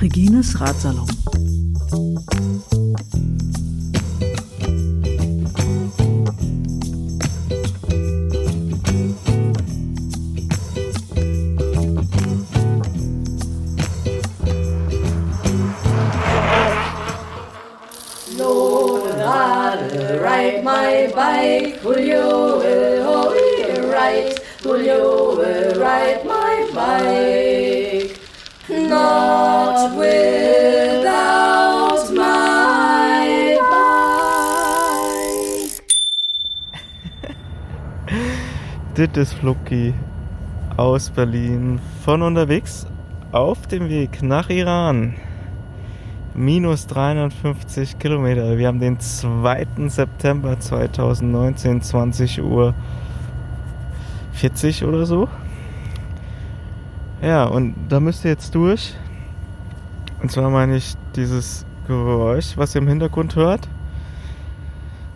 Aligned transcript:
Regines 0.00 0.54
Ratsalon. 0.58 1.19
Ist 39.16 39.34
Flucki 39.34 39.94
aus 40.76 41.10
Berlin 41.10 41.80
von 42.04 42.22
unterwegs 42.22 42.86
auf 43.32 43.66
dem 43.66 43.88
Weg 43.88 44.22
nach 44.22 44.50
Iran 44.50 45.14
minus 46.34 46.86
350 46.86 47.98
Kilometer. 47.98 48.56
Wir 48.56 48.68
haben 48.68 48.80
den 48.80 49.00
2. 49.00 49.66
September 49.88 50.58
2019, 50.58 51.82
20 51.82 52.42
Uhr 52.42 52.74
40 54.32 54.84
oder 54.84 55.06
so. 55.06 55.28
Ja, 57.22 57.44
und 57.44 57.74
da 57.88 58.00
müsst 58.00 58.24
ihr 58.24 58.30
jetzt 58.30 58.54
durch. 58.54 58.96
Und 60.22 60.30
zwar 60.30 60.50
meine 60.50 60.76
ich 60.76 60.94
dieses 61.16 61.66
Geräusch, 61.86 62.56
was 62.56 62.74
ihr 62.74 62.82
im 62.82 62.88
Hintergrund 62.88 63.34
hört. 63.36 63.68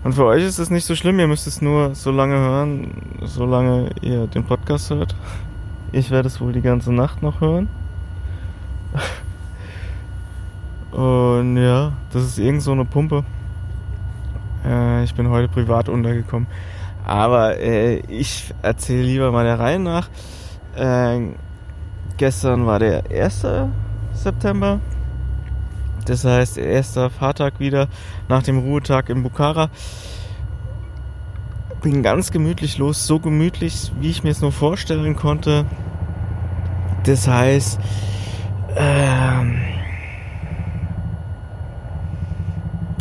Und 0.05 0.13
für 0.13 0.27
euch 0.27 0.45
ist 0.45 0.59
es 0.59 0.69
nicht 0.69 0.85
so 0.85 0.95
schlimm, 0.95 1.19
ihr 1.19 1.27
müsst 1.27 1.47
es 1.47 1.63
nur 1.63 1.95
so 1.95 2.11
lange 2.11 2.35
hören, 2.35 2.91
solange 3.23 3.89
ihr 4.03 4.27
den 4.27 4.45
Podcast 4.45 4.91
hört. 4.91 5.17
Ich 5.93 6.11
werde 6.11 6.29
es 6.29 6.43
wohl 6.43 6.53
die 6.53 6.61
ganze 6.61 6.93
Nacht 6.93 7.23
noch 7.23 7.41
hören. 7.41 7.69
Und 10.93 11.57
ja, 11.57 11.93
das 12.13 12.23
ist 12.23 12.39
irgend 12.39 12.63
so 12.63 12.73
eine 12.73 12.85
Pumpe. 12.85 13.25
Äh, 14.65 15.05
ich 15.05 15.15
bin 15.15 15.31
heute 15.31 15.49
privat 15.49 15.89
untergekommen. 15.89 16.49
Aber 17.07 17.59
äh, 17.59 17.97
ich 18.09 18.53
erzähle 18.61 19.05
lieber 19.05 19.33
mal 19.33 19.45
der 19.45 19.59
Reihe 19.59 19.79
nach. 19.79 20.09
Äh, 20.77 21.31
gestern 22.19 22.67
war 22.67 22.79
der 22.79 23.11
1. 23.11 23.47
September. 24.13 24.81
Das 26.07 26.25
heißt, 26.25 26.59
erster 26.59 27.11
Fahrtag 27.11 27.61
wieder 27.61 27.89
nach 28.29 28.43
dem 28.43 28.59
Ruhetag 28.59 29.09
in 29.09 29.23
Bukhara. 29.23 29.71
Bin 31.83 32.03
ganz 32.03 32.31
gemütlich 32.31 32.79
los, 32.79 33.07
so 33.07 33.19
gemütlich, 33.19 33.93
wie 34.01 34.11
ich 34.11 34.25
mir 34.25 34.31
es 34.31 34.41
nur 34.41 34.53
vorstellen 34.53 35.17
konnte. 35.17 35.67
Das 37.05 37.29
heißt, 37.29 37.79
ähm, 38.77 39.61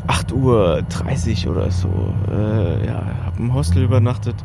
8 0.07 0.31
Uhr 0.33 0.83
30 0.89 1.47
oder 1.47 1.71
so. 1.71 2.13
Äh, 2.29 2.85
ja, 2.85 3.03
hab 3.25 3.39
im 3.39 3.53
Hostel 3.53 3.83
übernachtet, 3.83 4.35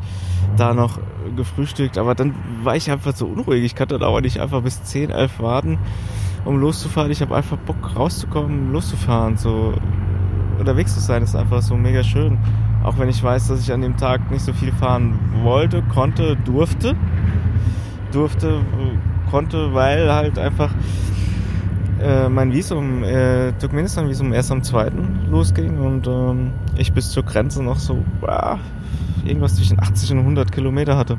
da 0.55 0.73
noch 0.73 0.99
gefrühstückt, 1.35 1.97
aber 1.97 2.15
dann 2.15 2.33
war 2.63 2.75
ich 2.75 2.89
einfach 2.91 3.15
so 3.15 3.27
unruhig. 3.27 3.63
Ich 3.63 3.75
konnte 3.75 3.99
da 3.99 4.07
auch 4.07 4.21
nicht 4.21 4.39
einfach 4.39 4.61
bis 4.61 4.83
10, 4.83 5.09
11 5.09 5.39
warten, 5.39 5.77
um 6.45 6.57
loszufahren. 6.57 7.11
Ich 7.11 7.21
habe 7.21 7.35
einfach 7.35 7.57
Bock 7.57 7.95
rauszukommen, 7.95 8.71
loszufahren, 8.71 9.37
so 9.37 9.73
unterwegs 10.59 10.93
zu 10.93 10.99
sein, 10.99 11.23
ist 11.23 11.35
einfach 11.35 11.61
so 11.61 11.75
mega 11.75 12.03
schön. 12.03 12.37
Auch 12.83 12.97
wenn 12.97 13.09
ich 13.09 13.21
weiß, 13.21 13.47
dass 13.47 13.61
ich 13.61 13.71
an 13.71 13.81
dem 13.81 13.97
Tag 13.97 14.31
nicht 14.31 14.43
so 14.43 14.53
viel 14.53 14.71
fahren 14.71 15.17
wollte, 15.43 15.81
konnte, 15.83 16.35
durfte. 16.37 16.95
Durfte, 18.11 18.61
konnte, 19.29 19.73
weil 19.73 20.11
halt 20.11 20.39
einfach 20.39 20.71
äh, 22.01 22.29
mein 22.29 22.53
Visum, 22.53 23.03
äh, 23.03 23.51
Turkmenistan-Visum 23.53 24.33
erst 24.33 24.51
am 24.51 24.63
2. 24.63 24.91
losging 25.29 25.77
und 25.77 26.07
ähm, 26.07 26.51
ich 26.77 26.93
bis 26.93 27.11
zur 27.11 27.23
Grenze 27.23 27.61
noch 27.61 27.77
so 27.77 28.03
ah, 28.25 28.57
irgendwas 29.25 29.55
zwischen 29.55 29.79
80 29.79 30.13
und 30.13 30.19
100 30.19 30.51
Kilometer 30.51 30.97
hatte. 30.97 31.17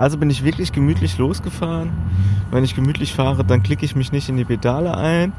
Also 0.00 0.16
bin 0.16 0.30
ich 0.30 0.42
wirklich 0.44 0.72
gemütlich 0.72 1.18
losgefahren. 1.18 1.90
Wenn 2.50 2.64
ich 2.64 2.74
gemütlich 2.74 3.12
fahre, 3.12 3.44
dann 3.44 3.62
klicke 3.62 3.84
ich 3.84 3.94
mich 3.94 4.12
nicht 4.12 4.30
in 4.30 4.38
die 4.38 4.46
Pedale 4.46 4.96
ein, 4.96 5.34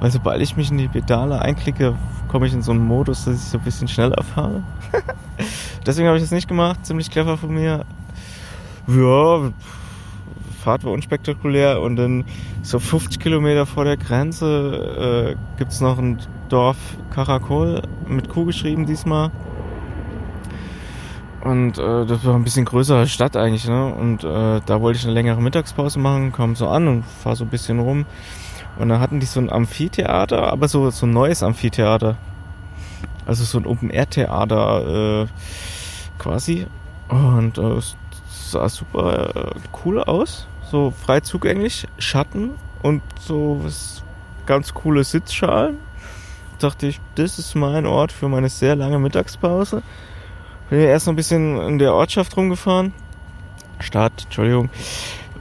weil 0.00 0.10
sobald 0.10 0.42
ich 0.42 0.54
mich 0.54 0.70
in 0.70 0.76
die 0.76 0.86
Pedale 0.86 1.40
einklicke, 1.40 1.94
komme 2.28 2.46
ich 2.46 2.52
in 2.52 2.60
so 2.60 2.72
einen 2.72 2.86
Modus, 2.86 3.24
dass 3.24 3.36
ich 3.36 3.48
so 3.48 3.56
ein 3.56 3.64
bisschen 3.64 3.88
schneller 3.88 4.22
fahre. 4.22 4.62
Deswegen 5.86 6.08
habe 6.08 6.18
ich 6.18 6.22
das 6.22 6.30
nicht 6.30 6.46
gemacht, 6.46 6.84
ziemlich 6.84 7.10
clever 7.10 7.38
von 7.38 7.54
mir. 7.54 7.86
Ja, 8.86 9.50
Fahrt 10.62 10.84
war 10.84 10.92
unspektakulär 10.92 11.80
und 11.80 11.96
dann 11.96 12.26
so 12.60 12.78
50 12.78 13.18
Kilometer 13.18 13.64
vor 13.64 13.86
der 13.86 13.96
Grenze 13.96 15.36
äh, 15.38 15.58
gibt 15.58 15.72
es 15.72 15.80
noch 15.80 15.96
ein 15.96 16.18
Dorf 16.50 16.76
Karakol 17.08 17.80
mit 18.06 18.28
Kuh 18.28 18.44
geschrieben 18.44 18.84
diesmal. 18.84 19.30
Und 21.46 21.78
äh, 21.78 22.06
das 22.06 22.24
war 22.24 22.34
ein 22.34 22.44
bisschen 22.44 22.64
größere 22.64 23.06
Stadt 23.06 23.36
eigentlich, 23.36 23.68
ne? 23.68 23.94
Und 23.94 24.24
äh, 24.24 24.60
da 24.64 24.80
wollte 24.80 24.98
ich 24.98 25.04
eine 25.04 25.14
längere 25.14 25.40
Mittagspause 25.40 25.98
machen, 25.98 26.32
kam 26.32 26.56
so 26.56 26.68
an 26.68 26.88
und 26.88 27.04
fahr 27.04 27.36
so 27.36 27.44
ein 27.44 27.50
bisschen 27.50 27.78
rum. 27.78 28.06
Und 28.78 28.88
da 28.88 28.98
hatten 28.98 29.20
die 29.20 29.26
so 29.26 29.40
ein 29.40 29.50
Amphitheater, 29.50 30.52
aber 30.52 30.68
so, 30.68 30.90
so 30.90 31.06
ein 31.06 31.12
neues 31.12 31.42
Amphitheater. 31.42 32.16
Also 33.26 33.44
so 33.44 33.58
ein 33.58 33.66
Open-Air-Theater 33.66 35.22
äh, 35.22 35.26
quasi. 36.18 36.66
Und 37.08 37.58
äh, 37.58 37.80
sah 38.28 38.68
super 38.68 39.36
äh, 39.36 39.50
cool 39.84 40.02
aus 40.02 40.46
so 40.70 40.90
frei 40.90 41.20
zugänglich, 41.20 41.86
Schatten 41.98 42.52
und 42.82 43.02
so 43.20 43.60
was 43.62 44.02
ganz 44.46 44.74
coole 44.74 45.04
Sitzschalen. 45.04 45.78
Dachte 46.58 46.86
ich, 46.86 47.00
das 47.14 47.38
ist 47.38 47.54
mein 47.54 47.86
Ort 47.86 48.12
für 48.12 48.28
meine 48.28 48.48
sehr 48.48 48.76
lange 48.76 48.98
Mittagspause. 48.98 49.82
Bin 50.70 50.80
ja 50.80 50.86
erst 50.86 51.06
noch 51.06 51.12
ein 51.12 51.16
bisschen 51.16 51.60
in 51.60 51.78
der 51.78 51.94
Ortschaft 51.94 52.36
rumgefahren. 52.36 52.92
Stadt, 53.78 54.24
Entschuldigung. 54.24 54.70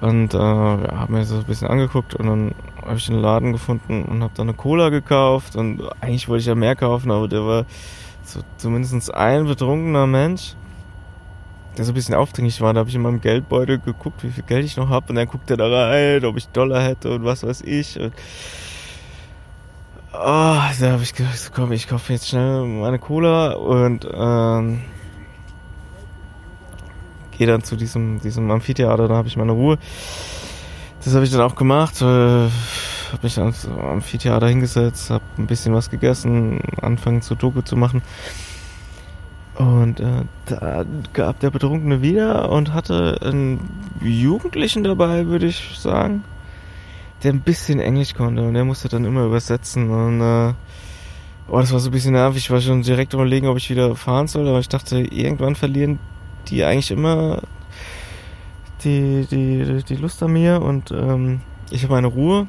Und 0.01 0.33
äh, 0.33 0.37
ja, 0.37 0.97
habe 0.99 1.13
mir 1.13 1.25
so 1.25 1.37
ein 1.37 1.43
bisschen 1.45 1.67
angeguckt 1.67 2.13
und 2.15 2.27
dann 2.27 2.55
habe 2.85 2.97
ich 2.97 3.09
einen 3.09 3.21
Laden 3.21 3.53
gefunden 3.53 4.03
und 4.03 4.21
habe 4.21 4.33
da 4.35 4.43
eine 4.43 4.53
Cola 4.53 4.89
gekauft. 4.89 5.55
Und 5.55 5.81
eigentlich 6.01 6.27
wollte 6.27 6.41
ich 6.41 6.47
ja 6.47 6.55
mehr 6.55 6.75
kaufen, 6.75 7.11
aber 7.11 7.27
der 7.27 7.45
war 7.45 7.65
so 8.23 8.41
zumindest 8.57 9.13
ein 9.13 9.45
betrunkener 9.45 10.07
Mensch 10.07 10.55
der 11.77 11.85
so 11.85 11.91
ein 11.91 11.95
bisschen 11.95 12.15
aufdringlich 12.15 12.61
war. 12.61 12.73
Da 12.73 12.79
habe 12.79 12.89
ich 12.89 12.95
in 12.95 13.01
meinem 13.01 13.21
Geldbeutel 13.21 13.79
geguckt, 13.79 14.23
wie 14.23 14.29
viel 14.29 14.43
Geld 14.43 14.65
ich 14.65 14.77
noch 14.77 14.89
habe. 14.89 15.07
Und 15.09 15.15
dann 15.15 15.27
guckt 15.27 15.49
er 15.49 15.57
da 15.57 15.67
rein, 15.67 16.23
ob 16.25 16.37
ich 16.37 16.47
Dollar 16.49 16.81
hätte 16.81 17.11
und 17.13 17.25
was 17.25 17.43
weiß 17.43 17.61
ich. 17.61 17.99
Und 17.99 18.13
oh, 20.13 20.17
da 20.79 20.91
habe 20.91 21.03
ich 21.03 21.13
gedacht, 21.13 21.51
komm, 21.53 21.71
ich 21.71 21.87
kaufe 21.87 22.13
jetzt 22.13 22.29
schnell 22.29 22.65
meine 22.65 22.99
Cola 22.99 23.53
und 23.53 24.07
ähm, 24.11 24.81
gehe 27.37 27.47
dann 27.47 27.63
zu 27.63 27.75
diesem, 27.75 28.19
diesem 28.19 28.49
Amphitheater. 28.51 29.07
Da 29.07 29.15
habe 29.15 29.27
ich 29.27 29.37
meine 29.37 29.51
Ruhe. 29.51 29.77
Das 31.03 31.13
habe 31.13 31.25
ich 31.25 31.31
dann 31.31 31.41
auch 31.41 31.55
gemacht. 31.55 32.01
Äh, 32.01 32.05
habe 32.05 33.23
mich 33.23 33.35
dann 33.35 33.53
am 33.77 33.85
Amphitheater 33.85 34.47
hingesetzt, 34.47 35.09
habe 35.09 35.23
ein 35.37 35.47
bisschen 35.47 35.73
was 35.73 35.89
gegessen, 35.89 36.61
angefangen 36.81 37.21
zu 37.21 37.35
Doku 37.35 37.61
zu 37.61 37.75
machen. 37.75 38.01
Und 39.55 40.01
äh, 40.01 40.23
da 40.47 40.85
gab 41.13 41.39
der 41.39 41.49
Betrunkene 41.49 42.01
wieder 42.01 42.49
und 42.49 42.73
hatte 42.73 43.19
einen 43.21 43.69
Jugendlichen 44.01 44.83
dabei, 44.83 45.27
würde 45.27 45.45
ich 45.45 45.77
sagen, 45.77 46.25
der 47.23 47.31
ein 47.31 47.39
bisschen 47.39 47.79
Englisch 47.79 48.15
konnte 48.15 48.43
und 48.43 48.53
der 48.53 48.65
musste 48.65 48.89
dann 48.89 49.05
immer 49.05 49.23
übersetzen 49.23 49.89
und 49.89 50.19
äh, 50.19 50.53
oh, 51.47 51.59
das 51.59 51.71
war 51.71 51.79
so 51.79 51.89
ein 51.89 51.93
bisschen 51.93 52.13
nervig. 52.13 52.43
Ich 52.43 52.51
war 52.51 52.59
schon 52.59 52.81
direkt 52.81 53.13
überlegen, 53.13 53.47
ob 53.47 53.55
ich 53.55 53.69
wieder 53.69 53.95
fahren 53.95 54.27
soll, 54.27 54.47
aber 54.49 54.59
ich 54.59 54.67
dachte, 54.67 54.99
irgendwann 54.99 55.55
verlieren 55.55 55.99
die 56.49 56.63
eigentlich 56.63 56.91
immer 56.91 57.41
die, 58.83 59.25
die, 59.29 59.83
die 59.83 59.95
Lust 59.95 60.21
an 60.23 60.33
mir 60.33 60.61
und 60.61 60.91
ähm, 60.91 61.41
ich 61.71 61.83
habe 61.83 61.93
meine 61.93 62.07
Ruhe. 62.07 62.47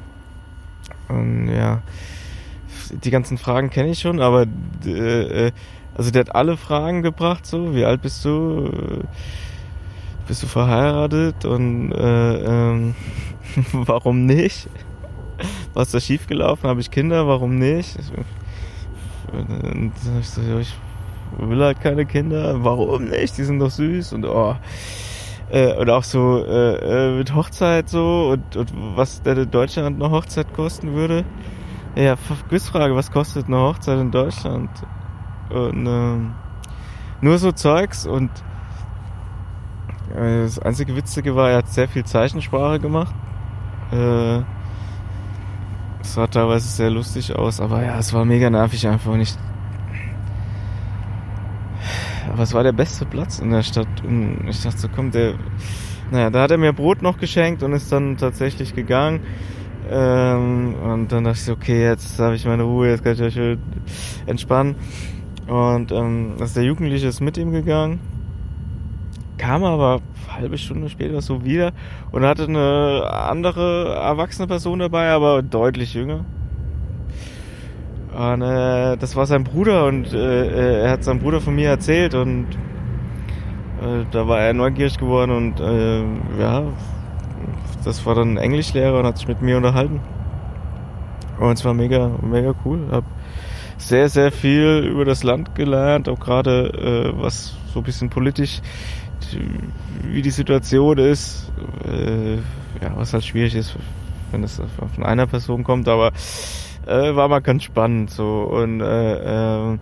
Und 1.07 1.47
ja, 1.47 1.81
die 2.91 3.11
ganzen 3.11 3.37
Fragen 3.37 3.69
kenne 3.69 3.89
ich 3.89 3.99
schon, 3.99 4.21
aber 4.21 4.45
äh, 4.85 5.47
äh 5.47 5.51
also 5.95 6.11
der 6.11 6.19
hat 6.21 6.35
alle 6.35 6.57
Fragen 6.57 7.01
gebracht, 7.01 7.47
so, 7.47 7.73
wie 7.73 7.83
alt 7.83 8.03
bist 8.03 8.23
du? 8.23 9.03
Bist 10.27 10.43
du 10.43 10.47
verheiratet? 10.47 11.43
Und 11.43 11.91
äh, 11.91 12.35
ähm, 12.35 12.93
warum 13.71 14.27
nicht? 14.27 14.69
Was 15.73 15.87
ist 15.87 15.93
da 15.95 15.99
schiefgelaufen? 15.99 16.69
Habe 16.69 16.81
ich 16.81 16.91
Kinder? 16.91 17.27
Warum 17.27 17.57
nicht? 17.57 17.97
Und 19.31 19.49
dann 19.49 20.19
ich 20.19 20.29
so, 20.29 20.41
ich 20.59 20.75
will 21.37 21.63
halt 21.63 21.81
keine 21.81 22.05
Kinder. 22.05 22.63
Warum 22.63 23.05
nicht? 23.05 23.37
Die 23.37 23.43
sind 23.43 23.59
doch 23.59 23.71
süß 23.71 24.13
und 24.13 24.25
oh. 24.25 24.55
Äh, 25.49 25.73
und 25.75 25.89
auch 25.89 26.03
so 26.03 26.43
äh, 26.45 26.75
äh 26.75 27.17
mit 27.17 27.33
Hochzeit 27.33 27.87
so 27.87 28.31
und, 28.33 28.57
und 28.57 28.73
was 28.95 29.21
denn 29.21 29.37
in 29.37 29.49
Deutschland 29.49 30.01
eine 30.01 30.11
Hochzeit 30.11 30.53
kosten 30.53 30.93
würde. 30.93 31.23
Ja, 31.95 32.15
Quizfrage, 32.49 32.95
was 32.95 33.11
kostet 33.11 33.47
eine 33.47 33.57
Hochzeit 33.57 33.99
in 33.99 34.11
Deutschland? 34.11 34.69
Und 35.49 35.87
ähm, 35.87 36.33
nur 37.21 37.37
so 37.37 37.51
Zeugs 37.51 38.05
und 38.05 38.29
äh, 40.15 40.43
das 40.43 40.59
einzige 40.59 40.95
Witzige 40.95 41.35
war, 41.35 41.49
er 41.49 41.57
hat 41.57 41.69
sehr 41.69 41.87
viel 41.87 42.05
Zeichensprache 42.05 42.79
gemacht. 42.79 43.15
Äh, 43.91 44.39
es 46.01 46.13
sah 46.13 46.27
teilweise 46.27 46.67
sehr 46.67 46.89
lustig 46.89 47.35
aus, 47.35 47.59
aber 47.59 47.83
ja, 47.83 47.97
es 47.97 48.13
war 48.13 48.25
mega 48.25 48.49
nervig 48.49 48.87
einfach 48.87 49.11
und 49.11 49.21
ich. 49.21 49.35
Aber 52.31 52.43
es 52.43 52.53
war 52.53 52.63
der 52.63 52.71
beste 52.71 53.05
Platz 53.05 53.39
in 53.39 53.51
der 53.51 53.63
Stadt 53.63 53.87
und 54.03 54.47
ich 54.49 54.61
dachte 54.61 54.77
so, 54.77 54.87
komm, 54.93 55.11
der. 55.11 55.35
Naja, 56.09 56.29
da 56.29 56.43
hat 56.43 56.51
er 56.51 56.57
mir 56.57 56.71
Brot 56.71 57.01
noch 57.01 57.17
geschenkt 57.17 57.63
und 57.63 57.73
ist 57.73 57.91
dann 57.91 58.15
tatsächlich 58.17 58.73
gegangen. 58.73 59.21
Ähm, 59.89 60.75
und 60.75 61.11
dann 61.11 61.25
dachte 61.25 61.39
ich, 61.41 61.51
okay, 61.51 61.83
jetzt 61.83 62.19
habe 62.19 62.35
ich 62.35 62.45
meine 62.45 62.63
Ruhe, 62.63 62.89
jetzt 62.89 63.03
kann 63.03 63.13
ich 63.13 63.21
euch 63.21 63.57
entspannen. 64.25 64.75
Und 65.47 65.91
ähm, 65.91 66.35
das 66.37 66.53
der 66.53 66.63
Jugendliche 66.63 67.07
ist 67.07 67.21
mit 67.21 67.37
ihm 67.37 67.51
gegangen, 67.51 67.99
kam 69.37 69.63
aber 69.63 70.01
halbe 70.29 70.57
Stunde 70.57 70.89
später 70.89 71.21
so 71.21 71.43
wieder 71.43 71.71
und 72.11 72.23
hatte 72.23 72.43
eine 72.43 73.09
andere 73.09 73.95
erwachsene 73.95 74.47
Person 74.47 74.79
dabei, 74.79 75.09
aber 75.09 75.41
deutlich 75.41 75.93
jünger. 75.93 76.25
Und 78.17 78.41
äh, 78.41 78.97
das 78.97 79.15
war 79.15 79.27
sein 79.27 79.43
Bruder 79.43 79.85
und 79.85 80.11
äh, 80.11 80.81
er 80.85 80.89
hat 80.89 81.03
seinem 81.03 81.19
Bruder 81.19 81.39
von 81.39 81.53
mir 81.53 81.69
erzählt 81.69 82.15
und 82.15 82.47
äh, 83.79 84.05
da 84.09 84.27
war 84.27 84.39
er 84.39 84.53
neugierig 84.53 84.97
geworden 84.97 85.29
und 85.29 85.59
äh, 85.59 86.01
ja, 86.41 86.63
das 87.85 88.03
war 88.07 88.15
dann 88.15 88.31
ein 88.31 88.37
Englischlehrer 88.37 88.97
und 88.97 89.05
hat 89.05 89.19
sich 89.19 89.27
mit 89.27 89.43
mir 89.43 89.57
unterhalten. 89.57 89.99
Und 91.39 91.59
es 91.59 91.63
war 91.63 91.75
mega, 91.75 92.09
mega 92.23 92.55
cool. 92.65 92.87
Hab 92.89 93.03
sehr, 93.77 94.09
sehr 94.09 94.31
viel 94.31 94.89
über 94.91 95.05
das 95.05 95.21
Land 95.21 95.53
gelernt, 95.53 96.09
auch 96.09 96.19
gerade 96.19 97.13
äh, 97.15 97.21
was 97.21 97.55
so 97.71 97.81
ein 97.81 97.83
bisschen 97.83 98.09
politisch, 98.09 98.61
wie 100.01 100.23
die 100.23 100.31
Situation 100.31 100.97
ist. 100.97 101.51
Äh, 101.85 102.37
ja, 102.81 102.95
was 102.95 103.13
halt 103.13 103.25
schwierig 103.25 103.53
ist, 103.53 103.75
wenn 104.31 104.43
es 104.43 104.59
von 104.95 105.03
einer 105.03 105.27
Person 105.27 105.63
kommt, 105.63 105.87
aber 105.87 106.13
äh, 106.87 107.15
war 107.15 107.27
mal 107.27 107.39
ganz 107.39 107.63
spannend 107.63 108.09
so 108.09 108.43
und 108.43 108.81
äh, 108.81 109.73
äh, 109.73 109.77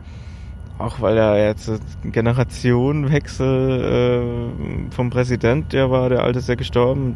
auch 0.77 0.99
weil 0.99 1.17
er 1.17 1.45
jetzt 1.45 1.71
Generationenwechsel 2.03 4.89
äh, 4.89 4.93
vom 4.93 5.09
Präsident, 5.09 5.71
der 5.71 5.89
war, 5.89 6.09
der 6.09 6.23
alte 6.23 6.39
ist 6.39 6.49
ja 6.49 6.55
gestorben, 6.55 7.15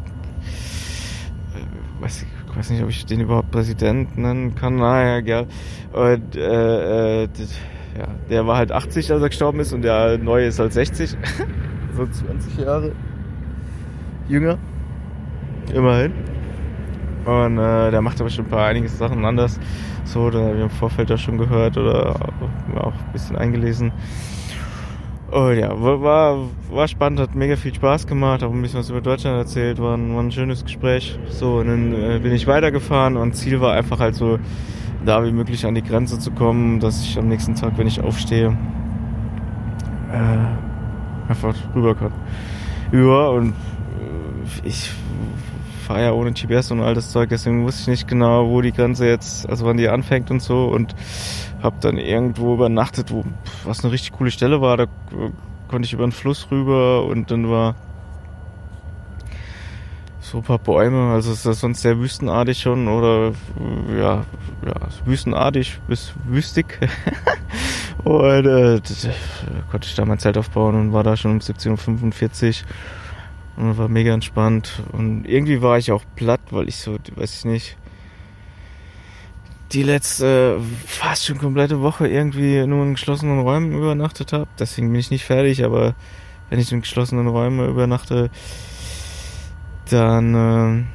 weiß, 1.99 2.25
ich 2.49 2.57
weiß 2.57 2.69
nicht, 2.71 2.83
ob 2.83 2.89
ich 2.89 3.05
den 3.05 3.21
überhaupt 3.21 3.51
Präsident 3.51 4.17
nennen 4.17 4.55
kann. 4.55 4.77
Naja, 4.77 5.21
gell. 5.21 5.47
Und, 5.91 6.35
äh, 6.35 7.23
äh, 7.23 7.27
ja, 7.97 8.07
der 8.29 8.47
war 8.47 8.57
halt 8.57 8.71
80, 8.71 9.11
als 9.11 9.21
er 9.21 9.29
gestorben 9.29 9.59
ist 9.59 9.73
und 9.73 9.81
der 9.81 10.17
neue 10.17 10.47
ist 10.47 10.59
halt 10.59 10.73
60. 10.73 11.17
so 11.95 12.05
20 12.05 12.57
Jahre 12.57 12.91
jünger. 14.27 14.57
Immerhin. 15.73 16.13
Und 17.25 17.57
äh, 17.57 17.91
der 17.91 18.01
macht 18.01 18.19
aber 18.21 18.29
schon 18.29 18.45
ein 18.45 18.49
paar 18.49 18.67
einige 18.67 18.87
Sachen 18.87 19.25
anders. 19.25 19.59
So, 20.05 20.29
da 20.29 20.39
haben 20.39 20.57
wir 20.57 20.63
im 20.63 20.69
Vorfeld 20.69 21.09
da 21.09 21.17
schon 21.17 21.37
gehört 21.37 21.77
oder 21.77 22.15
auch 22.75 22.93
ein 22.93 23.11
bisschen 23.13 23.35
eingelesen. 23.35 23.91
Oh 25.31 25.49
ja, 25.49 25.69
war, 25.79 26.37
war 26.71 26.87
spannend, 26.87 27.19
hat 27.19 27.35
mega 27.35 27.55
viel 27.55 27.73
Spaß 27.73 28.07
gemacht, 28.07 28.43
auch 28.43 28.51
ein 28.51 28.61
bisschen 28.63 28.79
was 28.79 28.89
über 28.89 29.01
Deutschland 29.01 29.37
erzählt, 29.37 29.79
war 29.79 29.95
ein, 29.95 30.15
war 30.15 30.23
ein 30.23 30.31
schönes 30.31 30.65
Gespräch. 30.65 31.19
So, 31.27 31.57
und 31.57 31.67
dann 31.67 31.93
äh, 31.93 32.19
bin 32.19 32.31
ich 32.31 32.47
weitergefahren 32.47 33.15
und 33.15 33.35
Ziel 33.35 33.61
war 33.61 33.73
einfach 33.73 33.99
halt 33.99 34.15
so, 34.15 34.39
da 35.05 35.23
wie 35.23 35.31
möglich 35.31 35.67
an 35.67 35.75
die 35.75 35.83
Grenze 35.83 36.17
zu 36.17 36.31
kommen, 36.31 36.79
dass 36.79 37.03
ich 37.03 37.19
am 37.19 37.27
nächsten 37.27 37.53
Tag, 37.53 37.77
wenn 37.77 37.85
ich 37.85 38.01
aufstehe, 38.01 38.57
äh, 40.11 41.29
einfach 41.29 41.55
rüber 41.75 41.93
kann. 41.93 42.11
Ja, 42.91 43.27
und 43.27 43.49
äh, 43.49 44.67
ich 44.67 44.91
fahre 45.89 46.03
ja 46.03 46.11
ohne 46.11 46.33
GPS 46.33 46.69
und 46.69 46.81
all 46.81 46.93
das 46.93 47.09
Zeug, 47.09 47.29
deswegen 47.29 47.65
wusste 47.65 47.81
ich 47.81 47.87
nicht 47.87 48.07
genau, 48.07 48.47
wo 48.47 48.61
die 48.61 48.71
Grenze 48.71 49.07
jetzt, 49.07 49.49
also 49.49 49.65
wann 49.65 49.77
die 49.77 49.89
anfängt 49.89 50.29
und 50.29 50.39
so 50.39 50.65
und 50.65 50.93
hab 51.63 51.81
dann 51.81 51.97
irgendwo 51.97 52.53
übernachtet, 52.53 53.09
wo 53.09 53.25
was 53.63 53.83
eine 53.83 53.91
richtig 53.91 54.11
coole 54.11 54.29
Stelle 54.29 54.61
war. 54.61 54.77
Da 54.77 54.85
konnte 55.67 55.87
ich 55.87 55.93
über 55.93 56.05
den 56.05 56.11
Fluss 56.11 56.51
rüber 56.51 57.05
und 57.05 57.31
dann 57.31 57.49
war 57.49 57.73
so 60.19 60.37
ein 60.37 60.43
paar 60.43 60.59
Bäume. 60.59 61.11
Also 61.11 61.31
ist 61.31 61.47
das 61.47 61.59
sonst 61.59 61.81
sehr 61.81 61.97
wüstenartig 61.97 62.59
schon 62.59 62.87
oder 62.87 63.31
ja, 63.97 64.25
ja 64.63 64.75
wüstenartig 65.05 65.79
bis 65.87 66.13
wüstig. 66.23 66.77
und 68.03 68.45
äh, 68.45 68.79
das, 68.79 69.07
konnte 69.71 69.87
ich 69.87 69.95
da 69.95 70.05
mein 70.05 70.19
Zelt 70.19 70.37
aufbauen 70.37 70.75
und 70.75 70.93
war 70.93 71.01
da 71.01 71.17
schon 71.17 71.31
um 71.31 71.39
17.45 71.39 72.61
Uhr 72.61 72.67
und 73.59 73.77
war 73.77 73.89
mega 73.89 74.13
entspannt. 74.13 74.83
Und 74.91 75.25
irgendwie 75.25 75.61
war 75.61 75.77
ich 75.77 75.91
auch 75.91 76.03
platt, 76.15 76.41
weil 76.51 76.69
ich 76.69 76.77
so, 76.77 76.97
weiß 77.15 77.39
ich 77.39 77.45
nicht, 77.45 77.77
die 79.73 79.83
letzte 79.83 80.59
fast 80.85 81.25
schon 81.25 81.37
komplette 81.37 81.81
Woche 81.81 82.07
irgendwie 82.07 82.65
nur 82.65 82.83
in 82.83 82.93
geschlossenen 82.93 83.39
Räumen 83.39 83.73
übernachtet 83.73 84.33
habe. 84.33 84.47
Deswegen 84.57 84.91
bin 84.91 84.99
ich 84.99 85.11
nicht 85.11 85.25
fertig, 85.25 85.63
aber 85.63 85.93
wenn 86.49 86.59
ich 86.59 86.71
in 86.71 86.81
geschlossenen 86.81 87.27
Räumen 87.27 87.69
übernachte, 87.69 88.31
dann 89.89 90.85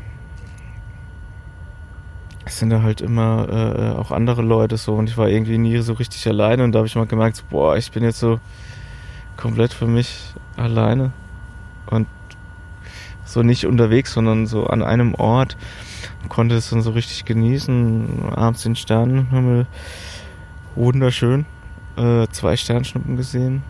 äh, 2.46 2.50
sind 2.50 2.70
da 2.70 2.82
halt 2.82 3.00
immer 3.00 3.48
äh, 3.48 3.98
auch 3.98 4.10
andere 4.10 4.42
Leute 4.42 4.76
so 4.76 4.94
und 4.94 5.08
ich 5.08 5.16
war 5.16 5.28
irgendwie 5.28 5.58
nie 5.58 5.78
so 5.78 5.92
richtig 5.92 6.26
alleine 6.26 6.64
und 6.64 6.72
da 6.72 6.78
habe 6.78 6.88
ich 6.88 6.96
mal 6.96 7.06
gemerkt, 7.06 7.44
boah, 7.50 7.76
ich 7.76 7.92
bin 7.92 8.02
jetzt 8.02 8.18
so 8.18 8.40
komplett 9.36 9.72
für 9.72 9.86
mich 9.86 10.16
alleine 10.56 11.12
und 11.90 12.06
so 13.24 13.42
nicht 13.42 13.66
unterwegs, 13.66 14.12
sondern 14.12 14.46
so 14.46 14.66
an 14.66 14.82
einem 14.82 15.14
Ort 15.14 15.56
konnte 16.28 16.54
es 16.54 16.70
dann 16.70 16.82
so 16.82 16.90
richtig 16.90 17.24
genießen. 17.24 18.32
Abends 18.34 18.62
den 18.62 18.76
Sternenhimmel. 18.76 19.66
Wunderschön. 20.74 21.46
Äh, 21.96 22.26
zwei 22.28 22.56
Sternschnuppen 22.56 23.16
gesehen. 23.16 23.62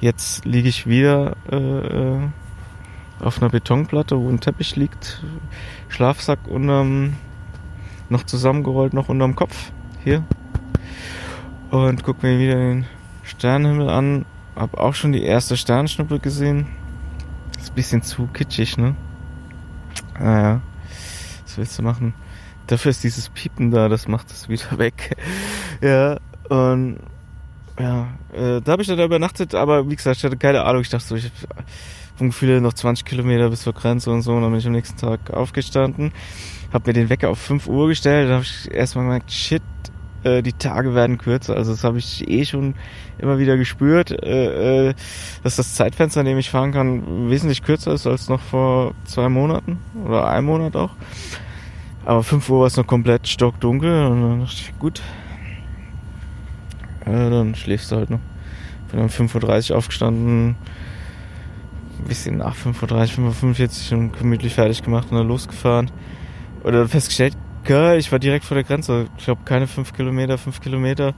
Jetzt 0.00 0.44
liege 0.44 0.68
ich 0.68 0.86
wieder 0.86 1.36
äh, 1.50 1.56
äh, 1.56 2.18
auf 3.20 3.40
einer 3.40 3.50
Betonplatte, 3.50 4.18
wo 4.18 4.28
ein 4.28 4.40
Teppich 4.40 4.76
liegt. 4.76 5.22
Schlafsack 5.88 6.40
unterm, 6.48 7.14
noch 8.08 8.24
zusammengerollt, 8.24 8.94
noch 8.94 9.08
unterm 9.08 9.36
Kopf. 9.36 9.72
Hier. 10.02 10.24
Und 11.70 12.02
guck 12.02 12.22
mir 12.22 12.38
wieder 12.38 12.56
den 12.56 12.86
Sternenhimmel 13.22 13.90
an. 13.90 14.24
Hab 14.56 14.76
auch 14.78 14.94
schon 14.94 15.12
die 15.12 15.22
erste 15.22 15.56
Sternschnuppe 15.56 16.18
gesehen. 16.18 16.66
Ist 17.60 17.70
ein 17.70 17.74
bisschen 17.74 18.02
zu 18.02 18.26
kitschig, 18.26 18.76
ne? 18.78 18.96
Naja. 20.18 20.62
Was 21.44 21.58
willst 21.58 21.78
du 21.78 21.82
machen? 21.82 22.14
Dafür 22.66 22.90
ist 22.90 23.04
dieses 23.04 23.28
Piepen 23.28 23.70
da, 23.70 23.88
das 23.88 24.08
macht 24.08 24.30
es 24.30 24.48
wieder 24.48 24.70
weg. 24.78 25.16
ja, 25.80 26.18
und 26.48 26.98
ja, 27.78 28.08
äh, 28.32 28.60
da 28.60 28.72
habe 28.72 28.82
ich 28.82 28.88
dann 28.88 29.00
übernachtet, 29.00 29.54
aber 29.54 29.88
wie 29.88 29.96
gesagt, 29.96 30.18
ich 30.18 30.24
hatte 30.24 30.36
keine 30.36 30.64
Ahnung. 30.64 30.82
Ich 30.82 30.90
dachte 30.90 31.06
so, 31.06 31.16
ich 31.16 31.24
habe 31.24 31.64
vom 32.16 32.28
Gefühl 32.28 32.60
noch 32.60 32.74
20 32.74 33.04
Kilometer 33.04 33.48
bis 33.48 33.62
zur 33.62 33.72
Grenze 33.72 34.10
und 34.10 34.22
so. 34.22 34.34
Und 34.34 34.42
dann 34.42 34.50
bin 34.50 34.60
ich 34.60 34.66
am 34.66 34.72
nächsten 34.72 34.98
Tag 34.98 35.30
aufgestanden, 35.30 36.12
habe 36.72 36.90
mir 36.90 36.92
den 36.92 37.08
Wecker 37.08 37.30
auf 37.30 37.38
5 37.38 37.66
Uhr 37.66 37.88
gestellt. 37.88 38.28
Da 38.28 38.34
habe 38.34 38.44
ich 38.44 38.70
erstmal 38.70 39.06
gemerkt, 39.06 39.32
shit, 39.32 39.62
äh, 40.24 40.42
die 40.42 40.52
Tage 40.52 40.94
werden 40.94 41.18
kürzer. 41.18 41.56
Also 41.56 41.72
das 41.72 41.84
habe 41.84 41.98
ich 41.98 42.28
eh 42.28 42.44
schon 42.44 42.74
immer 43.18 43.38
wieder 43.38 43.56
gespürt, 43.56 44.10
äh, 44.10 44.88
äh, 44.88 44.94
dass 45.42 45.56
das 45.56 45.74
Zeitfenster, 45.74 46.20
in 46.20 46.26
dem 46.26 46.38
ich 46.38 46.50
fahren 46.50 46.72
kann, 46.72 47.30
wesentlich 47.30 47.62
kürzer 47.62 47.92
ist 47.92 48.06
als 48.06 48.28
noch 48.28 48.40
vor 48.40 48.94
zwei 49.04 49.28
Monaten 49.28 49.78
oder 50.04 50.28
einem 50.28 50.46
Monat 50.46 50.76
auch. 50.76 50.90
Aber 52.04 52.22
5 52.22 52.48
Uhr 52.48 52.60
war 52.60 52.66
es 52.66 52.76
noch 52.76 52.86
komplett 52.86 53.28
stockdunkel 53.28 54.06
und 54.06 54.22
dann 54.22 54.40
dachte 54.40 54.54
ich, 54.54 54.78
gut, 54.78 55.02
äh, 57.04 57.30
dann 57.30 57.54
schläfst 57.54 57.92
du 57.92 57.96
halt 57.96 58.10
noch. 58.10 58.20
Bin 58.90 59.00
um 59.00 59.06
5.30 59.06 59.70
Uhr 59.70 59.78
aufgestanden, 59.78 60.56
ein 61.98 62.08
bisschen 62.08 62.38
nach 62.38 62.56
5.30 62.56 63.18
Uhr, 63.18 63.32
5.45 63.32 63.92
Uhr 63.92 63.98
und 63.98 64.18
gemütlich 64.18 64.54
fertig 64.54 64.82
gemacht 64.82 65.08
und 65.10 65.18
dann 65.18 65.28
losgefahren. 65.28 65.90
Oder 66.64 66.88
festgestellt, 66.88 67.36
geil, 67.64 67.98
ich 67.98 68.10
war 68.12 68.18
direkt 68.18 68.44
vor 68.44 68.54
der 68.54 68.64
Grenze. 68.64 69.06
Ich 69.18 69.24
glaube 69.24 69.42
keine 69.44 69.66
5 69.66 69.92
Kilometer, 69.92 70.38
5 70.38 70.60
Kilometer. 70.60 71.14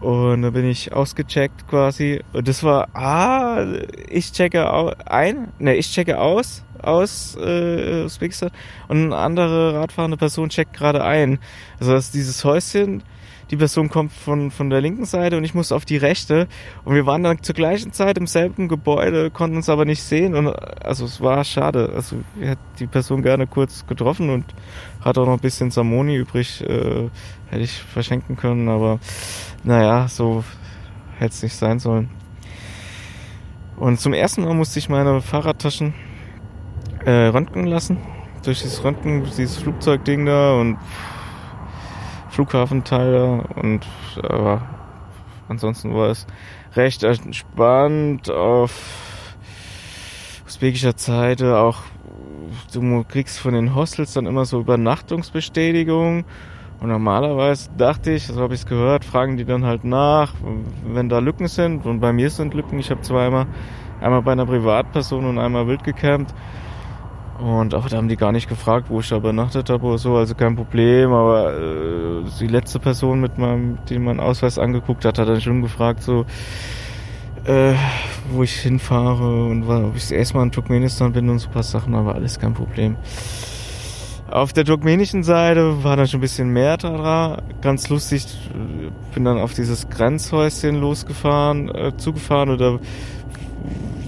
Und 0.00 0.42
da 0.42 0.50
bin 0.50 0.64
ich 0.64 0.92
ausgecheckt 0.92 1.68
quasi. 1.68 2.22
Und 2.32 2.48
das 2.48 2.62
war, 2.62 2.88
ah, 2.94 3.64
ich 4.08 4.32
checke 4.32 4.66
ein, 5.06 5.48
ne, 5.58 5.76
ich 5.76 5.92
checke 5.92 6.18
aus, 6.18 6.64
aus 6.80 7.36
äh, 7.36 8.04
Usbekistan. 8.04 8.50
Und 8.88 9.12
eine 9.12 9.16
andere 9.16 9.74
radfahrende 9.74 10.16
Person 10.16 10.48
checkt 10.48 10.72
gerade 10.72 11.04
ein. 11.04 11.38
Also 11.78 11.92
das 11.92 12.06
ist 12.06 12.14
dieses 12.14 12.44
Häuschen, 12.44 13.02
die 13.50 13.56
Person 13.56 13.88
kommt 13.88 14.12
von, 14.12 14.50
von 14.50 14.70
der 14.70 14.80
linken 14.80 15.04
Seite 15.04 15.36
und 15.36 15.44
ich 15.44 15.54
muss 15.54 15.72
auf 15.72 15.84
die 15.84 15.96
rechte. 15.96 16.46
Und 16.84 16.94
wir 16.94 17.04
waren 17.04 17.24
dann 17.24 17.42
zur 17.42 17.54
gleichen 17.54 17.92
Zeit 17.92 18.16
im 18.16 18.26
selben 18.26 18.68
Gebäude, 18.68 19.30
konnten 19.30 19.56
uns 19.56 19.68
aber 19.68 19.84
nicht 19.84 20.02
sehen. 20.02 20.34
Und 20.34 20.48
also 20.48 21.04
es 21.04 21.20
war 21.20 21.42
schade. 21.44 21.90
Also 21.94 22.16
wir 22.36 22.50
hätten 22.50 22.62
die 22.78 22.86
Person 22.86 23.22
gerne 23.22 23.46
kurz 23.46 23.86
getroffen 23.86 24.30
und 24.30 24.44
hat 25.00 25.18
auch 25.18 25.26
noch 25.26 25.34
ein 25.34 25.40
bisschen 25.40 25.70
Samoni 25.70 26.16
übrig, 26.16 26.62
äh, 26.62 27.08
hätte 27.48 27.62
ich 27.62 27.72
verschenken 27.82 28.36
können, 28.36 28.68
aber 28.68 28.98
naja, 29.64 30.08
so 30.08 30.44
hätte 31.18 31.32
es 31.32 31.42
nicht 31.42 31.56
sein 31.56 31.78
sollen. 31.78 32.10
Und 33.76 33.98
zum 34.00 34.12
ersten 34.12 34.44
Mal 34.44 34.54
musste 34.54 34.78
ich 34.78 34.88
meine 34.88 35.20
Fahrradtaschen 35.22 35.94
äh, 37.04 37.10
röntgen 37.10 37.66
lassen. 37.66 37.98
Durch 38.44 38.60
dieses 38.60 38.84
Röntgen, 38.84 39.24
dieses 39.24 39.56
Flugzeugding 39.58 40.26
da 40.26 40.54
und 40.54 40.78
Flughafenteile 42.30 43.44
und 43.56 43.86
aber 44.22 44.62
ansonsten 45.48 45.94
war 45.94 46.08
es 46.08 46.26
recht 46.74 47.02
entspannt 47.02 48.30
auf 48.30 49.34
usbekischer 50.46 50.92
Seite 50.96 51.58
auch 51.58 51.82
du 52.72 53.04
kriegst 53.04 53.38
von 53.38 53.54
den 53.54 53.74
Hostels 53.74 54.12
dann 54.12 54.26
immer 54.26 54.44
so 54.44 54.60
Übernachtungsbestätigung 54.60 56.24
und 56.80 56.88
normalerweise 56.88 57.70
dachte 57.76 58.12
ich, 58.12 58.26
so 58.26 58.40
habe 58.40 58.54
ich 58.54 58.60
es 58.60 58.66
gehört, 58.66 59.04
fragen 59.04 59.36
die 59.36 59.44
dann 59.44 59.64
halt 59.64 59.84
nach, 59.84 60.34
wenn 60.84 61.08
da 61.08 61.18
Lücken 61.18 61.48
sind 61.48 61.86
und 61.86 62.00
bei 62.00 62.12
mir 62.12 62.30
sind 62.30 62.54
Lücken. 62.54 62.78
Ich 62.78 62.90
habe 62.90 63.02
zweimal 63.02 63.46
einmal 64.00 64.22
bei 64.22 64.32
einer 64.32 64.46
Privatperson 64.46 65.26
und 65.26 65.38
einmal 65.38 65.66
wild 65.66 65.84
gecampt 65.84 66.34
und 67.40 67.74
auch 67.74 67.88
da 67.88 67.96
haben 67.96 68.08
die 68.08 68.16
gar 68.16 68.32
nicht 68.32 68.48
gefragt, 68.48 68.90
wo 68.90 69.00
ich 69.00 69.08
da 69.08 69.16
übernachtet 69.16 69.70
habe 69.70 69.86
oder 69.86 69.98
so, 69.98 70.16
also 70.16 70.34
kein 70.34 70.56
Problem. 70.56 71.12
Aber 71.12 71.54
äh, 71.54 72.24
die 72.38 72.46
letzte 72.46 72.78
Person, 72.78 73.20
mit 73.20 73.38
meinem, 73.38 73.78
die 73.88 73.98
meinen 73.98 74.20
Ausweis 74.20 74.58
angeguckt 74.58 75.04
hat, 75.06 75.18
hat 75.18 75.28
dann 75.28 75.40
schon 75.40 75.62
gefragt, 75.62 76.02
so 76.02 76.26
äh, 77.44 77.74
wo 78.30 78.42
ich 78.42 78.54
hinfahre 78.54 79.44
und 79.44 79.64
ob 79.68 79.96
ich 79.96 80.02
das 80.02 80.10
erste 80.10 80.36
Mal 80.36 80.44
in 80.44 80.52
Turkmenistan 80.52 81.12
bin 81.12 81.28
und 81.28 81.38
so 81.38 81.48
ein 81.48 81.52
paar 81.52 81.62
Sachen, 81.62 81.94
aber 81.94 82.14
alles 82.14 82.38
kein 82.38 82.54
Problem. 82.54 82.96
Auf 84.30 84.52
der 84.52 84.64
turkmenischen 84.64 85.24
Seite 85.24 85.82
war 85.82 85.96
dann 85.96 86.06
schon 86.06 86.18
ein 86.18 86.20
bisschen 86.20 86.50
mehr 86.50 86.76
da. 86.76 87.42
Ganz 87.62 87.88
lustig, 87.88 88.26
bin 89.12 89.24
dann 89.24 89.38
auf 89.38 89.54
dieses 89.54 89.88
Grenzhäuschen 89.88 90.76
losgefahren, 90.76 91.68
äh, 91.68 91.96
zugefahren 91.96 92.50
oder 92.50 92.78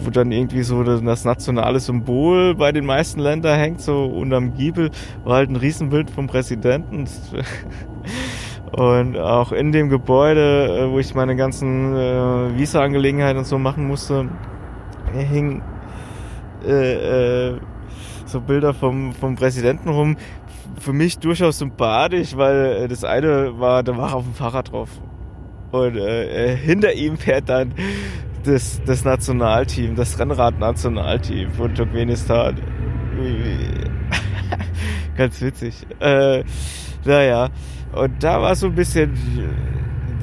wo 0.04 0.10
dann 0.10 0.30
irgendwie 0.30 0.62
so 0.62 0.82
das 0.84 1.24
nationale 1.24 1.80
Symbol 1.80 2.54
bei 2.54 2.70
den 2.70 2.86
meisten 2.86 3.20
Ländern 3.20 3.58
hängt, 3.58 3.80
so 3.80 4.04
unterm 4.04 4.54
Giebel, 4.54 4.90
war 5.24 5.36
halt 5.36 5.50
ein 5.50 5.56
Riesenbild 5.56 6.10
vom 6.10 6.28
Präsidenten. 6.28 7.08
Und 8.72 9.18
auch 9.18 9.52
in 9.52 9.70
dem 9.70 9.90
Gebäude, 9.90 10.86
äh, 10.86 10.90
wo 10.90 10.98
ich 10.98 11.14
meine 11.14 11.36
ganzen 11.36 11.94
äh, 11.94 12.58
Visa-Angelegenheiten 12.58 13.38
und 13.38 13.44
so 13.44 13.58
machen 13.58 13.86
musste, 13.86 14.28
hing 15.12 15.62
äh, 16.64 17.50
äh, 17.50 17.60
so 18.24 18.40
Bilder 18.40 18.72
vom, 18.72 19.12
vom 19.12 19.36
Präsidenten 19.36 19.90
rum. 19.90 20.16
Für 20.78 20.94
mich 20.94 21.18
durchaus 21.18 21.58
sympathisch, 21.58 22.36
weil 22.36 22.84
äh, 22.84 22.88
das 22.88 23.04
eine 23.04 23.58
war, 23.60 23.82
da 23.82 23.96
war 23.96 24.14
auf 24.14 24.24
dem 24.24 24.34
Fahrrad 24.34 24.72
drauf. 24.72 24.88
Und 25.70 25.96
äh, 25.96 26.56
hinter 26.56 26.94
ihm 26.94 27.18
fährt 27.18 27.48
dann 27.50 27.74
das, 28.44 28.80
das 28.86 29.04
Nationalteam, 29.04 29.96
das 29.96 30.18
Rennrad-Nationalteam 30.18 31.50
von 31.52 31.74
Turkmenistan. 31.74 32.56
Ganz 35.16 35.40
witzig. 35.42 35.86
Äh, 36.00 36.44
naja, 37.04 37.48
und 37.92 38.22
da 38.22 38.40
war 38.40 38.54
so 38.54 38.66
ein 38.66 38.74
bisschen, 38.74 39.12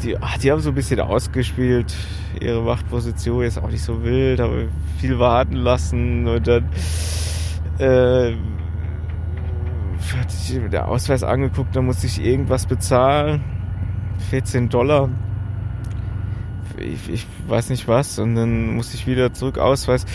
die, 0.03 0.17
ach, 0.17 0.37
die 0.37 0.51
haben 0.51 0.61
so 0.61 0.69
ein 0.69 0.75
bisschen 0.75 0.99
ausgespielt, 0.99 1.93
ihre 2.39 2.61
Machtposition, 2.61 3.43
ist 3.43 3.57
auch 3.57 3.69
nicht 3.69 3.83
so 3.83 4.03
wild, 4.03 4.39
aber 4.39 4.65
viel 4.99 5.19
warten 5.19 5.55
lassen 5.55 6.27
und 6.27 6.47
dann 6.47 6.69
äh, 7.77 8.35
hatte 10.17 10.33
ich 10.33 10.69
der 10.71 10.87
Ausweis 10.87 11.23
angeguckt, 11.23 11.75
da 11.75 11.81
musste 11.81 12.07
ich 12.07 12.23
irgendwas 12.23 12.65
bezahlen. 12.65 13.43
14 14.31 14.69
Dollar 14.69 15.09
ich, 16.79 17.09
ich 17.09 17.27
weiß 17.47 17.69
nicht 17.69 17.87
was. 17.87 18.19
Und 18.19 18.35
dann 18.35 18.75
musste 18.75 18.95
ich 18.95 19.07
wieder 19.07 19.33
zurück 19.33 19.57
Ausweis 19.57 20.05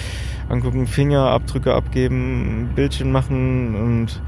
angucken, 0.48 0.86
Fingerabdrücke 0.86 1.74
abgeben, 1.74 2.70
Bildchen 2.74 3.12
machen 3.12 3.74
und 3.74 4.20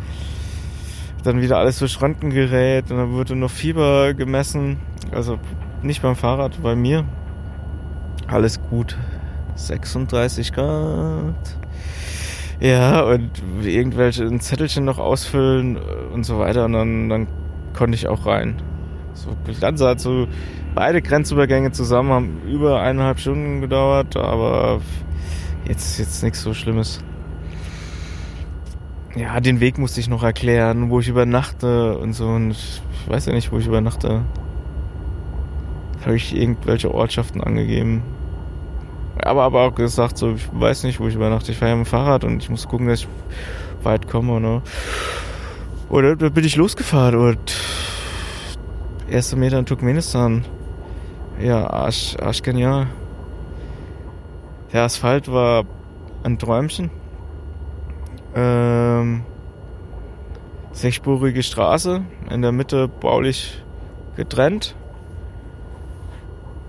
dann 1.26 1.40
wieder 1.40 1.58
alles 1.58 1.78
durch 1.78 2.00
Röntgengerät 2.00 2.90
und 2.90 2.96
dann 2.96 3.12
wurde 3.12 3.36
noch 3.36 3.50
Fieber 3.50 4.14
gemessen. 4.14 4.78
Also 5.12 5.38
nicht 5.82 6.02
beim 6.02 6.16
Fahrrad, 6.16 6.62
bei 6.62 6.74
mir. 6.74 7.04
Alles 8.26 8.60
gut. 8.60 8.96
36 9.54 10.52
Grad. 10.52 11.58
Ja, 12.60 13.02
und 13.02 13.30
irgendwelche 13.62 14.24
ein 14.24 14.40
Zettelchen 14.40 14.84
noch 14.84 14.98
ausfüllen 14.98 15.78
und 16.12 16.24
so 16.24 16.38
weiter. 16.38 16.64
Und 16.66 16.72
dann, 16.72 17.08
dann 17.08 17.26
konnte 17.74 17.94
ich 17.94 18.08
auch 18.08 18.26
rein. 18.26 18.62
So, 19.14 19.36
dann 19.60 19.76
sah 19.76 19.96
so 19.98 20.26
Beide 20.76 21.00
Grenzübergänge 21.00 21.72
zusammen 21.72 22.10
haben 22.10 22.42
über 22.46 22.82
eineinhalb 22.82 23.18
Stunden 23.18 23.62
gedauert, 23.62 24.14
aber 24.14 24.82
jetzt 25.66 25.98
jetzt 25.98 26.22
nichts 26.22 26.42
so 26.42 26.52
Schlimmes. 26.52 27.02
Ja, 29.16 29.40
den 29.40 29.60
Weg 29.60 29.78
musste 29.78 29.98
ich 29.98 30.08
noch 30.08 30.22
erklären, 30.22 30.90
wo 30.90 31.00
ich 31.00 31.08
übernachte 31.08 31.96
und 31.96 32.12
so. 32.12 32.26
Und 32.26 32.50
ich 32.50 32.82
weiß 33.06 33.24
ja 33.24 33.32
nicht, 33.32 33.50
wo 33.50 33.58
ich 33.58 33.66
übernachte. 33.66 34.20
Habe 36.02 36.16
ich 36.16 36.36
irgendwelche 36.36 36.92
Ortschaften 36.92 37.42
angegeben. 37.42 38.02
Aber 39.22 39.44
aber 39.44 39.62
auch 39.62 39.74
gesagt, 39.74 40.18
so, 40.18 40.34
ich 40.34 40.46
weiß 40.52 40.84
nicht, 40.84 41.00
wo 41.00 41.08
ich 41.08 41.14
übernachte. 41.14 41.50
Ich 41.50 41.58
fahre 41.58 41.70
ja 41.70 41.76
mit 41.76 41.86
dem 41.86 41.90
Fahrrad 41.90 42.24
und 42.24 42.42
ich 42.42 42.50
muss 42.50 42.68
gucken, 42.68 42.88
dass 42.88 43.00
ich 43.00 43.08
weit 43.82 44.06
komme. 44.06 44.38
Ne? 44.38 44.60
Dann 45.90 46.32
bin 46.34 46.44
ich 46.44 46.56
losgefahren 46.56 47.18
und 47.18 47.56
erste 49.08 49.36
Meter 49.36 49.58
in 49.58 49.64
Turkmenistan 49.64 50.44
ja, 51.40 51.66
arsch, 51.68 52.16
arsch 52.20 52.42
genial. 52.42 52.86
Der 54.74 54.82
Asphalt 54.82 55.32
war 55.32 55.64
ein 56.22 56.38
Träumchen. 56.38 56.90
Ähm, 58.36 59.24
sechsspurige 60.72 61.42
Straße, 61.42 62.04
in 62.30 62.42
der 62.42 62.52
Mitte 62.52 62.86
baulich 62.86 63.64
getrennt. 64.14 64.76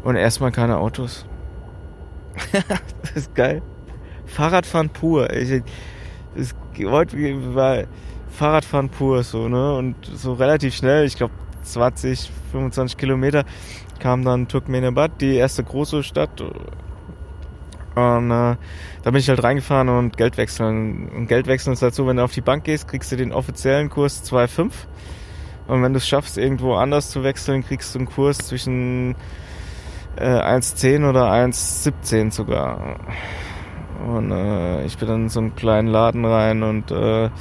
Und 0.03 0.15
erstmal 0.15 0.51
keine 0.53 0.77
Autos. 0.77 1.25
das 3.01 3.11
ist 3.15 3.35
geil. 3.35 3.61
Fahrradfahren 4.25 4.89
pur. 4.89 5.29
Ich, 5.33 5.61
das 6.35 6.55
war 7.53 7.83
Fahrradfahren 8.29 8.89
pur 8.89 9.23
so, 9.23 9.49
ne? 9.49 9.75
Und 9.75 9.95
so 10.05 10.33
relativ 10.33 10.75
schnell, 10.75 11.05
ich 11.05 11.17
glaube 11.17 11.33
20, 11.63 12.31
25 12.51 12.97
Kilometer 12.97 13.43
kam 13.99 14.23
dann 14.23 14.47
Turkmenabad, 14.47 15.19
die 15.19 15.35
erste 15.35 15.63
große 15.63 16.03
Stadt. 16.03 16.41
Und 17.97 18.29
äh, 18.29 18.55
da 19.01 19.05
bin 19.05 19.15
ich 19.15 19.27
halt 19.27 19.43
reingefahren 19.43 19.89
und 19.89 20.17
Geld 20.17 20.37
wechseln. 20.37 21.09
Und 21.09 21.25
Geld 21.25 21.47
wechseln 21.47 21.73
ist 21.73 21.81
halt 21.81 21.95
so, 21.95 22.05
wenn 22.05 22.17
du 22.17 22.23
auf 22.23 22.31
die 22.31 22.41
Bank 22.41 22.63
gehst, 22.63 22.87
kriegst 22.87 23.11
du 23.11 23.15
den 23.15 23.33
offiziellen 23.33 23.89
Kurs 23.89 24.23
2,5. 24.23 24.71
Und 25.67 25.81
wenn 25.81 25.93
du 25.93 25.97
es 25.97 26.07
schaffst, 26.07 26.37
irgendwo 26.37 26.75
anders 26.75 27.09
zu 27.09 27.23
wechseln, 27.23 27.65
kriegst 27.65 27.95
du 27.95 27.99
einen 27.99 28.07
Kurs 28.07 28.37
zwischen 28.37 29.15
äh, 30.15 30.27
1,10 30.27 31.09
oder 31.09 31.31
1,17 31.31 32.31
sogar. 32.31 32.97
Und 34.05 34.31
äh, 34.31 34.85
ich 34.85 34.99
bin 34.99 35.07
dann 35.07 35.23
in 35.23 35.29
so 35.29 35.39
einen 35.39 35.55
kleinen 35.55 35.87
Laden 35.87 36.23
rein 36.23 36.61
und 36.61 36.91
äh, 36.91 37.31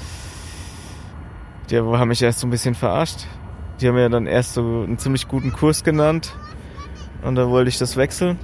die 1.69 1.79
haben 1.79 2.09
mich 2.09 2.23
erst 2.23 2.39
so 2.41 2.47
ein 2.47 2.51
bisschen 2.51 2.75
verarscht. 2.75 3.27
Die 3.83 3.89
haben 3.89 3.95
mir 3.95 4.09
dann 4.09 4.27
erst 4.27 4.55
so 4.55 4.63
einen 4.63 4.97
ziemlich 4.97 5.29
guten 5.29 5.53
Kurs 5.53 5.85
genannt 5.85 6.35
und 7.23 7.35
dann 7.35 7.51
wollte 7.51 7.69
ich 7.69 7.77
das 7.77 7.99
wechseln. 7.99 8.39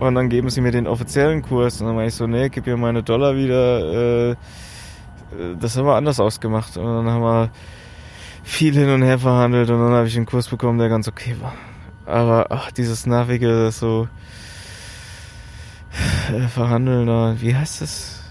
Und 0.00 0.14
dann 0.14 0.30
geben 0.30 0.48
sie 0.48 0.62
mir 0.62 0.72
den 0.72 0.86
offiziellen 0.86 1.42
Kurs. 1.42 1.80
Und 1.80 1.88
dann 1.88 1.96
war 1.96 2.06
ich 2.06 2.14
so, 2.14 2.26
nee, 2.26 2.48
gib 2.48 2.66
mir 2.66 2.78
meine 2.78 3.02
Dollar 3.02 3.36
wieder. 3.36 4.30
Äh, 4.30 4.36
das 5.60 5.76
haben 5.76 5.86
wir 5.86 5.94
anders 5.94 6.18
ausgemacht. 6.18 6.78
Und 6.78 6.86
dann 6.86 7.08
haben 7.08 7.22
wir 7.22 7.50
viel 8.42 8.72
hin 8.72 8.88
und 8.88 9.02
her 9.02 9.18
verhandelt. 9.18 9.68
Und 9.68 9.78
dann 9.78 9.92
habe 9.92 10.06
ich 10.06 10.16
einen 10.16 10.24
Kurs 10.24 10.48
bekommen, 10.48 10.78
der 10.78 10.88
ganz 10.88 11.06
okay 11.06 11.36
war. 11.40 11.52
Aber 12.06 12.46
ach, 12.48 12.72
dieses 12.72 13.04
nervige, 13.04 13.70
so 13.72 14.08
äh, 16.32 16.48
verhandeln, 16.48 17.38
wie 17.42 17.54
heißt 17.54 17.82
das? 17.82 18.22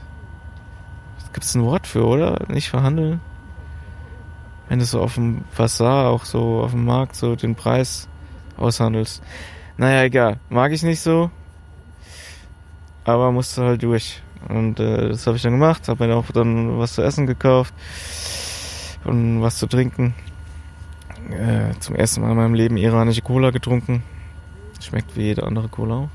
Gibt 1.31 1.45
es 1.45 1.53
ein 1.53 1.63
Wort 1.63 1.85
für, 1.85 2.03
oder? 2.03 2.39
Nicht 2.47 2.69
verhandeln? 2.69 3.21
Wenn 4.69 4.79
du 4.79 4.85
so 4.85 5.01
auf 5.01 5.13
dem 5.13 5.43
Bazar, 5.55 6.09
auch 6.09 6.25
so 6.25 6.61
auf 6.61 6.71
dem 6.71 6.85
Markt, 6.85 7.15
so 7.15 7.35
den 7.35 7.53
Preis 7.53 8.09
aushandelst. 8.57 9.21
Naja, 9.77 10.03
egal. 10.03 10.39
Mag 10.49 10.71
ich 10.71 10.81
nicht 10.81 11.01
so. 11.01 11.29
Aber 13.13 13.31
musste 13.31 13.63
halt 13.63 13.83
durch. 13.83 14.21
Und 14.47 14.79
äh, 14.79 15.09
das 15.09 15.27
habe 15.27 15.37
ich 15.37 15.43
dann 15.43 15.53
gemacht. 15.53 15.87
Habe 15.87 16.07
mir 16.07 16.15
auch 16.15 16.31
dann 16.31 16.79
was 16.79 16.93
zu 16.93 17.01
essen 17.01 17.27
gekauft. 17.27 17.73
Und 19.03 19.41
was 19.41 19.57
zu 19.57 19.67
trinken. 19.67 20.13
äh, 21.31 21.77
zum 21.79 21.95
ersten 21.95 22.21
Mal 22.21 22.31
in 22.31 22.37
meinem 22.37 22.53
Leben 22.53 22.77
iranische 22.77 23.21
Cola 23.21 23.51
getrunken. 23.51 24.03
Schmeckt 24.81 25.15
wie 25.15 25.23
jede 25.23 25.43
andere 25.43 25.67
Cola 25.67 25.95
auch. 25.95 26.09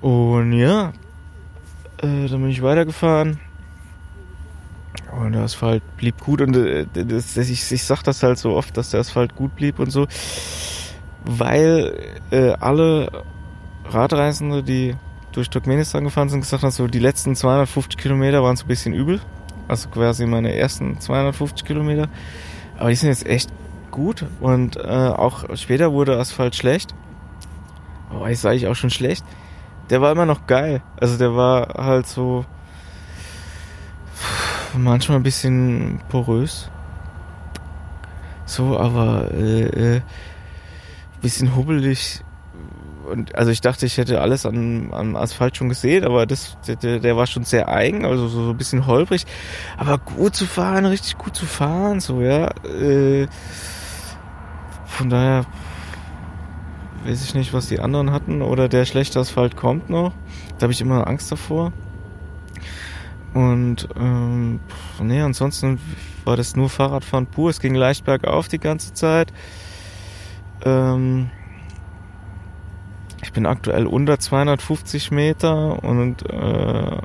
Und 0.00 0.52
ja, 0.52 0.92
äh, 1.98 2.28
dann 2.28 2.40
bin 2.40 2.48
ich 2.48 2.62
weitergefahren. 2.62 3.40
Und 5.20 5.32
der 5.32 5.42
Asphalt 5.42 5.82
blieb 5.96 6.20
gut 6.20 6.40
und 6.40 6.56
äh, 6.56 6.86
das, 6.92 7.36
ich, 7.36 7.72
ich 7.72 7.82
sag 7.82 8.02
das 8.02 8.22
halt 8.22 8.38
so 8.38 8.54
oft, 8.54 8.76
dass 8.76 8.90
der 8.90 9.00
Asphalt 9.00 9.34
gut 9.34 9.56
blieb 9.56 9.78
und 9.78 9.90
so, 9.90 10.06
weil 11.24 11.98
äh, 12.30 12.52
alle 12.60 13.24
Radreisende, 13.88 14.62
die 14.62 14.96
durch 15.32 15.50
Turkmenistan 15.50 16.04
gefahren 16.04 16.28
sind, 16.28 16.40
gesagt 16.40 16.62
haben, 16.62 16.70
so 16.70 16.86
die 16.86 16.98
letzten 16.98 17.34
250 17.36 17.96
Kilometer 17.96 18.42
waren 18.42 18.56
so 18.56 18.64
ein 18.64 18.68
bisschen 18.68 18.94
übel. 18.94 19.20
Also 19.66 19.88
quasi 19.88 20.26
meine 20.26 20.54
ersten 20.54 20.98
250 21.00 21.66
Kilometer. 21.66 22.08
Aber 22.78 22.90
die 22.90 22.96
sind 22.96 23.08
jetzt 23.10 23.26
echt 23.26 23.50
gut 23.90 24.24
und 24.40 24.76
äh, 24.76 24.80
auch 24.80 25.56
später 25.56 25.92
wurde 25.92 26.18
Asphalt 26.18 26.54
schlecht. 26.54 26.94
Aber 28.10 28.22
oh, 28.22 28.26
ist 28.26 28.46
eigentlich 28.46 28.66
auch 28.66 28.74
schon 28.74 28.90
schlecht. 28.90 29.24
Der 29.90 30.00
war 30.00 30.12
immer 30.12 30.26
noch 30.26 30.46
geil. 30.46 30.82
Also 30.98 31.18
der 31.18 31.34
war 31.34 31.74
halt 31.76 32.06
so 32.06 32.44
manchmal 34.76 35.18
ein 35.18 35.22
bisschen 35.22 36.00
porös. 36.08 36.70
So, 38.46 38.78
aber 38.78 39.30
äh, 39.32 39.96
äh, 39.96 40.00
bisschen 41.20 41.54
hubbelig. 41.54 42.22
Und 43.08 43.34
also 43.34 43.50
ich 43.50 43.60
dachte, 43.60 43.86
ich 43.86 43.96
hätte 43.96 44.20
alles 44.20 44.46
an, 44.46 44.92
an 44.92 45.16
Asphalt 45.16 45.56
schon 45.56 45.68
gesehen, 45.68 46.04
aber 46.04 46.26
das, 46.26 46.56
der, 46.66 47.00
der 47.00 47.16
war 47.16 47.26
schon 47.26 47.44
sehr 47.44 47.68
eigen, 47.68 48.04
also 48.04 48.28
so, 48.28 48.44
so 48.44 48.50
ein 48.50 48.56
bisschen 48.56 48.86
holprig. 48.86 49.26
Aber 49.76 49.98
gut 49.98 50.34
zu 50.34 50.46
fahren, 50.46 50.86
richtig 50.86 51.18
gut 51.18 51.34
zu 51.34 51.46
fahren, 51.46 52.00
so, 52.00 52.20
ja. 52.20 52.48
Äh, 52.64 53.26
von 54.86 55.10
daher 55.10 55.46
weiß 57.04 57.22
ich 57.24 57.34
nicht, 57.34 57.52
was 57.52 57.68
die 57.68 57.80
anderen 57.80 58.10
hatten. 58.10 58.42
Oder 58.42 58.68
der 58.68 58.84
schlechte 58.84 59.20
Asphalt 59.20 59.56
kommt 59.56 59.90
noch. 59.90 60.12
Da 60.58 60.64
habe 60.64 60.72
ich 60.72 60.80
immer 60.80 61.06
Angst 61.06 61.30
davor. 61.32 61.72
Und 63.34 63.88
ähm, 63.96 64.60
nee, 65.00 65.20
ansonsten 65.20 65.78
war 66.24 66.36
das 66.36 66.56
nur 66.56 66.68
Fahrradfahren 66.68 67.26
pur. 67.26 67.50
Es 67.50 67.60
ging 67.60 67.74
leicht 67.74 68.04
bergauf 68.04 68.48
die 68.48 68.58
ganze 68.58 68.92
Zeit. 68.94 69.32
Ähm, 70.64 71.30
ich 73.22 73.32
bin 73.32 73.46
aktuell 73.46 73.86
unter 73.86 74.18
250 74.18 75.10
Meter 75.10 75.82
und 75.82 76.28
äh, 76.30 76.98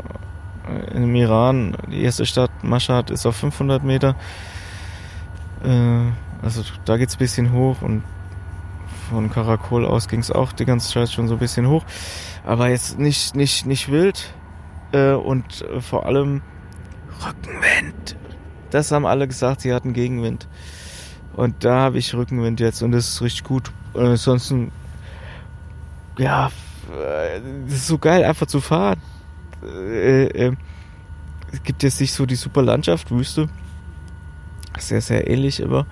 im 0.94 1.16
Iran, 1.16 1.76
die 1.92 2.04
erste 2.04 2.26
Stadt 2.26 2.64
Mashhad 2.64 3.10
ist 3.10 3.26
auf 3.26 3.36
500 3.36 3.84
Meter. 3.84 4.16
Äh, 5.64 6.12
also 6.42 6.64
da 6.86 6.98
geht's 6.98 7.16
ein 7.16 7.20
bisschen 7.20 7.52
hoch 7.54 7.82
und 7.82 8.04
von 9.10 9.30
Karakol 9.30 9.86
aus 9.86 10.08
ging's 10.08 10.32
auch 10.32 10.52
die 10.54 10.66
ganze 10.66 10.92
Zeit 10.92 11.12
schon 11.12 11.28
so 11.28 11.36
ein 11.36 11.40
bisschen 11.40 11.68
hoch. 11.68 11.86
Aber 12.46 12.70
jetzt 12.70 13.00
nicht, 13.00 13.36
nicht, 13.36 13.66
nicht 13.66 13.92
wild 13.92 14.34
äh, 14.92 15.12
und 15.12 15.62
äh, 15.62 15.82
vor 15.82 16.06
allem 16.06 16.42
Rückenwind. 17.26 18.18
Das 18.70 18.92
haben 18.92 19.06
alle 19.06 19.28
gesagt, 19.28 19.62
sie 19.62 19.74
hatten 19.74 19.94
Gegenwind. 19.94 20.48
Und 21.36 21.64
da 21.64 21.80
habe 21.82 21.98
ich 21.98 22.14
Rückenwind 22.14 22.60
jetzt 22.60 22.82
und 22.82 22.92
das 22.92 23.10
ist 23.10 23.22
richtig 23.22 23.44
gut. 23.44 23.72
Und 23.94 24.06
ansonsten, 24.06 24.72
ja, 26.18 26.52
äh, 26.92 27.40
das 27.66 27.76
ist 27.76 27.88
so 27.88 27.98
geil, 27.98 28.24
einfach 28.24 28.48
zu 28.48 28.62
fahren. 28.62 29.02
Äh, 29.64 30.26
äh, 30.26 30.56
es 31.52 31.64
gibt 31.64 31.84
jetzt 31.84 32.02
nicht 32.02 32.14
so 32.14 32.26
die 32.26 32.36
super 32.36 32.62
Landschaft, 32.62 33.12
Wüste. 33.12 33.48
Sehr, 34.78 35.02
sehr 35.02 35.30
ähnlich 35.30 35.60
immer. 35.60 35.86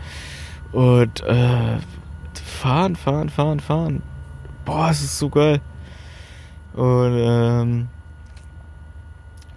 Und 0.72 1.22
äh, 1.22 1.78
fahren, 2.44 2.96
fahren, 2.96 3.30
fahren, 3.30 3.60
fahren. 3.60 4.04
Boah, 4.66 4.90
es 4.90 5.02
ist 5.02 5.20
so 5.20 5.30
geil. 5.30 5.62
Und 6.74 7.18
ähm, 7.18 7.88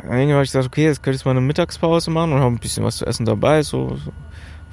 irgendwann 0.02 0.32
habe 0.32 0.44
ich 0.44 0.50
gesagt, 0.50 0.66
okay, 0.66 0.84
jetzt 0.84 1.02
könnte 1.02 1.16
ich 1.16 1.24
mal 1.24 1.30
eine 1.32 1.40
Mittagspause 1.40 2.10
machen 2.10 2.32
und 2.32 2.40
habe 2.40 2.54
ein 2.54 2.58
bisschen 2.58 2.84
was 2.84 2.96
zu 2.96 3.06
essen 3.06 3.24
dabei. 3.24 3.62
So, 3.62 3.96
so. 3.96 4.12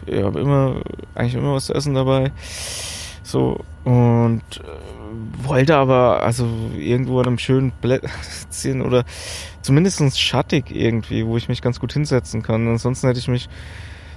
ich 0.06 0.24
habe 0.24 0.40
immer, 0.40 0.82
eigentlich 1.16 1.36
immer 1.36 1.54
was 1.54 1.66
zu 1.66 1.74
essen 1.74 1.94
dabei. 1.94 2.32
So, 3.24 3.64
und 3.84 4.42
äh, 4.58 5.01
wollte 5.44 5.76
aber 5.76 6.24
also 6.24 6.48
irgendwo 6.78 7.20
an 7.20 7.28
einem 7.28 7.38
schönen 7.38 7.72
Plätzchen 7.72 8.82
oder 8.86 9.04
zumindest 9.62 10.20
schattig 10.20 10.66
irgendwie, 10.70 11.26
wo 11.26 11.38
ich 11.38 11.50
mich 11.50 11.62
ganz 11.62 11.80
gut 11.80 11.94
hinsetzen 11.94 12.42
kann. 12.42 12.68
Ansonsten 12.68 13.08
hätte 13.08 13.20
ich 13.20 13.28
mich 13.28 13.50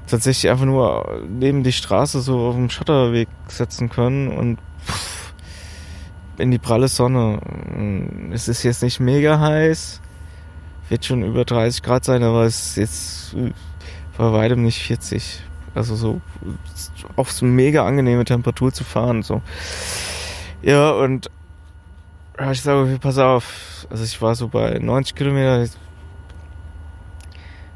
tatsächlich 0.06 0.50
einfach 0.50 0.64
nur 0.66 1.22
neben 1.28 1.62
die 1.62 1.72
Straße 1.72 2.20
so 2.20 2.48
auf 2.48 2.54
dem 2.54 2.70
Schotterweg 2.70 3.28
setzen 3.48 3.88
können 3.88 4.28
und 4.28 4.58
in 6.38 6.50
die 6.50 6.58
pralle 6.58 6.88
Sonne. 6.88 7.40
Es 8.32 8.48
ist 8.48 8.62
jetzt 8.62 8.82
nicht 8.82 9.00
mega 9.00 9.38
heiß, 9.38 10.00
wird 10.88 11.04
schon 11.04 11.22
über 11.22 11.44
30 11.44 11.82
Grad 11.82 12.04
sein, 12.04 12.22
aber 12.22 12.44
es 12.44 12.68
ist 12.68 12.76
jetzt 12.76 13.36
bei 14.16 14.32
weitem 14.32 14.62
nicht 14.62 14.82
40. 14.82 15.42
Also 15.74 15.96
so 15.96 16.20
auch 17.16 17.28
so 17.28 17.44
mega 17.44 17.84
angenehme 17.84 18.24
Temperatur 18.24 18.72
zu 18.72 18.84
fahren. 18.84 19.22
So. 19.22 19.42
Ja, 20.64 20.92
und 20.92 21.30
ich 22.50 22.62
sage, 22.62 22.98
pass 22.98 23.18
auf. 23.18 23.86
Also 23.90 24.02
ich 24.02 24.22
war 24.22 24.34
so 24.34 24.48
bei 24.48 24.78
90 24.78 25.14
Kilometer. 25.14 25.68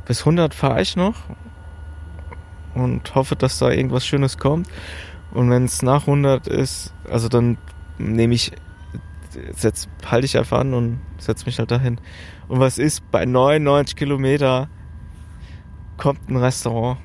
Bis 0.06 0.20
100 0.20 0.54
fahre 0.54 0.80
ich 0.80 0.96
noch 0.96 1.16
und 2.74 3.14
hoffe, 3.14 3.36
dass 3.36 3.58
da 3.58 3.70
irgendwas 3.70 4.06
Schönes 4.06 4.38
kommt. 4.38 4.68
Und 5.32 5.50
wenn 5.50 5.64
es 5.64 5.82
nach 5.82 6.06
100 6.06 6.46
ist, 6.46 6.94
also 7.10 7.28
dann 7.28 7.58
nehme 7.98 8.32
ich, 8.32 8.52
setz, 9.52 9.86
halte 10.06 10.24
ich 10.24 10.38
einfach 10.38 10.60
an 10.60 10.72
und 10.72 11.00
setze 11.18 11.44
mich 11.44 11.58
halt 11.58 11.70
dahin. 11.70 12.00
Und 12.48 12.58
was 12.58 12.78
ist 12.78 13.10
bei 13.10 13.26
99 13.26 13.96
Kilometer 13.96 14.70
kommt 15.98 16.30
ein 16.30 16.36
Restaurant 16.36 16.98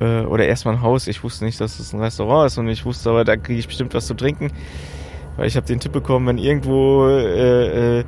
äh, 0.00 0.20
oder 0.20 0.46
erstmal 0.46 0.74
ein 0.74 0.82
Haus. 0.82 1.06
Ich 1.06 1.22
wusste 1.22 1.44
nicht, 1.44 1.60
dass 1.60 1.78
es 1.78 1.92
ein 1.92 2.00
Restaurant 2.00 2.46
ist 2.46 2.58
und 2.58 2.68
ich 2.68 2.84
wusste 2.84 3.10
aber, 3.10 3.24
da 3.24 3.36
kriege 3.36 3.58
ich 3.58 3.66
bestimmt 3.66 3.94
was 3.94 4.06
zu 4.06 4.14
trinken, 4.14 4.50
weil 5.36 5.46
ich 5.46 5.56
habe 5.56 5.66
den 5.66 5.80
Tipp 5.80 5.92
bekommen, 5.92 6.26
wenn 6.26 6.38
irgendwo 6.38 7.06
äh, 7.08 8.00
äh, 8.00 8.04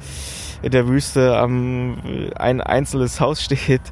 in 0.62 0.72
der 0.72 0.88
Wüste 0.88 1.37
am 1.38 1.98
ein 2.37 2.61
einzelnes 2.61 3.20
Haus 3.20 3.42
steht, 3.44 3.83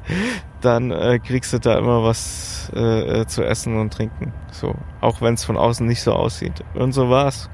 dann 0.61 0.91
äh, 0.91 1.19
kriegst 1.19 1.53
du 1.53 1.59
da 1.59 1.77
immer 1.77 2.03
was 2.03 2.71
äh, 2.75 3.21
äh 3.21 3.27
zu 3.27 3.43
essen 3.43 3.79
und 3.79 3.93
trinken. 3.93 4.33
So, 4.51 4.75
auch 5.01 5.21
wenn 5.21 5.35
es 5.35 5.45
von 5.45 5.57
außen 5.57 5.85
nicht 5.85 6.01
so 6.01 6.13
aussieht. 6.13 6.63
Und 6.73 6.93
so 6.93 7.09
war's. 7.09 7.49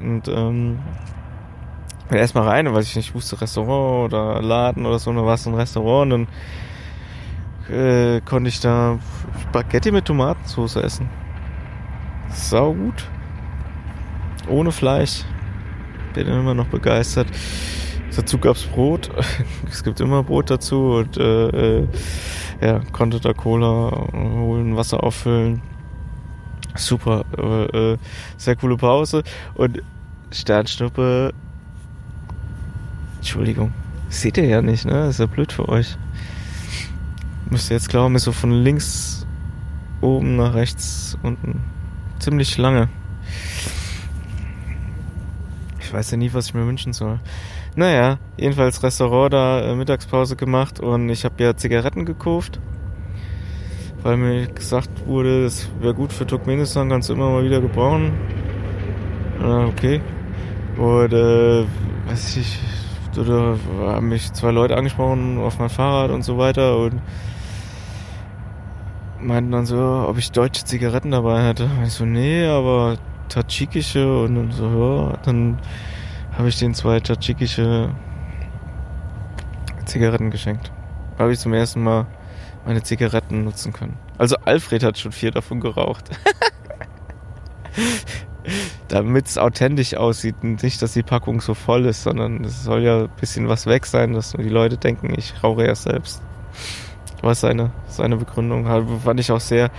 Und 0.00 0.26
ähm, 0.28 0.78
bin 2.08 2.18
erstmal 2.18 2.48
rein, 2.48 2.72
weil 2.72 2.82
ich 2.82 2.96
nicht 2.96 3.14
wusste, 3.14 3.40
Restaurant 3.40 4.12
oder 4.12 4.42
Laden 4.42 4.86
oder 4.86 4.98
so, 4.98 5.12
dann 5.12 5.24
war 5.24 5.34
es 5.34 5.46
ein 5.46 5.54
Restaurant 5.54 6.12
und 6.12 6.26
dann 6.26 6.28
äh, 7.70 8.20
konnte 8.20 8.48
ich 8.48 8.60
da 8.60 8.98
Spaghetti 9.42 9.90
mit 9.90 10.04
Tomatensauce 10.04 10.76
essen. 10.76 11.08
Sau 12.30 12.74
gut. 12.74 13.08
Ohne 14.48 14.72
Fleisch. 14.72 15.24
Bin 16.14 16.26
immer 16.26 16.54
noch 16.54 16.66
begeistert. 16.66 17.28
Dazu 18.14 18.38
gab's 18.38 18.64
Brot. 18.64 19.10
es 19.70 19.82
gibt 19.82 20.00
immer 20.00 20.22
Brot 20.22 20.50
dazu 20.50 20.96
und 20.96 21.16
äh, 21.16 21.80
äh, 21.80 21.88
ja, 22.60 22.80
konnte 22.92 23.20
da 23.20 23.32
Cola 23.32 24.08
holen, 24.12 24.76
Wasser 24.76 25.02
auffüllen. 25.02 25.62
Super, 26.76 27.24
äh, 27.36 27.92
äh, 27.92 27.98
sehr 28.36 28.56
coole 28.56 28.76
Pause 28.76 29.22
und 29.54 29.82
Sternschnuppe. 30.30 31.32
Entschuldigung, 33.16 33.72
seht 34.08 34.36
ihr 34.36 34.46
ja 34.46 34.60
nicht, 34.60 34.84
ne? 34.84 35.08
ist 35.08 35.20
ja 35.20 35.26
blöd 35.26 35.52
für 35.52 35.68
euch. 35.68 35.96
Müsst 37.50 37.70
ihr 37.70 37.76
jetzt 37.76 37.88
glauben, 37.88 38.14
ist 38.14 38.24
so 38.24 38.32
von 38.32 38.50
links 38.50 39.26
oben 40.00 40.36
nach 40.36 40.54
rechts 40.54 41.16
unten 41.22 41.62
ziemlich 42.18 42.56
lange. 42.56 42.88
Ich 45.80 45.92
weiß 45.92 46.10
ja 46.12 46.16
nie, 46.16 46.32
was 46.32 46.46
ich 46.46 46.54
mir 46.54 46.66
wünschen 46.66 46.92
soll. 46.92 47.20
Naja, 47.76 48.18
jedenfalls 48.36 48.82
Restaurant 48.82 49.32
da 49.32 49.60
äh, 49.60 49.74
Mittagspause 49.74 50.36
gemacht 50.36 50.80
und 50.80 51.08
ich 51.08 51.24
habe 51.24 51.42
ja 51.42 51.56
Zigaretten 51.56 52.04
gekauft, 52.04 52.60
weil 54.02 54.16
mir 54.16 54.46
gesagt 54.46 55.06
wurde, 55.06 55.44
es 55.44 55.68
wäre 55.80 55.94
gut 55.94 56.12
für 56.12 56.26
Turkmenistan, 56.26 56.88
kannst 56.88 57.08
du 57.08 57.14
immer 57.14 57.30
mal 57.30 57.44
wieder 57.44 57.60
gebrauchen. 57.60 58.12
Ja, 59.40 59.66
okay. 59.66 60.00
Und 60.76 61.12
äh, 61.12 61.64
weiß 62.06 62.36
ich, 62.36 62.60
da 63.22 63.56
haben 63.80 64.08
mich 64.08 64.32
zwei 64.32 64.50
Leute 64.50 64.76
angesprochen 64.76 65.38
auf 65.38 65.58
mein 65.58 65.70
Fahrrad 65.70 66.10
und 66.10 66.22
so 66.22 66.38
weiter 66.38 66.78
und 66.78 67.00
meinten 69.20 69.52
dann 69.52 69.66
so, 69.66 70.06
ob 70.08 70.18
ich 70.18 70.32
deutsche 70.32 70.64
Zigaretten 70.64 71.10
dabei 71.10 71.46
hätte. 71.46 71.64
Und 71.64 71.84
ich 71.84 71.92
so, 71.92 72.04
nee, 72.04 72.46
aber 72.46 72.96
tadschikische 73.28 74.24
und 74.24 74.52
so, 74.52 75.10
ja, 75.10 75.18
dann 75.24 75.58
habe 76.36 76.48
ich 76.48 76.58
den 76.58 76.74
zwei 76.74 77.00
tadschikische 77.00 77.90
Zigaretten 79.84 80.30
geschenkt. 80.30 80.72
Habe 81.18 81.32
ich 81.32 81.38
zum 81.38 81.54
ersten 81.54 81.82
Mal 81.82 82.06
meine 82.64 82.82
Zigaretten 82.82 83.44
nutzen 83.44 83.72
können. 83.72 83.96
Also 84.18 84.36
Alfred 84.44 84.82
hat 84.82 84.98
schon 84.98 85.12
vier 85.12 85.30
davon 85.30 85.60
geraucht. 85.60 86.10
Damit 88.88 89.26
es 89.26 89.38
authentisch 89.38 89.94
aussieht 89.94 90.36
und 90.42 90.62
nicht, 90.62 90.82
dass 90.82 90.92
die 90.92 91.02
Packung 91.02 91.40
so 91.40 91.54
voll 91.54 91.86
ist, 91.86 92.02
sondern 92.02 92.44
es 92.44 92.64
soll 92.64 92.82
ja 92.82 93.04
ein 93.04 93.10
bisschen 93.18 93.48
was 93.48 93.66
weg 93.66 93.86
sein, 93.86 94.12
dass 94.12 94.32
die 94.32 94.48
Leute 94.48 94.76
denken, 94.76 95.14
ich 95.16 95.42
rauche 95.42 95.66
ja 95.66 95.74
selbst. 95.74 96.22
Was 97.22 97.40
seine, 97.40 97.72
seine 97.86 98.16
Begründung 98.16 98.68
hat. 98.68 98.84
Fand 99.02 99.18
ich 99.18 99.32
auch 99.32 99.40
sehr 99.40 99.70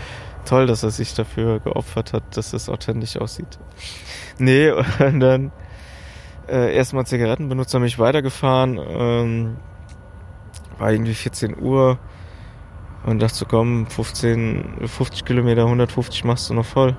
toll, 0.46 0.66
dass 0.68 0.84
er 0.84 0.90
sich 0.90 1.14
dafür 1.14 1.60
geopfert 1.60 2.14
hat, 2.14 2.38
dass 2.38 2.54
es 2.54 2.70
authentisch 2.70 3.18
aussieht. 3.18 3.60
Nee, 4.40 4.72
und 5.00 5.20
dann 5.20 5.52
äh, 6.48 6.76
erstmal 6.76 7.06
Zigaretten 7.06 7.50
benutzt, 7.50 7.74
dann 7.74 7.82
bin 7.82 7.88
ich 7.88 8.00
weitergefahren. 8.00 8.80
Ähm, 8.80 9.58
war 10.78 10.92
irgendwie 10.92 11.14
14 11.14 11.58
Uhr 11.60 12.00
und 13.06 13.22
dachte 13.22 13.46
komm, 13.46 13.88
15, 13.88 14.88
50 14.88 15.26
Kilometer, 15.26 15.64
150 15.64 16.24
machst 16.24 16.50
du 16.50 16.54
noch 16.54 16.66
voll. 16.66 16.98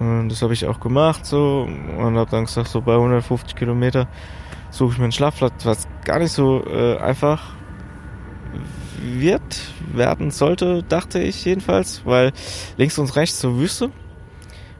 Und 0.00 0.30
das 0.30 0.40
habe 0.40 0.54
ich 0.54 0.66
auch 0.66 0.80
gemacht 0.80 1.26
so 1.26 1.68
und 1.68 2.16
habe 2.16 2.30
dann 2.30 2.46
gesagt, 2.46 2.68
so 2.68 2.80
bei 2.80 2.94
150 2.94 3.54
Kilometer 3.54 4.08
suche 4.70 4.92
ich 4.92 4.98
mir 4.98 5.04
einen 5.04 5.12
Schlafplatz, 5.12 5.66
was 5.66 5.86
gar 6.04 6.18
nicht 6.18 6.32
so 6.32 6.64
äh, 6.64 6.96
einfach 6.96 7.54
wird, 9.02 9.60
werden 9.92 10.30
sollte, 10.30 10.82
dachte 10.82 11.20
ich 11.20 11.44
jedenfalls, 11.44 12.02
weil 12.06 12.32
links 12.76 12.98
und 12.98 13.14
rechts 13.14 13.40
so 13.40 13.58
Wüste 13.58 13.90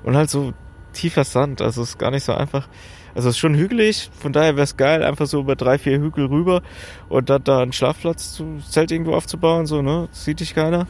und 0.03 0.17
halt 0.17 0.31
so 0.31 0.53
tiefer 0.93 1.25
Sand, 1.25 1.61
also 1.61 1.83
ist 1.83 1.99
gar 1.99 2.11
nicht 2.11 2.25
so 2.25 2.35
einfach. 2.35 2.69
Also 3.15 3.29
es 3.29 3.35
ist 3.35 3.41
schon 3.41 3.57
hügelig, 3.57 4.09
von 4.19 4.33
daher 4.33 4.55
wäre 4.55 4.65
es 4.65 4.77
geil, 4.77 5.03
einfach 5.03 5.27
so 5.27 5.41
über 5.41 5.57
drei, 5.57 5.79
vier 5.79 5.99
Hügel 5.99 6.27
rüber 6.27 6.63
und 7.09 7.29
dann 7.29 7.45
da 7.45 7.61
einen 7.61 7.73
Schlafplatz 7.73 8.33
zu 8.33 8.61
Zelt 8.69 8.91
irgendwo 8.91 9.15
aufzubauen, 9.15 9.67
so, 9.67 9.83
ne? 9.83 10.09
sieht 10.13 10.41
dich 10.41 10.55
keiner. 10.55 10.87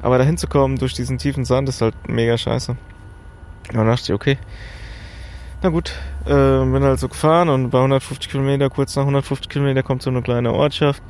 Aber 0.00 0.16
da 0.18 0.24
hinzukommen 0.24 0.78
durch 0.78 0.94
diesen 0.94 1.18
tiefen 1.18 1.44
Sand 1.44 1.68
ist 1.68 1.82
halt 1.82 2.08
mega 2.08 2.38
scheiße. 2.38 2.76
Und 3.68 3.76
dann 3.76 3.86
dachte 3.86 4.02
ich, 4.04 4.12
okay. 4.12 4.38
Na 5.62 5.70
gut, 5.70 5.94
äh, 6.26 6.28
bin 6.28 6.82
halt 6.82 7.00
so 7.00 7.08
gefahren 7.08 7.48
und 7.48 7.70
bei 7.70 7.78
150 7.78 8.30
Kilometer, 8.30 8.68
kurz 8.68 8.94
nach 8.94 9.02
150 9.02 9.48
Kilometer 9.48 9.82
kommt 9.82 10.02
so 10.02 10.10
eine 10.10 10.22
kleine 10.22 10.52
Ortschaft. 10.52 11.02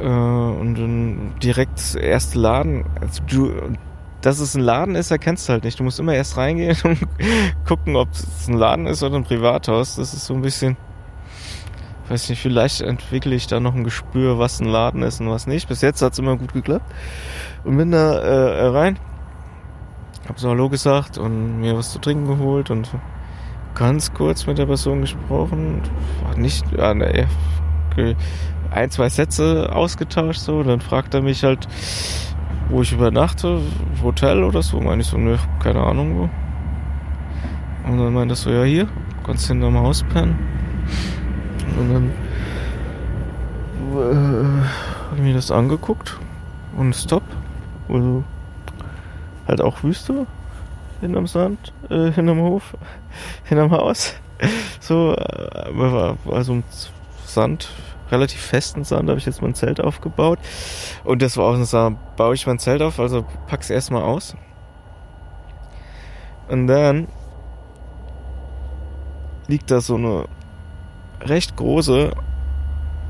Äh, 0.00 0.04
und 0.04 0.74
dann 0.76 1.34
direkt 1.42 1.74
das 1.76 1.94
erste 1.94 2.38
Laden. 2.38 2.84
Also 3.00 3.22
du, 3.28 3.52
dass 4.20 4.40
es 4.40 4.54
ein 4.54 4.62
Laden 4.62 4.94
ist, 4.94 5.10
erkennst 5.10 5.48
du 5.48 5.52
halt 5.52 5.64
nicht. 5.64 5.78
Du 5.78 5.84
musst 5.84 6.00
immer 6.00 6.14
erst 6.14 6.36
reingehen 6.36 6.76
und 6.84 6.98
gucken, 7.66 7.96
ob 7.96 8.12
es 8.12 8.48
ein 8.48 8.54
Laden 8.54 8.86
ist 8.86 9.02
oder 9.02 9.16
ein 9.16 9.24
Privathaus. 9.24 9.96
Das 9.96 10.14
ist 10.14 10.26
so 10.26 10.34
ein 10.34 10.42
bisschen, 10.42 10.76
weiß 12.08 12.28
nicht, 12.30 12.40
vielleicht 12.40 12.80
entwickle 12.80 13.34
ich 13.34 13.46
da 13.46 13.60
noch 13.60 13.74
ein 13.74 13.84
Gespür, 13.84 14.38
was 14.38 14.60
ein 14.60 14.68
Laden 14.68 15.02
ist 15.02 15.20
und 15.20 15.30
was 15.30 15.46
nicht. 15.46 15.68
Bis 15.68 15.82
jetzt 15.82 16.02
hat 16.02 16.12
es 16.12 16.18
immer 16.18 16.36
gut 16.36 16.52
geklappt. 16.52 16.90
Und 17.64 17.76
bin 17.76 17.90
da 17.90 18.18
äh, 18.18 18.66
rein, 18.68 18.98
hab 20.28 20.38
so 20.38 20.50
Hallo 20.50 20.68
gesagt 20.68 21.16
und 21.16 21.60
mir 21.60 21.76
was 21.76 21.92
zu 21.92 21.98
trinken 21.98 22.26
geholt 22.26 22.70
und 22.70 22.90
ganz 23.74 24.12
kurz 24.12 24.46
mit 24.46 24.58
der 24.58 24.66
Person 24.66 25.00
gesprochen. 25.00 25.80
Nicht, 26.36 26.64
ja, 26.76 26.92
ne, 26.92 27.26
ein, 28.70 28.90
zwei 28.90 29.08
Sätze 29.08 29.74
ausgetauscht 29.74 30.40
so. 30.40 30.62
Dann 30.62 30.80
fragt 30.80 31.14
er 31.14 31.22
mich 31.22 31.44
halt, 31.44 31.66
wo 32.68 32.82
ich 32.82 32.92
übernachte, 32.92 33.60
Hotel 34.02 34.44
oder 34.44 34.62
so. 34.62 34.80
Meine 34.80 35.00
ich 35.00 35.08
so, 35.08 35.16
ne, 35.16 35.38
keine 35.62 35.80
Ahnung 35.80 36.18
wo. 36.18 36.30
Und 37.90 37.98
dann 37.98 38.12
meinte 38.12 38.34
er 38.34 38.36
so, 38.36 38.50
ja 38.50 38.64
hier, 38.64 38.88
kannst 39.24 39.48
hinterm 39.48 39.78
Haus 39.78 40.04
pennen. 40.12 40.38
Und 41.78 41.92
dann 41.92 42.10
äh, 43.96 44.14
habe 45.08 45.16
ich 45.16 45.22
mir 45.22 45.34
das 45.34 45.50
angeguckt 45.50 46.18
und 46.76 46.94
stopp. 46.94 47.22
Also 47.88 48.24
halt 49.48 49.60
auch 49.60 49.82
Wüste 49.82 50.26
hinterm 51.00 51.26
Sand, 51.26 51.72
äh, 51.90 52.10
hinterm 52.10 52.40
Hof, 52.40 52.76
hinterm 53.44 53.70
Haus. 53.70 54.14
So, 54.80 55.14
äh, 55.14 56.16
also 56.30 56.62
Sand, 57.24 57.70
relativ 58.10 58.40
festen 58.40 58.84
Sand, 58.84 59.08
habe 59.08 59.18
ich 59.18 59.26
jetzt 59.26 59.42
mein 59.42 59.54
Zelt 59.54 59.80
aufgebaut. 59.80 60.38
Und 61.04 61.22
das 61.22 61.36
war 61.36 61.44
auch 61.46 61.64
so, 61.64 61.96
baue 62.16 62.34
ich 62.34 62.46
mein 62.46 62.58
Zelt 62.58 62.82
auf, 62.82 63.00
also 63.00 63.24
pack's 63.46 63.70
erstmal 63.70 64.02
aus. 64.02 64.36
Und 66.48 66.66
dann 66.66 67.08
liegt 69.46 69.70
da 69.70 69.80
so 69.80 69.96
eine 69.96 70.24
recht 71.20 71.56
große 71.56 72.12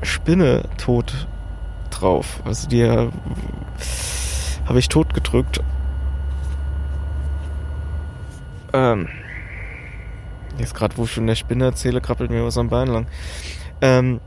Spinne 0.01 0.63
tot 0.77 1.27
drauf. 1.89 2.41
Also 2.45 2.67
die 2.67 2.85
habe 2.85 3.11
ich 4.79 4.89
tot 4.89 5.13
gedrückt. 5.13 5.61
Ähm, 8.73 9.07
jetzt 10.57 10.75
gerade, 10.75 10.97
wo 10.97 11.03
ich 11.05 11.11
von 11.11 11.27
der 11.27 11.35
Spinne 11.35 11.65
erzähle, 11.65 12.01
krabbelt 12.01 12.29
mir 12.31 12.43
was 12.43 12.57
am 12.57 12.69
Bein 12.69 12.87
lang. 12.87 13.07
Ähm, 13.81 14.19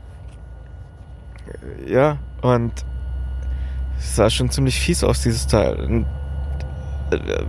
ja, 1.85 2.17
und 2.41 2.73
es 3.97 4.15
sah 4.15 4.29
schon 4.29 4.49
ziemlich 4.49 4.79
fies 4.79 5.03
aus, 5.03 5.21
dieses 5.21 5.47
Teil. 5.47 5.79
Und, 5.79 6.05
äh, 7.11 7.43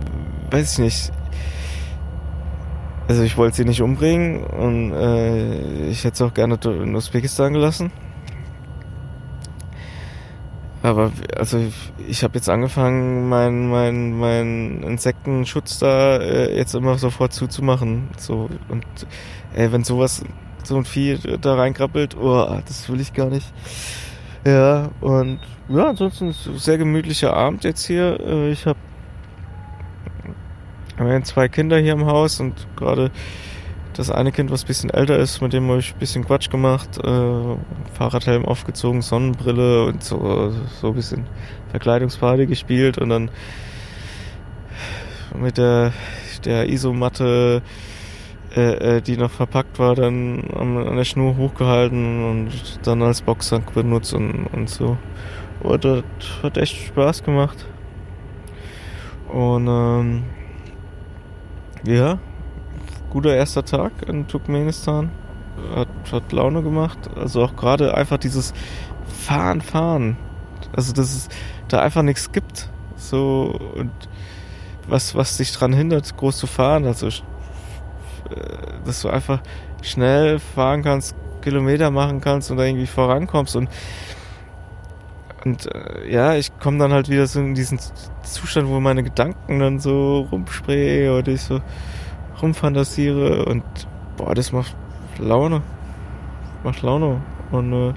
weiß 0.51 0.73
ich 0.73 0.79
nicht. 0.79 1.11
Also 3.07 3.21
ich 3.21 3.37
wollte 3.37 3.57
sie 3.57 3.65
nicht 3.65 3.81
umbringen 3.81 4.43
und 4.43 4.91
äh, 4.93 5.89
ich 5.89 6.03
hätte 6.03 6.17
sie 6.17 6.25
auch 6.25 6.33
gerne 6.33 6.57
in 6.63 6.95
Usbekistan 6.95 7.53
gelassen. 7.53 7.91
Aber 10.85 11.11
also 11.35 11.59
ich 12.07 12.23
habe 12.23 12.35
jetzt 12.35 12.47
angefangen, 12.47 13.27
mein 13.27 13.69
mein 13.69 14.19
mein 14.19 14.83
Insektenschutz 14.83 15.79
da 15.79 16.17
äh, 16.17 16.55
jetzt 16.55 16.75
immer 16.75 16.99
sofort 16.99 17.33
zuzumachen. 17.33 18.09
So 18.19 18.51
und 18.69 18.85
ey, 19.55 19.71
wenn 19.71 19.83
sowas 19.83 20.23
so 20.63 20.77
ein 20.77 20.85
Vieh 20.85 21.17
da 21.41 21.55
reinkrabbelt, 21.55 22.15
oh, 22.15 22.61
das 22.67 22.87
will 22.87 23.01
ich 23.01 23.13
gar 23.13 23.31
nicht. 23.31 23.51
Ja, 24.45 24.91
und 25.01 25.39
ja, 25.69 25.89
ansonsten 25.89 26.29
ist 26.29 26.45
ein 26.45 26.59
sehr 26.59 26.77
gemütlicher 26.77 27.33
Abend 27.33 27.63
jetzt 27.63 27.87
hier. 27.87 28.19
Äh, 28.19 28.51
ich 28.51 28.67
habe 28.67 28.77
hab 30.99 31.25
zwei 31.25 31.47
Kinder 31.47 31.79
hier 31.79 31.93
im 31.93 32.05
Haus 32.05 32.39
und 32.39 32.67
gerade 32.75 33.09
das 33.95 34.11
eine 34.11 34.31
Kind, 34.31 34.51
was 34.51 34.63
ein 34.63 34.67
bisschen 34.67 34.89
älter 34.89 35.17
ist, 35.17 35.41
mit 35.41 35.53
dem 35.53 35.69
habe 35.69 35.79
ich 35.79 35.93
ein 35.93 35.99
bisschen 35.99 36.25
Quatsch 36.25 36.49
gemacht, 36.49 36.97
äh, 36.97 37.57
Fahrradhelm 37.93 38.45
aufgezogen, 38.45 39.01
Sonnenbrille 39.01 39.85
und 39.85 40.03
so, 40.03 40.53
so 40.81 40.89
ein 40.89 40.95
bisschen 40.95 41.25
Verkleidungsparty 41.71 42.45
gespielt 42.45 42.97
und 42.97 43.09
dann 43.09 43.31
mit 45.33 45.57
der, 45.57 45.93
der 46.43 46.69
Isomatte 46.69 47.61
äh, 48.55 48.97
äh, 48.97 49.01
die 49.01 49.17
noch 49.17 49.31
verpackt 49.31 49.79
war, 49.79 49.95
dann 49.95 50.49
an 50.53 50.95
der 50.95 51.03
Schnur 51.03 51.35
hochgehalten 51.35 52.23
und 52.23 52.51
dann 52.87 53.01
als 53.01 53.21
Boxsack 53.21 53.73
benutzt 53.73 54.13
und, 54.13 54.47
und 54.47 54.69
so. 54.69 54.97
Und 55.61 55.83
das 55.83 56.03
hat 56.41 56.57
echt 56.57 56.77
Spaß 56.87 57.23
gemacht. 57.23 57.65
Und 59.27 59.67
ähm, 59.67 60.23
ja, 61.85 62.17
guter 63.15 63.33
erster 63.33 63.63
Tag 63.63 63.93
in 64.09 64.27
Turkmenistan. 64.27 65.09
Hat, 65.73 65.87
hat 66.11 66.33
Laune 66.33 66.61
gemacht. 66.61 66.99
Also 67.15 67.43
auch 67.43 67.55
gerade 67.55 67.95
einfach 67.95 68.17
dieses 68.17 68.53
Fahren, 69.07 69.61
Fahren. 69.61 70.17
Also 70.75 70.91
dass 70.91 71.15
es 71.15 71.29
da 71.69 71.79
einfach 71.79 72.01
nichts 72.01 72.33
gibt. 72.33 72.69
So 72.97 73.57
und 73.75 73.93
was, 74.89 75.15
was 75.15 75.37
dich 75.37 75.53
dran 75.53 75.71
hindert, 75.71 76.17
groß 76.17 76.37
zu 76.37 76.45
fahren. 76.45 76.85
Also 76.85 77.07
dass 78.83 79.01
du 79.01 79.07
einfach 79.07 79.39
schnell 79.81 80.39
fahren 80.39 80.83
kannst, 80.83 81.15
Kilometer 81.41 81.91
machen 81.91 82.19
kannst 82.19 82.51
und 82.51 82.57
da 82.57 82.65
irgendwie 82.65 82.87
vorankommst 82.87 83.55
und 83.55 83.69
und 85.45 85.73
äh, 85.73 86.11
ja, 86.11 86.33
ich 86.33 86.57
komme 86.59 86.79
dann 86.79 86.91
halt 86.91 87.07
wieder 87.07 87.27
so 87.27 87.39
in 87.39 87.53
diesen 87.53 87.79
Zustand, 88.23 88.67
wo 88.67 88.79
meine 88.81 89.03
Gedanken 89.03 89.59
dann 89.59 89.79
so 89.79 90.27
rumspreche 90.31 91.11
oder 91.11 91.31
ich 91.31 91.41
so 91.43 91.61
rumfantasiere 92.45 93.45
und 93.45 93.63
boah, 94.17 94.35
das 94.35 94.51
macht 94.51 94.75
Laune. 95.17 95.61
Macht 96.63 96.81
Laune. 96.83 97.21
Und 97.51 97.73
äh, 97.73 97.93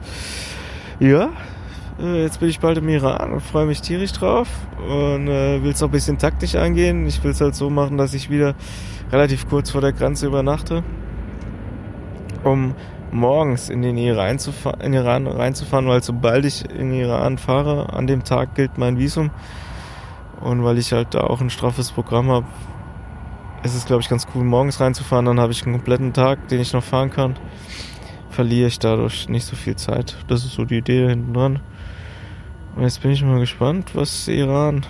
ja, 1.00 1.30
äh, 2.00 2.22
jetzt 2.22 2.40
bin 2.40 2.48
ich 2.48 2.60
bald 2.60 2.78
im 2.78 2.88
Iran 2.88 3.32
und 3.32 3.40
freue 3.40 3.66
mich 3.66 3.82
tierisch 3.82 4.12
drauf 4.12 4.48
und 4.78 5.28
äh, 5.28 5.62
will 5.62 5.72
es 5.72 5.82
auch 5.82 5.88
ein 5.88 5.92
bisschen 5.92 6.18
taktisch 6.18 6.54
angehen. 6.54 7.06
Ich 7.06 7.22
will 7.22 7.32
es 7.32 7.40
halt 7.40 7.54
so 7.54 7.68
machen, 7.68 7.98
dass 7.98 8.14
ich 8.14 8.30
wieder 8.30 8.54
relativ 9.12 9.48
kurz 9.48 9.70
vor 9.70 9.80
der 9.80 9.92
Grenze 9.92 10.26
übernachte, 10.26 10.82
um 12.44 12.74
morgens 13.10 13.68
in 13.68 13.82
den 13.82 13.96
Iran, 13.96 14.38
in 14.80 14.92
Iran 14.92 15.26
reinzufahren, 15.26 15.88
weil 15.88 16.02
sobald 16.02 16.44
ich 16.44 16.68
in 16.70 16.92
Iran 16.92 17.38
fahre, 17.38 17.92
an 17.92 18.06
dem 18.06 18.24
Tag 18.24 18.54
gilt 18.54 18.78
mein 18.78 18.98
Visum. 18.98 19.30
Und 20.40 20.62
weil 20.62 20.78
ich 20.78 20.92
halt 20.92 21.14
da 21.14 21.22
auch 21.22 21.40
ein 21.40 21.50
straffes 21.50 21.90
Programm 21.90 22.30
habe, 22.30 22.46
ist 23.62 23.74
es, 23.74 23.86
glaube 23.86 24.02
ich, 24.02 24.08
ganz 24.08 24.26
cool, 24.34 24.44
morgens 24.44 24.80
reinzufahren. 24.80 25.26
Dann 25.26 25.40
habe 25.40 25.52
ich 25.52 25.64
einen 25.64 25.74
kompletten 25.74 26.12
Tag, 26.12 26.48
den 26.48 26.60
ich 26.60 26.72
noch 26.72 26.84
fahren 26.84 27.10
kann. 27.10 27.36
Verliere 28.30 28.68
ich 28.68 28.78
dadurch 28.78 29.28
nicht 29.28 29.44
so 29.44 29.56
viel 29.56 29.76
Zeit. 29.76 30.16
Das 30.28 30.44
ist 30.44 30.52
so 30.52 30.64
die 30.64 30.78
Idee 30.78 31.08
hinten 31.08 31.34
dran. 31.34 31.60
Und 32.76 32.82
jetzt 32.82 33.02
bin 33.02 33.10
ich 33.10 33.22
mal 33.22 33.40
gespannt, 33.40 33.90
was 33.94 34.28
Iran 34.28 34.86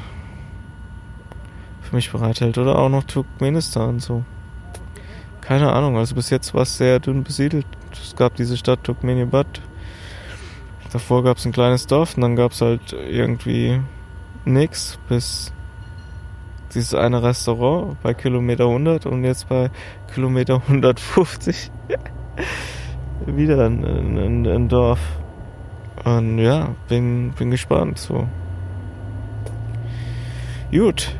für 1.81 1.97
mich 1.97 2.11
bereithält. 2.11 2.59
Oder 2.59 2.79
auch 2.79 2.91
noch 2.91 3.05
Turkmenistan 3.05 4.01
so. 4.01 4.25
Keine 5.41 5.73
Ahnung, 5.73 5.97
also 5.97 6.15
bis 6.15 6.29
jetzt 6.29 6.53
war 6.53 6.63
es 6.63 6.77
sehr 6.77 7.01
dünn 7.01 7.25
besiedelt. 7.25 7.67
Es 7.93 8.15
gab 8.15 8.35
diese 8.35 8.59
Stadt 8.59 8.85
Turkmenibad. 8.85 9.63
Davor 10.93 11.25
gab 11.25 11.39
es 11.39 11.47
ein 11.47 11.53
kleines 11.53 11.87
Dorf 11.87 12.17
und 12.17 12.23
dann 12.23 12.37
gab 12.37 12.53
es 12.53 12.61
halt 12.61 12.93
irgendwie 12.93 13.81
nix 14.45 14.99
bis 15.09 15.53
dieses 16.75 16.95
eine 16.95 17.23
Restaurant 17.23 18.01
bei 18.03 18.15
Kilometer 18.15 18.65
100 18.65 19.07
und 19.07 19.25
jetzt 19.25 19.49
bei 19.49 19.71
Kilometer 20.13 20.63
150 20.69 21.71
wieder 23.27 23.67
ein, 23.67 23.85
ein, 23.85 24.47
ein, 24.47 24.69
Dorf. 24.69 25.01
Und 26.05 26.39
ja, 26.39 26.69
bin, 26.89 27.33
bin 27.33 27.51
gespannt. 27.51 27.99
So. 27.99 28.27
Gut. 30.71 31.15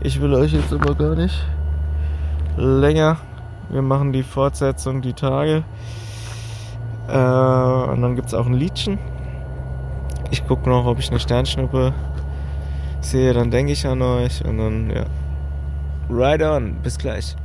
Ich 0.00 0.20
will 0.20 0.34
euch 0.34 0.52
jetzt 0.52 0.72
aber 0.72 0.94
gar 0.94 1.14
nicht 1.14 1.44
länger. 2.56 3.18
Wir 3.70 3.82
machen 3.82 4.12
die 4.12 4.22
Fortsetzung 4.22 5.02
die 5.02 5.14
Tage. 5.14 5.64
Äh, 7.08 7.12
und 7.12 8.02
dann 8.02 8.14
gibt 8.14 8.28
es 8.28 8.34
auch 8.34 8.46
ein 8.46 8.54
Liedchen. 8.54 8.98
Ich 10.30 10.46
gucke 10.46 10.68
noch, 10.68 10.86
ob 10.86 10.98
ich 10.98 11.10
eine 11.10 11.20
Sternschnuppe 11.20 11.92
sehe, 13.04 13.32
dann 13.32 13.50
denke 13.50 13.72
ich 13.72 13.86
an 13.86 14.02
euch 14.02 14.44
und 14.44 14.58
dann, 14.58 14.90
ja. 14.90 15.04
Right 16.10 16.42
on, 16.42 16.74
bis 16.82 16.98
gleich. 16.98 17.36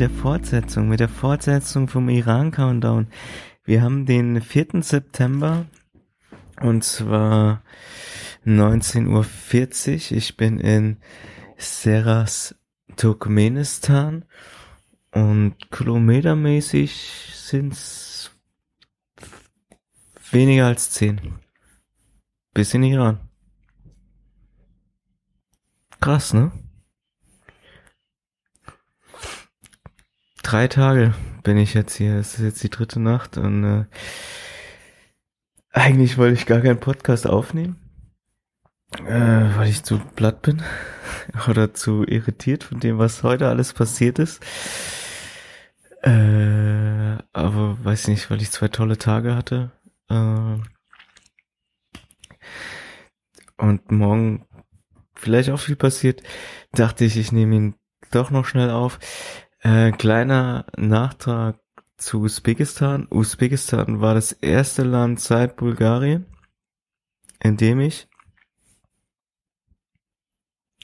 Der 0.00 0.10
Fortsetzung, 0.10 0.88
mit 0.88 0.98
der 0.98 1.10
Fortsetzung 1.10 1.86
vom 1.86 2.08
Iran 2.08 2.50
Countdown. 2.50 3.08
Wir 3.64 3.82
haben 3.82 4.06
den 4.06 4.40
4. 4.40 4.82
September 4.82 5.66
und 6.62 6.82
zwar 6.84 7.62
19.40 8.46 10.10
Uhr. 10.12 10.16
Ich 10.16 10.36
bin 10.38 10.58
in 10.58 10.96
Seras, 11.58 12.54
Turkmenistan 12.96 14.24
und 15.12 15.70
kilometermäßig 15.70 17.32
sind's 17.34 18.30
weniger 20.30 20.66
als 20.66 20.92
10. 20.92 21.20
Bis 22.54 22.72
in 22.72 22.84
Iran. 22.84 23.20
Krass, 26.00 26.32
ne? 26.32 26.52
Drei 30.50 30.66
Tage 30.66 31.14
bin 31.44 31.56
ich 31.56 31.74
jetzt 31.74 31.94
hier. 31.94 32.16
Es 32.16 32.34
ist 32.34 32.40
jetzt 32.40 32.62
die 32.64 32.70
dritte 32.70 32.98
Nacht 32.98 33.38
und 33.38 33.62
äh, 33.62 33.84
eigentlich 35.70 36.18
wollte 36.18 36.34
ich 36.34 36.46
gar 36.46 36.60
keinen 36.60 36.80
Podcast 36.80 37.28
aufnehmen, 37.28 37.78
äh, 39.06 39.56
weil 39.56 39.68
ich 39.68 39.84
zu 39.84 40.00
platt 40.16 40.42
bin 40.42 40.60
oder 41.48 41.72
zu 41.72 42.04
irritiert 42.04 42.64
von 42.64 42.80
dem, 42.80 42.98
was 42.98 43.22
heute 43.22 43.46
alles 43.48 43.72
passiert 43.74 44.18
ist. 44.18 44.42
Äh, 46.02 47.18
aber 47.32 47.84
weiß 47.84 48.08
nicht, 48.08 48.28
weil 48.30 48.42
ich 48.42 48.50
zwei 48.50 48.68
tolle 48.68 48.98
Tage 48.98 49.36
hatte. 49.36 49.70
Äh, 50.08 50.56
und 53.56 53.92
morgen 53.92 54.46
vielleicht 55.14 55.50
auch 55.50 55.60
viel 55.60 55.76
passiert, 55.76 56.24
dachte 56.72 57.04
ich, 57.04 57.16
ich 57.16 57.30
nehme 57.30 57.54
ihn 57.54 57.74
doch 58.10 58.32
noch 58.32 58.46
schnell 58.46 58.70
auf. 58.70 58.98
Äh, 59.60 59.92
kleiner 59.92 60.64
Nachtrag 60.76 61.60
zu 61.98 62.22
Usbekistan. 62.22 63.06
Usbekistan 63.10 64.00
war 64.00 64.14
das 64.14 64.32
erste 64.32 64.82
Land 64.84 65.20
seit 65.20 65.56
Bulgarien, 65.56 66.26
in 67.40 67.58
dem 67.58 67.80
ich 67.80 68.08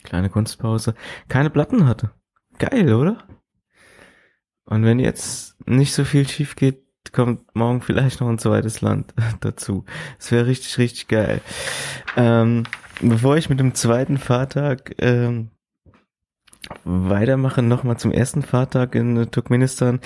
kleine 0.04 0.28
Kunstpause 0.28 0.94
keine 1.28 1.50
Platten 1.50 1.86
hatte. 1.86 2.10
Geil, 2.58 2.92
oder? 2.92 3.26
Und 4.66 4.84
wenn 4.84 4.98
jetzt 4.98 5.56
nicht 5.66 5.94
so 5.94 6.04
viel 6.04 6.28
schief 6.28 6.54
geht, 6.54 6.84
kommt 7.12 7.54
morgen 7.54 7.80
vielleicht 7.80 8.20
noch 8.20 8.28
ein 8.28 8.38
zweites 8.38 8.82
Land 8.82 9.14
dazu. 9.40 9.86
Das 10.18 10.32
wäre 10.32 10.46
richtig, 10.46 10.76
richtig 10.76 11.08
geil. 11.08 11.40
Ähm, 12.16 12.64
bevor 13.00 13.38
ich 13.38 13.48
mit 13.48 13.58
dem 13.58 13.74
zweiten 13.74 14.18
Fahrtag 14.18 14.94
ähm, 14.98 15.50
weitermachen, 16.84 17.68
nochmal 17.68 17.96
zum 17.96 18.12
ersten 18.12 18.42
Fahrtag 18.42 18.94
in 18.94 19.30
Turkmenistan. 19.30 20.00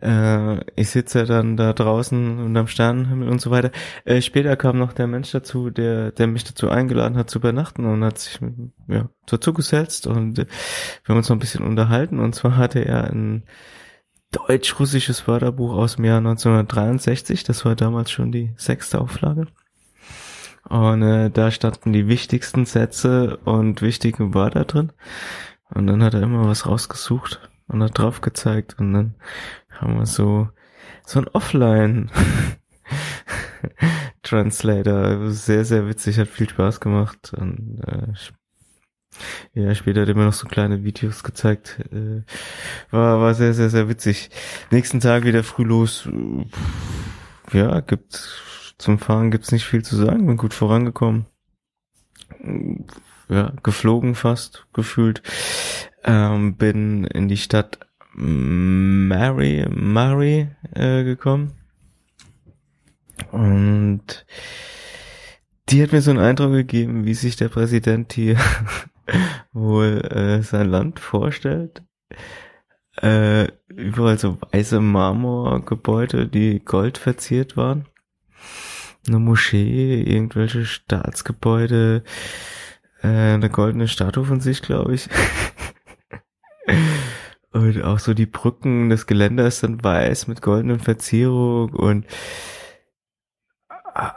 Äh, 0.00 0.60
ich 0.80 0.90
sitze 0.90 1.24
dann 1.24 1.56
da 1.56 1.72
draußen 1.72 2.38
unterm 2.38 2.66
Sternenhimmel 2.66 3.28
und 3.28 3.40
so 3.40 3.50
weiter. 3.50 3.70
Äh, 4.04 4.22
später 4.22 4.56
kam 4.56 4.78
noch 4.78 4.92
der 4.92 5.06
Mensch 5.06 5.30
dazu, 5.30 5.70
der, 5.70 6.12
der 6.12 6.26
mich 6.26 6.44
dazu 6.44 6.70
eingeladen 6.70 7.16
hat 7.16 7.30
zu 7.30 7.38
übernachten 7.38 7.84
und 7.84 8.04
hat 8.04 8.18
sich 8.18 8.40
ja, 8.88 9.08
dazu 9.26 9.52
gesetzt 9.52 10.06
und 10.06 10.38
äh, 10.38 10.46
wir 11.04 11.08
haben 11.12 11.18
uns 11.18 11.28
noch 11.28 11.36
ein 11.36 11.40
bisschen 11.40 11.64
unterhalten 11.64 12.18
und 12.18 12.34
zwar 12.34 12.56
hatte 12.56 12.84
er 12.84 13.04
ein 13.04 13.44
deutsch-russisches 14.32 15.26
Wörterbuch 15.26 15.74
aus 15.74 15.96
dem 15.96 16.04
Jahr 16.04 16.18
1963, 16.18 17.42
das 17.44 17.64
war 17.64 17.74
damals 17.74 18.10
schon 18.10 18.30
die 18.32 18.52
sechste 18.56 19.00
Auflage. 19.00 19.48
Und 20.68 21.02
äh, 21.02 21.30
da 21.30 21.50
standen 21.50 21.92
die 21.92 22.06
wichtigsten 22.06 22.64
Sätze 22.64 23.38
und 23.38 23.82
wichtigen 23.82 24.34
Wörter 24.34 24.64
drin. 24.64 24.92
Und 25.74 25.86
dann 25.86 26.02
hat 26.02 26.14
er 26.14 26.22
immer 26.22 26.46
was 26.46 26.66
rausgesucht 26.66 27.40
und 27.68 27.82
hat 27.82 27.98
drauf 27.98 28.20
gezeigt 28.20 28.76
und 28.78 28.92
dann 28.92 29.14
haben 29.70 29.98
wir 29.98 30.06
so, 30.06 30.48
so 31.06 31.20
ein 31.20 31.28
Offline 31.28 32.10
Translator. 34.22 35.30
Sehr, 35.30 35.64
sehr 35.64 35.88
witzig, 35.88 36.18
hat 36.18 36.28
viel 36.28 36.48
Spaß 36.48 36.80
gemacht 36.80 37.32
und 37.34 37.80
äh, 37.86 38.12
ja, 39.54 39.74
später 39.74 40.02
hat 40.02 40.08
er 40.08 40.14
mir 40.14 40.24
noch 40.24 40.32
so 40.32 40.46
kleine 40.46 40.84
Videos 40.84 41.22
gezeigt. 41.22 41.80
Äh, 41.92 42.22
war, 42.90 43.20
war 43.20 43.34
sehr, 43.34 43.54
sehr, 43.54 43.70
sehr 43.70 43.88
witzig. 43.88 44.30
Nächsten 44.70 45.00
Tag 45.00 45.24
wieder 45.24 45.42
früh 45.42 45.64
los. 45.64 46.08
Ja, 47.52 47.80
gibt 47.80 48.74
zum 48.78 48.98
Fahren 48.98 49.30
gibt's 49.30 49.52
nicht 49.52 49.66
viel 49.66 49.84
zu 49.84 49.96
sagen. 49.96 50.26
Bin 50.26 50.36
gut 50.36 50.54
vorangekommen 50.54 51.26
ja, 53.30 53.52
geflogen 53.62 54.14
fast, 54.14 54.66
gefühlt. 54.72 55.22
Ähm, 56.04 56.56
bin 56.56 57.04
in 57.04 57.28
die 57.28 57.36
Stadt 57.36 57.78
Mary, 58.12 59.66
Mary 59.70 60.48
äh, 60.74 61.04
gekommen. 61.04 61.52
Und 63.30 64.26
die 65.68 65.82
hat 65.82 65.92
mir 65.92 66.02
so 66.02 66.10
einen 66.10 66.20
Eindruck 66.20 66.52
gegeben, 66.52 67.04
wie 67.04 67.14
sich 67.14 67.36
der 67.36 67.48
Präsident 67.48 68.12
hier 68.12 68.36
wohl 69.52 70.00
äh, 70.10 70.42
sein 70.42 70.68
Land 70.68 70.98
vorstellt. 70.98 71.82
Äh, 73.00 73.48
überall 73.68 74.18
so 74.18 74.38
weiße 74.52 74.80
Marmorgebäude, 74.80 76.26
die 76.26 76.60
gold 76.60 76.98
verziert 76.98 77.56
waren. 77.56 77.86
Eine 79.06 79.18
Moschee, 79.18 80.02
irgendwelche 80.02 80.64
Staatsgebäude, 80.64 82.02
äh, 83.02 83.34
eine 83.34 83.50
goldene 83.50 83.88
Statue 83.88 84.24
von 84.24 84.40
sich, 84.40 84.62
glaube 84.62 84.94
ich. 84.94 85.08
und 87.52 87.82
auch 87.82 87.98
so 87.98 88.14
die 88.14 88.26
Brücken, 88.26 88.90
das 88.90 89.06
Geländer 89.06 89.46
ist 89.46 89.62
dann 89.62 89.82
weiß 89.82 90.26
mit 90.26 90.42
goldenen 90.42 90.80
Verzierungen 90.80 91.74
und 91.74 92.06
ah, 93.68 94.14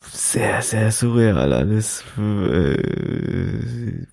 sehr, 0.00 0.62
sehr 0.62 0.92
surreal 0.92 1.52
alles. 1.52 2.04
Äh, 2.18 4.06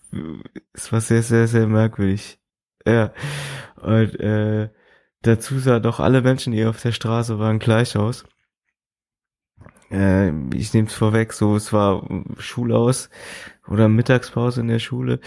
es 0.73 0.91
war 0.91 1.01
sehr, 1.01 1.23
sehr, 1.23 1.47
sehr 1.47 1.67
merkwürdig. 1.67 2.39
Ja. 2.85 3.13
Und 3.75 4.19
äh, 4.19 4.69
dazu 5.21 5.59
sah 5.59 5.79
doch 5.79 5.99
alle 5.99 6.21
Menschen, 6.21 6.53
die 6.53 6.65
auf 6.65 6.81
der 6.81 6.91
Straße 6.91 7.39
waren, 7.39 7.59
gleich 7.59 7.95
aus. 7.97 8.25
Äh, 9.91 10.31
ich 10.55 10.73
nehme 10.73 10.87
es 10.87 10.93
vorweg, 10.93 11.33
so 11.33 11.55
es 11.55 11.73
war 11.73 12.07
Schulaus 12.37 13.09
oder 13.67 13.89
Mittagspause 13.89 14.61
in 14.61 14.67
der 14.67 14.79
Schule 14.79 15.19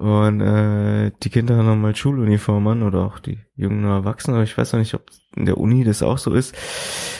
und 0.00 0.40
äh, 0.40 1.12
die 1.22 1.28
Kinder 1.28 1.56
haben 1.56 1.66
nochmal 1.66 1.94
Schuluniform 1.94 2.66
an 2.68 2.82
oder 2.82 3.04
auch 3.04 3.18
die 3.18 3.38
jungen 3.54 3.84
Erwachsenen, 3.84 4.36
aber 4.36 4.44
ich 4.44 4.56
weiß 4.56 4.72
noch 4.72 4.80
nicht, 4.80 4.94
ob 4.94 5.10
in 5.36 5.44
der 5.44 5.58
Uni 5.58 5.84
das 5.84 6.02
auch 6.02 6.16
so 6.16 6.32
ist. 6.32 6.56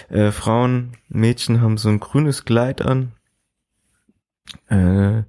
Äh, 0.08 0.32
Frauen, 0.32 0.92
Mädchen 1.08 1.60
haben 1.60 1.76
so 1.76 1.90
ein 1.90 2.00
grünes 2.00 2.46
Kleid 2.46 2.80
an. 2.80 3.12
Äh, 4.68 5.24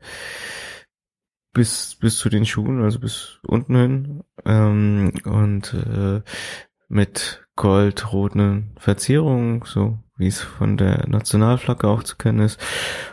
bis 1.51 1.97
bis 1.99 2.17
zu 2.19 2.29
den 2.29 2.45
Schuhen, 2.45 2.81
also 2.81 2.99
bis 2.99 3.39
unten 3.43 3.75
hin 3.75 4.23
ähm, 4.45 5.11
und 5.25 5.73
äh, 5.73 6.21
mit 6.87 7.45
goldroten 7.57 8.71
Verzierungen, 8.77 9.61
so 9.65 9.99
wie 10.21 10.27
es 10.27 10.39
von 10.39 10.77
der 10.77 11.07
Nationalflagge 11.09 11.87
auch 11.87 12.03
zu 12.03 12.15
kennen 12.15 12.39
ist. 12.39 12.59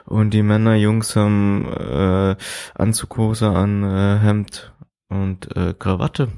Und 0.05 0.31
die 0.31 0.43
Männer, 0.43 0.77
Jungs 0.77 1.17
haben 1.17 1.67
äh, 1.67 2.37
Anzughose 2.75 3.49
an, 3.49 3.83
äh, 3.83 4.19
Hemd 4.21 4.73
und 5.09 5.57
äh, 5.57 5.75
Krawatte. 5.77 6.29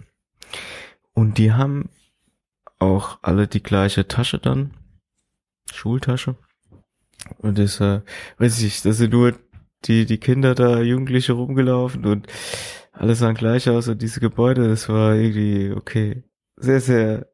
Und 1.12 1.36
die 1.36 1.52
haben 1.52 1.90
auch 2.78 3.18
alle 3.20 3.46
die 3.46 3.62
gleiche 3.62 4.08
Tasche 4.08 4.38
dann. 4.38 4.72
Schultasche. 5.72 6.36
Und 7.38 7.58
das, 7.58 7.80
äh, 7.80 8.00
weiß 8.38 8.62
ich, 8.62 8.82
das 8.82 8.96
sind 8.96 9.12
nur 9.12 9.34
die, 9.84 10.06
die 10.06 10.18
Kinder 10.18 10.54
da, 10.54 10.80
Jugendliche 10.80 11.32
rumgelaufen 11.32 12.06
und 12.06 12.26
alles 12.92 13.20
sah 13.20 13.32
gleich 13.32 13.68
aus 13.68 13.88
und 13.88 14.02
diese 14.02 14.20
Gebäude, 14.20 14.68
das 14.68 14.88
war 14.88 15.14
irgendwie, 15.14 15.72
okay, 15.72 16.22
sehr, 16.56 16.80
sehr, 16.80 17.26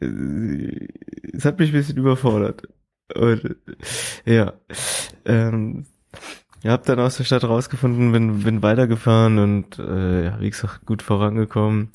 es 0.00 1.44
hat 1.44 1.58
mich 1.58 1.70
ein 1.70 1.72
bisschen 1.72 1.96
überfordert. 1.96 2.68
Und, 3.14 3.56
ja, 4.24 4.52
ähm, 5.24 5.86
ich 6.62 6.68
hab 6.68 6.84
dann 6.84 7.00
aus 7.00 7.16
der 7.16 7.24
Stadt 7.24 7.44
rausgefunden, 7.44 8.12
bin, 8.12 8.42
bin 8.42 8.62
weitergefahren 8.62 9.38
und, 9.38 9.78
äh, 9.78 10.24
ja, 10.26 10.40
wie 10.40 10.50
gesagt, 10.50 10.86
gut 10.86 11.02
vorangekommen. 11.02 11.92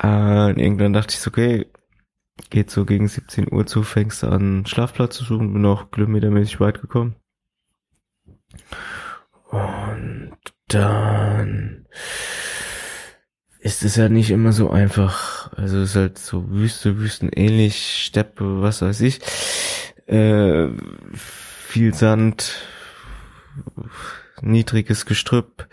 Äh, 0.00 0.46
und 0.46 0.58
irgendwann 0.58 0.92
dachte 0.92 1.12
ich 1.12 1.20
so, 1.20 1.30
okay, 1.30 1.66
geht 2.50 2.70
so 2.70 2.84
gegen 2.84 3.08
17 3.08 3.52
Uhr 3.52 3.66
zu, 3.66 3.82
fängst 3.82 4.22
du 4.22 4.28
an, 4.28 4.66
Schlafplatz 4.66 5.16
zu 5.16 5.24
suchen, 5.24 5.52
bin 5.52 5.64
auch 5.66 5.90
kilometermäßig 5.90 6.60
weit 6.60 6.80
gekommen. 6.80 7.16
Und 9.50 10.36
dann 10.68 11.86
ist 13.64 13.82
es 13.82 13.96
ja 13.96 14.10
nicht 14.10 14.30
immer 14.30 14.52
so 14.52 14.70
einfach. 14.70 15.50
Also 15.56 15.78
es 15.78 15.90
ist 15.90 15.96
halt 15.96 16.18
so 16.18 16.50
Wüste, 16.50 16.98
Wüsten 16.98 17.30
ähnlich, 17.34 18.04
Steppe, 18.04 18.60
was 18.60 18.82
weiß 18.82 19.00
ich. 19.00 19.20
Äh, 20.06 20.68
viel 21.14 21.94
Sand, 21.94 22.56
niedriges 24.42 25.06
Gestrüpp, 25.06 25.66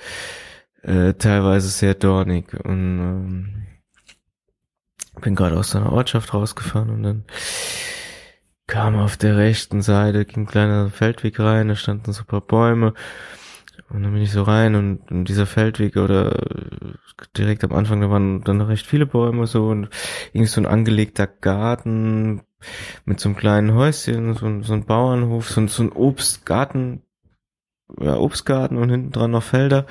äh, 0.84 1.16
teilweise 1.16 1.68
sehr 1.68 1.94
dornig 1.94 2.54
und 2.64 3.00
ähm, 3.00 3.68
bin 5.20 5.36
gerade 5.36 5.58
aus 5.58 5.76
einer 5.76 5.92
Ortschaft 5.92 6.34
rausgefahren 6.34 6.92
und 6.92 7.04
dann 7.04 7.26
kam 8.68 8.96
auf 8.96 9.18
der 9.18 9.36
rechten 9.36 9.82
Seite, 9.82 10.24
ging 10.24 10.44
ein 10.44 10.48
kleiner 10.48 10.90
Feldweg 10.92 11.38
rein, 11.42 11.68
da 11.68 11.76
standen 11.76 12.14
so 12.14 12.24
paar 12.24 12.40
Bäume 12.40 12.94
und 13.94 14.04
dann 14.04 14.14
bin 14.14 14.22
ich 14.22 14.32
so 14.32 14.44
rein 14.44 14.76
und, 14.76 15.12
und 15.12 15.26
dieser 15.26 15.46
Feldweg 15.46 15.98
oder 15.98 16.38
direkt 17.38 17.64
am 17.64 17.74
Anfang, 17.74 18.00
da 18.02 18.10
waren 18.10 18.42
dann 18.42 18.58
noch 18.58 18.70
recht 18.70 18.86
viele 18.86 19.06
Bäume 19.06 19.48
so 19.48 19.68
und 19.68 19.90
irgendwie 20.32 20.48
so 20.48 20.62
ein 20.62 20.66
angelegter 20.66 21.28
Garten 21.28 22.42
mit 23.06 23.20
so 23.20 23.30
einem 23.30 23.38
kleinen 23.38 23.74
Häuschen, 23.74 24.34
so, 24.36 24.62
so 24.62 24.74
ein 24.74 24.86
Bauernhof, 24.86 25.50
so, 25.50 25.68
so 25.68 25.84
ein 25.84 25.92
Obstgarten, 25.92 27.02
ja, 28.00 28.16
Obstgarten 28.16 28.78
und 28.78 28.90
hinten 28.90 29.12
dran 29.12 29.32
noch 29.32 29.44
Felder. 29.44 29.86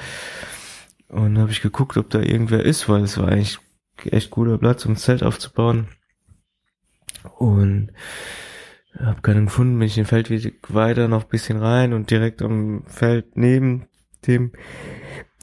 Und 1.08 1.38
habe 1.38 1.50
ich 1.50 1.60
geguckt, 1.60 1.96
ob 1.96 2.08
da 2.08 2.20
irgendwer 2.20 2.64
ist, 2.64 2.88
weil 2.88 3.02
es 3.02 3.18
war 3.18 3.28
eigentlich 3.28 3.58
echt 4.04 4.30
guter 4.30 4.58
Platz, 4.58 4.86
um 4.86 4.92
ein 4.92 4.96
Zelt 4.96 5.22
aufzubauen. 5.22 5.88
Und 7.36 7.92
habe 8.98 9.20
keinen 9.20 9.46
gefunden, 9.46 9.78
bin 9.78 9.86
ich 9.86 9.94
den 9.94 10.06
Feldweg 10.06 10.72
weiter 10.72 11.08
noch 11.08 11.24
ein 11.24 11.28
bisschen 11.28 11.58
rein 11.58 11.92
und 11.92 12.10
direkt 12.10 12.42
am 12.42 12.84
Feld 12.86 13.36
neben 13.36 13.86
dem 14.26 14.52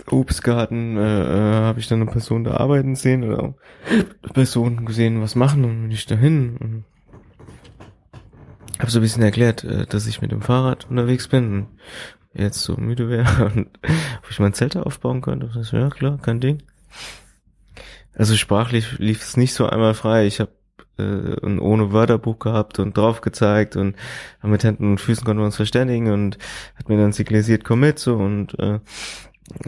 Obstgarten 0.10 0.98
äh, 0.98 1.02
äh, 1.02 1.54
habe 1.64 1.80
ich 1.80 1.88
dann 1.88 2.02
eine 2.02 2.12
Person 2.12 2.44
da 2.44 2.58
arbeiten 2.58 2.96
sehen 2.96 3.24
oder 3.24 3.56
Personen 4.34 4.86
gesehen, 4.86 5.22
was 5.22 5.36
machen 5.36 5.66
und 5.66 5.82
bin 5.82 5.92
ich 5.92 6.06
dahin 6.06 6.58
und 6.58 6.86
habe 8.80 8.92
so 8.92 9.00
ein 9.00 9.02
bisschen 9.02 9.24
erklärt, 9.24 9.64
äh, 9.64 9.86
dass 9.86 10.08
ich 10.08 10.22
mit 10.22 10.32
dem 10.32 10.42
Fahrrad 10.42 10.90
unterwegs 10.90 11.28
bin 11.28 11.54
und 11.54 11.68
jetzt 12.34 12.62
so 12.62 12.78
müde 12.78 13.10
wäre 13.10 13.46
und 13.56 13.70
ob 14.24 14.30
ich 14.30 14.40
mein 14.40 14.54
Zelt 14.54 14.78
aufbauen 14.78 15.22
könnte. 15.22 15.50
Das 15.54 15.72
ja 15.72 15.90
klar, 15.90 16.20
kein 16.22 16.40
Ding. 16.40 16.64
Also 18.14 18.36
sprachlich 18.36 18.98
lief 19.00 19.22
es 19.22 19.38
nicht 19.38 19.54
so 19.54 19.68
einmal 19.68 19.94
frei. 19.94 20.26
Ich 20.26 20.40
habe 20.40 20.52
äh, 20.98 21.36
und 21.42 21.60
ohne 21.60 21.92
Wörterbuch 21.92 22.40
gehabt 22.40 22.80
und 22.80 22.98
drauf 22.98 23.22
gezeigt 23.22 23.76
und 23.76 23.96
mit 24.44 24.64
Händen 24.64 24.92
und 24.92 25.02
Füßen 25.02 25.26
konnten 25.26 25.42
wir 25.42 25.46
uns 25.46 25.56
verständigen 25.56 26.12
und 26.12 26.38
hat 26.76 26.90
mir 26.90 26.98
dann 26.98 27.12
signalisiert, 27.12 27.64
komm 27.64 27.82
mit 27.82 28.00
so 28.00 28.16
und 28.16 28.58
äh, 28.60 28.80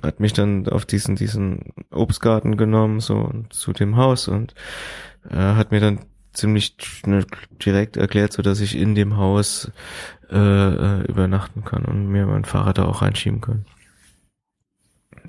hat 0.04 0.20
mich 0.20 0.34
dann 0.34 0.68
auf 0.68 0.86
diesen 0.86 1.16
diesen 1.16 1.74
Obstgarten 1.92 2.58
genommen 2.58 3.00
so 3.00 3.16
und 3.16 3.54
zu 3.54 3.72
dem 3.74 3.96
Haus 3.96 4.28
und 4.28 4.54
äh, 5.30 5.36
hat 5.36 5.72
mir 5.72 5.80
dann 5.80 6.00
ziemlich 6.34 6.76
direkt 7.66 7.98
erklärt, 7.98 8.34
so 8.34 8.42
dass 8.42 8.62
ich 8.62 8.78
in 8.78 8.96
dem 8.96 9.18
Haus 9.18 9.72
äh, 10.32 10.38
äh, 10.38 11.02
übernachten 11.08 11.64
kann 11.64 11.86
und 11.86 12.08
mir 12.08 12.26
mein 12.26 12.46
Fahrrad 12.46 12.78
da 12.78 12.86
auch 12.86 13.02
reinschieben 13.02 13.42
kann. 13.42 13.66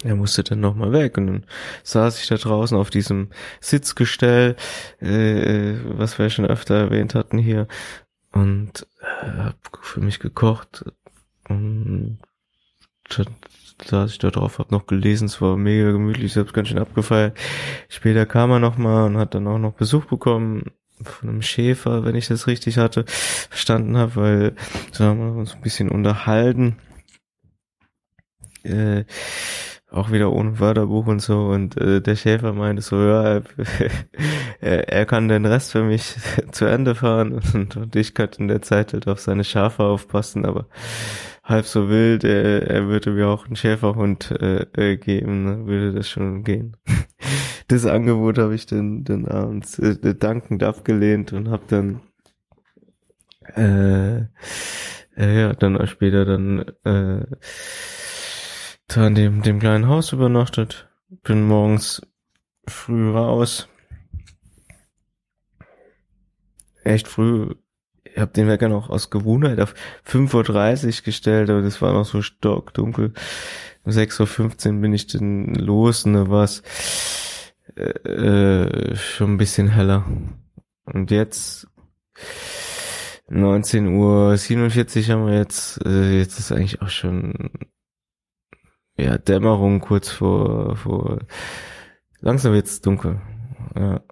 Er 0.02 0.16
musste 0.16 0.42
dann 0.42 0.60
nochmal 0.60 0.92
weg 0.92 1.18
und 1.18 1.26
dann 1.26 1.46
saß 1.82 2.20
ich 2.20 2.28
da 2.28 2.36
draußen 2.36 2.76
auf 2.76 2.88
diesem 2.88 3.28
Sitzgestell, 3.60 4.56
äh, 5.00 5.74
was 5.84 6.18
wir 6.18 6.30
schon 6.30 6.46
öfter 6.46 6.74
erwähnt 6.74 7.14
hatten 7.14 7.36
hier 7.36 7.68
und 8.32 8.86
äh, 9.22 9.26
hab 9.26 9.56
für 9.82 10.00
mich 10.00 10.18
gekocht 10.18 10.84
und 11.48 12.18
dann 13.16 13.26
saß 13.84 14.12
ich 14.12 14.18
da 14.18 14.30
drauf, 14.30 14.58
hab 14.58 14.70
noch 14.70 14.86
gelesen, 14.86 15.26
es 15.26 15.40
war 15.40 15.56
mega 15.56 15.90
gemütlich, 15.90 16.32
selbst 16.32 16.54
ganz 16.54 16.68
schön 16.68 16.78
abgefeiert. 16.78 17.36
Später 17.88 18.24
kam 18.24 18.50
er 18.50 18.58
nochmal 18.58 19.06
und 19.06 19.18
hat 19.18 19.34
dann 19.34 19.46
auch 19.46 19.58
noch 19.58 19.74
Besuch 19.74 20.04
bekommen 20.06 20.72
von 21.02 21.28
einem 21.28 21.42
Schäfer, 21.42 22.04
wenn 22.04 22.14
ich 22.14 22.28
das 22.28 22.46
richtig 22.46 22.78
hatte, 22.78 23.04
verstanden 23.06 23.96
habe, 23.96 24.16
weil 24.16 24.56
so 24.92 25.04
haben 25.04 25.18
wir 25.18 25.32
uns 25.32 25.54
ein 25.54 25.62
bisschen 25.62 25.88
unterhalten. 25.88 26.76
Äh, 28.62 29.04
auch 29.90 30.10
wieder 30.10 30.32
ohne 30.32 30.58
Wörterbuch 30.60 31.06
und 31.06 31.20
so. 31.20 31.46
Und 31.46 31.80
äh, 31.80 32.00
der 32.00 32.16
Schäfer 32.16 32.52
meinte 32.52 32.82
so, 32.82 32.96
ja, 32.96 33.40
er, 34.60 34.88
er 34.92 35.06
kann 35.06 35.28
den 35.28 35.46
Rest 35.46 35.72
für 35.72 35.82
mich 35.82 36.16
zu 36.52 36.66
Ende 36.66 36.94
fahren. 36.94 37.40
Und, 37.54 37.76
und 37.76 37.96
ich 37.96 38.14
könnte 38.14 38.40
in 38.40 38.48
der 38.48 38.62
Zeit 38.62 38.92
halt 38.92 39.08
auf 39.08 39.20
seine 39.20 39.44
Schafe 39.44 39.82
aufpassen, 39.82 40.44
aber 40.44 40.66
halb 41.42 41.66
so 41.66 41.88
wild, 41.88 42.24
er, 42.24 42.68
er 42.68 42.86
würde 42.86 43.10
mir 43.10 43.28
auch 43.28 43.46
einen 43.46 43.56
Schäferhund 43.56 44.30
äh, 44.30 44.66
äh, 44.76 44.96
geben, 44.96 45.46
dann 45.46 45.66
würde 45.66 45.92
das 45.92 46.08
schon 46.08 46.44
gehen. 46.44 46.76
Das 47.68 47.86
Angebot 47.86 48.38
habe 48.38 48.54
ich 48.54 48.66
dann, 48.66 49.04
dann 49.04 49.26
abends 49.26 49.78
äh, 49.78 50.14
dankend 50.14 50.62
abgelehnt 50.62 51.32
und 51.32 51.48
habe 51.50 51.64
dann 51.68 52.00
äh, 53.56 54.26
äh, 55.16 55.40
ja, 55.40 55.52
dann 55.52 55.86
später 55.86 56.24
dann 56.24 56.64
äh, 56.84 57.26
da 58.96 59.06
in 59.06 59.14
dem, 59.14 59.42
dem 59.42 59.60
kleinen 59.60 59.86
Haus 59.86 60.12
übernachtet. 60.12 60.88
Bin 61.22 61.46
morgens 61.46 62.02
früh 62.66 63.10
raus. 63.10 63.68
Echt 66.82 67.08
früh. 67.08 67.54
Ich 68.04 68.18
habe 68.18 68.32
den 68.32 68.48
Wecker 68.48 68.68
noch 68.68 68.90
aus 68.90 69.10
Gewohnheit 69.10 69.60
auf 69.60 69.74
5.30 70.06 70.86
Uhr 70.86 71.04
gestellt, 71.04 71.50
aber 71.50 71.62
das 71.62 71.80
war 71.80 71.92
noch 71.92 72.04
so 72.04 72.22
stockdunkel. 72.22 73.12
Um 73.84 73.92
6.15 73.92 74.74
Uhr 74.74 74.80
bin 74.80 74.92
ich 74.92 75.06
dann 75.06 75.54
los 75.54 76.04
und 76.04 76.14
da 76.14 76.28
war 76.28 76.44
es 76.44 76.62
äh, 77.76 78.96
schon 78.96 79.34
ein 79.34 79.38
bisschen 79.38 79.68
heller. 79.68 80.04
Und 80.84 81.10
jetzt 81.10 81.68
19.47 83.28 85.08
Uhr 85.08 85.14
haben 85.14 85.26
wir 85.26 85.38
jetzt, 85.38 85.84
äh, 85.86 86.18
jetzt 86.18 86.38
ist 86.40 86.50
eigentlich 86.50 86.82
auch 86.82 86.88
schon 86.88 87.50
ja, 89.04 89.18
Dämmerung 89.18 89.80
kurz 89.80 90.10
vor, 90.10 90.76
vor, 90.76 91.20
langsam 92.20 92.52
wird's 92.52 92.80
dunkel. 92.80 93.20
Ja. 93.74 94.02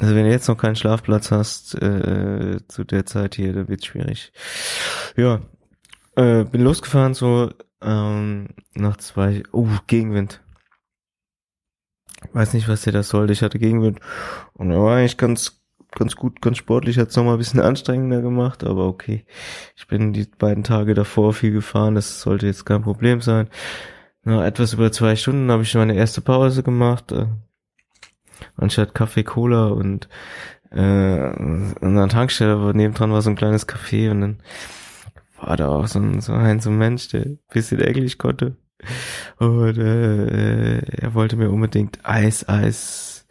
Also 0.00 0.14
wenn 0.14 0.24
du 0.24 0.30
jetzt 0.30 0.48
noch 0.48 0.56
keinen 0.56 0.76
Schlafplatz 0.76 1.30
hast, 1.30 1.74
äh, 1.74 2.58
zu 2.68 2.84
der 2.84 3.06
Zeit 3.06 3.34
hier, 3.34 3.52
dann 3.52 3.68
wird's 3.68 3.86
schwierig. 3.86 4.32
Ja, 5.16 5.42
äh, 6.16 6.44
bin 6.44 6.62
losgefahren 6.62 7.14
so, 7.14 7.50
ähm, 7.82 8.48
nach 8.74 8.96
zwei, 8.96 9.42
oh, 9.52 9.68
Gegenwind. 9.86 10.40
Weiß 12.32 12.54
nicht, 12.54 12.68
was 12.68 12.82
der 12.82 12.92
da 12.92 13.02
sollte. 13.02 13.32
Ich 13.32 13.42
hatte 13.42 13.58
Gegenwind. 13.58 14.00
Und 14.54 14.70
er 14.70 14.80
war 14.80 14.96
eigentlich 14.96 15.16
ganz 15.16 15.61
ganz 15.92 16.16
gut, 16.16 16.40
ganz 16.40 16.58
sportlich, 16.58 16.98
hat 16.98 17.08
es 17.08 17.16
nochmal 17.16 17.34
ein 17.34 17.38
bisschen 17.38 17.60
anstrengender 17.60 18.22
gemacht, 18.22 18.64
aber 18.64 18.86
okay. 18.86 19.24
Ich 19.76 19.86
bin 19.86 20.12
die 20.12 20.26
beiden 20.38 20.64
Tage 20.64 20.94
davor 20.94 21.32
viel 21.32 21.52
gefahren, 21.52 21.94
das 21.94 22.20
sollte 22.20 22.46
jetzt 22.46 22.64
kein 22.64 22.82
Problem 22.82 23.20
sein. 23.20 23.48
Na, 24.24 24.46
etwas 24.46 24.72
über 24.72 24.92
zwei 24.92 25.16
Stunden 25.16 25.50
habe 25.50 25.62
ich 25.62 25.74
meine 25.74 25.94
erste 25.94 26.20
Pause 26.20 26.62
gemacht. 26.62 27.12
Äh, 27.12 27.26
anstatt 28.56 28.94
Kaffee, 28.94 29.24
Cola 29.24 29.66
und 29.66 30.08
äh, 30.70 30.78
an 30.78 31.74
der 31.80 32.08
Tankstelle, 32.08 32.54
aber 32.54 32.72
nebendran 32.72 33.12
war 33.12 33.22
so 33.22 33.30
ein 33.30 33.36
kleines 33.36 33.68
Café 33.68 34.10
und 34.10 34.20
dann 34.20 34.42
war 35.40 35.56
da 35.56 35.68
auch 35.68 35.86
so 35.86 35.98
ein, 35.98 36.20
so 36.20 36.32
ein, 36.32 36.60
so 36.60 36.70
ein 36.70 36.78
Mensch, 36.78 37.08
der 37.08 37.22
ein 37.22 37.38
bisschen 37.52 37.80
Englisch 37.80 38.18
konnte. 38.18 38.56
Und 39.38 39.78
äh, 39.78 40.78
er 40.78 41.14
wollte 41.14 41.36
mir 41.36 41.50
unbedingt 41.50 42.00
Eis, 42.04 42.48
Eis, 42.48 43.26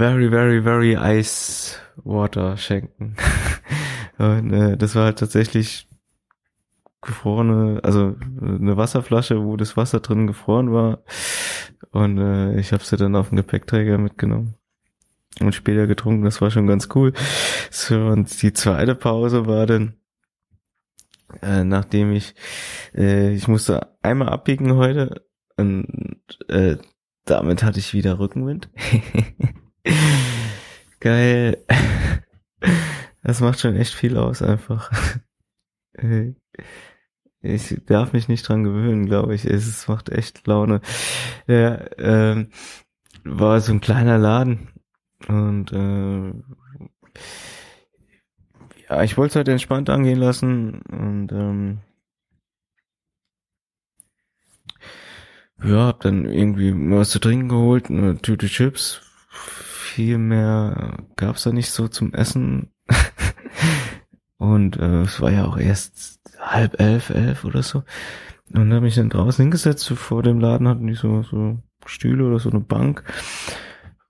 very, 0.00 0.30
very, 0.30 0.62
very 0.62 0.96
Ice 0.96 1.76
Water 2.04 2.56
schenken. 2.56 3.16
Und 4.16 4.50
äh, 4.50 4.78
das 4.78 4.94
war 4.94 5.04
halt 5.04 5.18
tatsächlich 5.18 5.88
gefrorene, 7.02 7.80
also 7.82 8.16
eine 8.40 8.78
Wasserflasche, 8.78 9.44
wo 9.44 9.58
das 9.58 9.76
Wasser 9.76 10.00
drin 10.00 10.26
gefroren 10.26 10.72
war. 10.72 11.02
Und 11.90 12.16
äh, 12.16 12.58
ich 12.58 12.72
habe 12.72 12.82
sie 12.82 12.96
dann 12.96 13.14
auf 13.14 13.28
den 13.28 13.36
Gepäckträger 13.36 13.98
mitgenommen 13.98 14.54
und 15.38 15.54
später 15.54 15.86
getrunken. 15.86 16.24
Das 16.24 16.40
war 16.40 16.50
schon 16.50 16.66
ganz 16.66 16.88
cool. 16.94 17.12
So, 17.70 18.06
und 18.06 18.40
die 18.40 18.54
zweite 18.54 18.94
Pause 18.94 19.46
war 19.46 19.66
dann, 19.66 19.96
äh, 21.42 21.62
nachdem 21.62 22.12
ich, 22.12 22.34
äh, 22.94 23.34
ich 23.34 23.48
musste 23.48 23.94
einmal 24.00 24.30
abbiegen 24.30 24.76
heute 24.76 25.26
und 25.58 26.38
äh, 26.48 26.78
damit 27.26 27.62
hatte 27.62 27.80
ich 27.80 27.92
wieder 27.92 28.18
Rückenwind. 28.18 28.70
Geil. 31.00 31.64
Das 33.22 33.40
macht 33.40 33.60
schon 33.60 33.76
echt 33.76 33.94
viel 33.94 34.16
aus 34.16 34.42
einfach. 34.42 34.90
Ich 37.42 37.76
darf 37.86 38.12
mich 38.12 38.28
nicht 38.28 38.48
dran 38.48 38.64
gewöhnen, 38.64 39.06
glaube 39.06 39.34
ich. 39.34 39.44
Es 39.44 39.88
macht 39.88 40.10
echt 40.10 40.46
Laune. 40.46 40.80
Ja, 41.46 41.78
ähm, 41.98 42.48
war 43.24 43.60
so 43.60 43.72
ein 43.72 43.80
kleiner 43.80 44.18
Laden 44.18 44.68
und 45.28 45.72
äh, 45.72 46.32
ja, 48.88 49.02
ich 49.02 49.16
wollte 49.16 49.30
es 49.32 49.36
halt 49.36 49.48
entspannt 49.48 49.90
angehen 49.90 50.18
lassen 50.18 50.80
und 50.82 51.32
ähm, 51.32 51.78
ja, 55.62 55.86
hab 55.86 56.00
dann 56.00 56.24
irgendwie 56.24 56.72
was 56.74 57.10
zu 57.10 57.18
trinken 57.18 57.48
geholt, 57.48 57.90
eine 57.90 58.16
Tüte 58.20 58.46
Chips. 58.46 59.02
Viel 59.90 60.18
mehr 60.18 60.98
gab's 61.16 61.42
da 61.42 61.50
nicht 61.50 61.72
so 61.72 61.88
zum 61.88 62.14
Essen. 62.14 62.70
und 64.38 64.76
äh, 64.76 65.02
es 65.02 65.20
war 65.20 65.32
ja 65.32 65.46
auch 65.46 65.58
erst 65.58 66.20
halb 66.38 66.80
elf, 66.80 67.10
elf 67.10 67.44
oder 67.44 67.64
so. 67.64 67.82
Und 68.52 68.72
habe 68.72 68.82
mich 68.82 68.94
dann 68.94 69.10
draußen 69.10 69.42
hingesetzt, 69.42 69.88
vor 69.88 70.22
dem 70.22 70.38
Laden 70.38 70.68
hatten 70.68 70.86
die 70.86 70.94
so, 70.94 71.24
so 71.24 71.58
Stühle 71.86 72.24
oder 72.24 72.38
so 72.38 72.50
eine 72.50 72.60
Bank. 72.60 73.02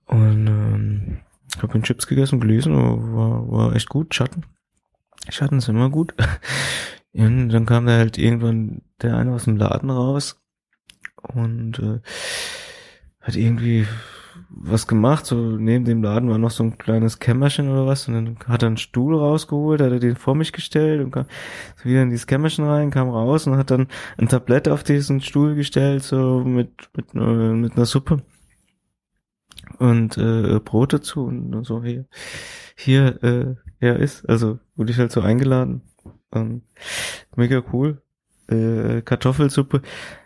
Und 0.04 0.46
ähm, 0.48 1.20
habe 1.62 1.72
den 1.72 1.82
Chips 1.82 2.06
gegessen, 2.06 2.40
gelesen, 2.40 2.74
war, 2.74 3.50
war 3.50 3.74
echt 3.74 3.88
gut, 3.88 4.14
Schatten. 4.14 4.44
Schatten 5.30 5.60
sind 5.60 5.76
immer 5.76 5.88
gut. 5.88 6.14
Und 7.12 7.48
dann 7.48 7.64
kam 7.64 7.86
da 7.86 7.92
halt 7.96 8.18
irgendwann 8.18 8.82
der 9.00 9.16
eine 9.16 9.32
aus 9.32 9.44
dem 9.44 9.56
Laden 9.56 9.88
raus 9.88 10.40
und 11.16 11.78
äh, 11.78 12.00
hat 13.22 13.34
irgendwie 13.34 13.86
was 14.48 14.86
gemacht, 14.86 15.26
so 15.26 15.36
neben 15.36 15.84
dem 15.84 16.02
Laden 16.02 16.28
war 16.30 16.38
noch 16.38 16.50
so 16.50 16.64
ein 16.64 16.78
kleines 16.78 17.18
Kämmerchen 17.18 17.68
oder 17.68 17.86
was 17.86 18.08
und 18.08 18.14
dann 18.14 18.36
hat 18.46 18.62
er 18.62 18.68
einen 18.68 18.76
Stuhl 18.76 19.16
rausgeholt, 19.16 19.80
hat 19.80 19.92
er 19.92 20.00
den 20.00 20.16
vor 20.16 20.34
mich 20.34 20.52
gestellt 20.52 21.04
und 21.04 21.10
kam 21.10 21.26
so 21.76 21.88
wieder 21.88 22.02
in 22.02 22.10
dieses 22.10 22.26
Kämmerchen 22.26 22.64
rein, 22.64 22.90
kam 22.90 23.08
raus 23.08 23.46
und 23.46 23.56
hat 23.56 23.70
dann 23.70 23.88
ein 24.18 24.28
Tablett 24.28 24.68
auf 24.68 24.82
diesen 24.82 25.20
Stuhl 25.20 25.54
gestellt, 25.54 26.02
so 26.02 26.42
mit, 26.44 26.90
mit, 26.96 27.14
äh, 27.14 27.54
mit 27.54 27.76
einer 27.76 27.86
Suppe 27.86 28.22
und 29.78 30.18
äh, 30.18 30.60
Brot 30.60 30.92
dazu 30.92 31.24
und 31.24 31.64
so 31.64 31.82
hier, 31.82 32.06
hier, 32.76 33.22
äh, 33.22 33.54
er 33.78 33.96
ist, 33.98 34.28
also 34.28 34.58
wurde 34.76 34.92
ich 34.92 34.98
halt 34.98 35.12
so 35.12 35.20
eingeladen. 35.20 35.82
Ähm, 36.32 36.62
mega 37.36 37.62
cool. 37.72 38.02
Äh, 38.48 39.02
Kartoffelsuppe. 39.02 39.82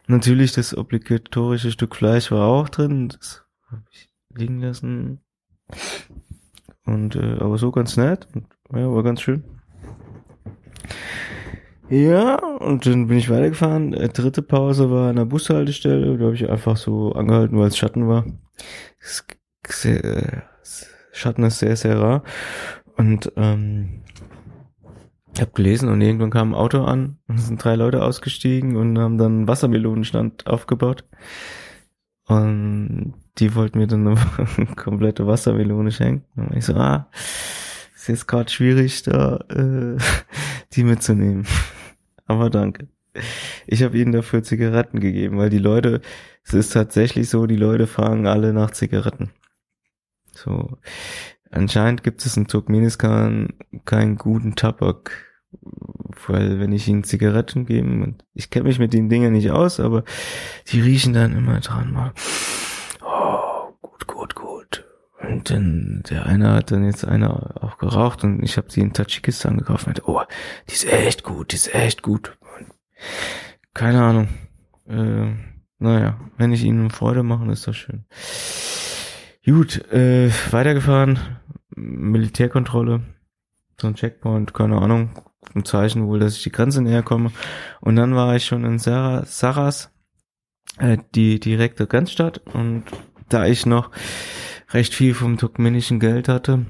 Natürlich 0.07 0.52
das 0.52 0.76
obligatorische 0.76 1.70
Stück 1.70 1.96
Fleisch 1.96 2.30
war 2.30 2.46
auch 2.46 2.68
drin. 2.68 3.09
Das 3.09 3.43
habe 3.71 3.83
ich 3.91 4.11
liegen 4.35 4.61
lassen. 4.61 5.21
Und 6.85 7.17
äh, 7.17 7.39
aber 7.41 7.59
so 7.59 7.71
ganz 7.71 7.97
nett. 7.97 8.29
Und, 8.35 8.47
ja, 8.73 8.91
war 8.91 9.03
ganz 9.03 9.21
schön. 9.21 9.45
Ja, 11.91 12.37
und 12.37 12.87
dann 12.87 13.09
bin 13.09 13.19
ich 13.19 13.31
weitergefahren. 13.31 13.93
Äh, 13.93 14.09
dritte 14.09 14.43
Pause 14.43 14.91
war 14.91 15.11
an 15.11 15.17
der 15.17 15.27
Bushaltestelle. 15.27 16.17
Da 16.17 16.25
habe 16.25 16.35
ich 16.35 16.49
einfach 16.49 16.77
so 16.77 17.12
angehalten, 17.12 17.59
weil 17.59 17.69
es 17.69 17.77
Schatten 17.77 18.09
war. 18.09 18.25
Sehr, 19.67 20.45
Schatten 21.12 21.45
ist 21.45 21.59
sehr, 21.59 21.77
sehr 21.77 21.99
rar. 22.01 22.23
Und 22.97 23.33
ähm, 23.37 24.03
ich 25.35 25.41
habe 25.41 25.51
gelesen 25.53 25.89
und 25.89 26.01
irgendwann 26.01 26.31
kam 26.31 26.53
ein 26.53 26.59
Auto 26.59 26.85
an 26.85 27.19
und 27.29 27.39
sind 27.39 27.62
drei 27.62 27.75
Leute 27.75 28.03
ausgestiegen 28.03 28.77
und 28.77 28.99
haben 28.99 29.19
dann 29.19 29.33
einen 29.33 29.49
Wassermelonenstand 29.49 30.47
aufgebaut. 30.47 31.05
Und 32.27 33.15
die 33.39 33.55
wollten 33.55 33.78
mir 33.78 33.87
dann 33.87 34.07
eine 34.07 34.66
komplette 34.76 35.26
Wassermelone 35.26 35.91
schenken. 35.91 36.41
Und 36.41 36.57
ich 36.57 36.64
so, 36.64 36.74
ah, 36.74 37.09
ist 37.95 38.09
jetzt 38.09 38.28
gerade 38.28 38.51
schwierig, 38.51 39.03
da 39.03 39.37
äh, 39.49 39.97
die 40.72 40.85
mitzunehmen. 40.85 41.47
Aber 42.26 42.51
danke. 42.51 42.89
Ich 43.66 43.82
habe 43.82 43.97
ihnen 43.97 44.12
dafür 44.12 44.43
Zigaretten 44.43 45.01
gegeben, 45.01 45.39
weil 45.39 45.51
die 45.51 45.59
Leute, 45.59 46.01
es 46.43 46.53
ist 46.53 46.72
tatsächlich 46.72 47.28
so, 47.28 47.47
die 47.47 47.57
Leute 47.57 47.87
fragen 47.87 48.26
alle 48.26 48.53
nach 48.53 48.72
Zigaretten. 48.72 49.30
So, 50.32 50.78
anscheinend 51.51 52.03
gibt 52.03 52.26
es 52.26 52.37
in 52.37 52.49
Turkmenistan 52.49 53.51
keinen 53.85 54.16
guten 54.16 54.57
Tabak, 54.57 55.12
weil 56.26 56.59
wenn 56.59 56.72
ich 56.72 56.89
ihnen 56.89 57.05
Zigaretten 57.05 57.66
gebe, 57.66 57.87
und 57.87 58.24
ich 58.35 58.51
kenne 58.51 58.66
mich 58.66 58.80
mit 58.80 58.93
den 58.93 59.09
Dingen 59.09 59.32
nicht 59.32 59.53
aus, 59.53 59.78
aber 59.78 60.05
die 60.68 60.80
riechen 60.80 61.12
dann 61.12 61.37
immer 61.37 61.61
dran 61.61 61.93
mal. 61.93 62.12
Oh, 63.01 63.72
gut, 63.80 64.07
gut, 64.07 64.35
gut. 64.35 64.85
Und 65.27 65.51
dann 65.51 66.03
der 66.09 66.27
eine 66.27 66.53
hat 66.53 66.70
dann 66.70 66.85
jetzt 66.85 67.05
einer 67.05 67.62
auch 67.62 67.79
geraucht 67.79 68.25
und 68.25 68.43
ich 68.43 68.57
habe 68.57 68.70
sie 68.70 68.81
in 68.81 68.93
Tadschikistan 68.93 69.59
gekauft 69.59 69.83
und 69.83 69.87
meinte, 69.89 70.03
oh, 70.07 70.22
die 70.68 70.75
ist 70.75 70.87
echt 70.87 71.25
gut, 71.25 71.53
die 71.53 71.57
ist 71.57 71.75
echt 71.75 72.03
gut. 72.03 72.37
Keine 73.72 74.03
Ahnung. 74.03 74.29
Äh, 74.89 75.33
naja, 75.79 76.20
wenn 76.37 76.53
ich 76.53 76.64
ihnen 76.64 76.91
Freude 76.91 77.22
mache, 77.22 77.51
ist 77.51 77.66
das 77.66 77.77
schön. 77.77 78.05
Gut, 79.45 79.91
äh, 79.93 80.31
weitergefahren, 80.51 81.18
Militärkontrolle, 81.75 83.03
so 83.81 83.89
ein 83.89 83.95
Checkpoint, 83.95 84.55
keine 84.55 84.81
Ahnung, 84.81 85.11
ein 85.55 85.64
Zeichen 85.64 86.07
wohl, 86.07 86.18
dass 86.18 86.37
ich 86.37 86.43
die 86.43 86.53
Grenze 86.53 86.81
näher 86.81 87.03
komme. 87.03 87.31
Und 87.81 87.97
dann 87.97 88.14
war 88.14 88.35
ich 88.37 88.47
schon 88.47 88.64
in 88.64 88.79
Saras, 88.79 89.91
äh, 90.79 90.99
die 91.14 91.41
direkte 91.41 91.87
Grenzstadt. 91.87 92.39
Und 92.55 92.85
da 93.29 93.47
ich 93.47 93.66
noch 93.66 93.91
recht 94.75 94.93
viel 94.93 95.14
vom 95.14 95.39
turkmenischen 95.39 96.01
Geld 96.01 96.29
hatte, 96.29 96.66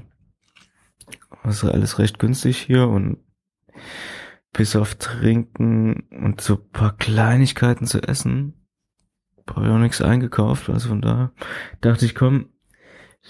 also 1.43 1.69
alles 1.69 1.99
recht 1.99 2.19
günstig 2.19 2.57
hier 2.57 2.87
und 2.87 3.17
bis 4.53 4.75
auf 4.75 4.95
Trinken 4.95 6.07
und 6.11 6.39
so 6.39 6.55
paar 6.55 6.95
Kleinigkeiten 6.95 7.87
zu 7.87 8.01
essen, 8.01 8.53
habe 9.49 9.65
ich 9.65 9.71
auch 9.71 9.79
nichts 9.79 10.01
eingekauft. 10.01 10.69
Also 10.69 10.89
von 10.89 11.01
daher 11.01 11.31
dachte 11.81 12.05
ich, 12.05 12.15
komm, 12.15 12.49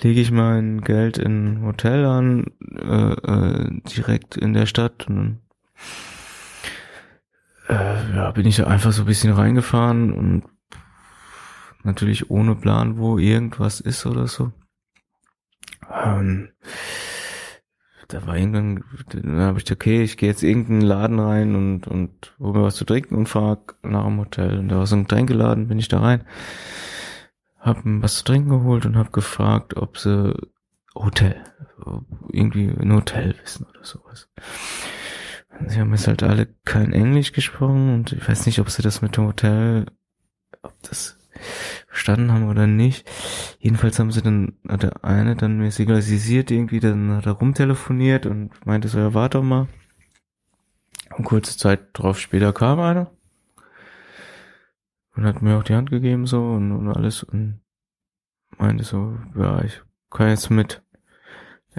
lege 0.02 0.22
ich 0.22 0.32
mein 0.32 0.82
Geld 0.82 1.18
in 1.18 1.56
ein 1.56 1.66
Hotel 1.66 2.06
an, 2.06 2.46
äh, 2.78 3.14
äh, 3.14 3.82
direkt 3.96 4.38
in 4.38 4.54
der 4.54 4.66
Stadt. 4.66 5.08
Und, 5.08 5.42
äh, 7.68 8.16
ja, 8.16 8.32
bin 8.32 8.46
ich 8.46 8.66
einfach 8.66 8.92
so 8.92 9.04
ein 9.04 9.08
bisschen 9.08 9.34
reingefahren 9.34 10.14
und 10.14 10.44
natürlich 11.84 12.30
ohne 12.30 12.56
Plan, 12.56 12.98
wo 12.98 13.18
irgendwas 13.18 13.80
ist 13.80 14.06
oder 14.06 14.28
so. 14.28 14.52
Ähm, 16.04 16.50
da 18.08 18.28
war 18.28 18.38
irgendwann, 18.38 18.84
dann 19.10 19.40
habe 19.40 19.60
ich 19.60 19.72
okay, 19.72 20.04
ich 20.04 20.18
gehe 20.18 20.30
jetzt 20.30 20.44
irgendeinen 20.44 20.82
Laden 20.82 21.20
rein 21.20 21.56
und 21.56 21.88
und 21.88 22.36
hol 22.40 22.54
mir 22.54 22.64
was 22.64 22.76
zu 22.76 22.86
trinken 22.86 23.16
und 23.16 23.28
frag 23.28 23.76
nach 23.84 24.06
dem 24.06 24.20
Hotel. 24.20 24.60
Und 24.60 24.70
da 24.70 24.78
war 24.78 24.88
so 24.88 24.96
ein 24.96 25.04
Getränkeladen, 25.04 25.68
bin 25.68 25.80
ich 25.80 25.88
da 25.88 26.00
rein 26.00 26.24
hab 27.66 27.82
was 27.84 28.18
zu 28.18 28.24
trinken 28.24 28.50
geholt 28.50 28.86
und 28.86 28.96
hab 28.96 29.12
gefragt, 29.12 29.76
ob 29.76 29.98
sie 29.98 30.36
Hotel, 30.94 31.44
irgendwie 32.32 32.70
ein 32.70 32.94
Hotel 32.94 33.36
wissen 33.42 33.66
oder 33.66 33.84
sowas. 33.84 34.30
Sie 35.68 35.80
haben 35.80 35.92
jetzt 35.92 36.08
halt 36.08 36.22
alle 36.22 36.48
kein 36.64 36.94
Englisch 36.94 37.32
gesprochen 37.32 37.94
und 37.94 38.12
ich 38.12 38.28
weiß 38.28 38.46
nicht, 38.46 38.60
ob 38.60 38.70
sie 38.70 38.84
das 38.84 39.02
mit 39.02 39.18
dem 39.18 39.26
Hotel, 39.26 39.88
ob 40.62 40.74
das 40.84 41.18
verstanden 41.96 42.34
haben 42.34 42.50
oder 42.50 42.68
nicht. 42.68 43.10
Jedenfalls 43.58 43.98
haben 44.00 44.12
sie 44.12 44.22
dann, 44.22 44.58
hat 44.68 44.84
der 44.84 45.06
eine 45.06 45.38
dann 45.38 45.58
mir 45.60 45.72
signalisiert 45.72 46.52
irgendwie, 46.52 46.82
dann 46.82 47.16
hat 47.16 47.26
er 47.26 47.32
rumtelefoniert 47.32 48.26
und 48.26 48.52
meinte 48.66 48.90
so, 48.90 49.00
ja, 49.00 49.14
warte 49.14 49.42
mal. 49.42 49.70
Und 51.16 51.24
kurze 51.24 51.58
Zeit 51.58 51.88
drauf 51.94 52.20
später 52.20 52.52
kam 52.52 52.82
einer 52.82 53.12
und 55.16 55.26
hat 55.26 55.42
mir 55.42 55.58
auch 55.58 55.64
die 55.64 55.76
Hand 55.76 55.90
gegeben 55.90 56.28
so 56.28 56.44
und, 56.44 56.74
und 56.74 56.90
alles 56.90 57.24
und 57.24 57.62
meinte 58.58 58.84
so, 58.84 59.18
ja, 59.36 59.64
ich 59.64 59.82
kann 60.10 60.30
jetzt 60.30 60.50
mit. 60.50 60.84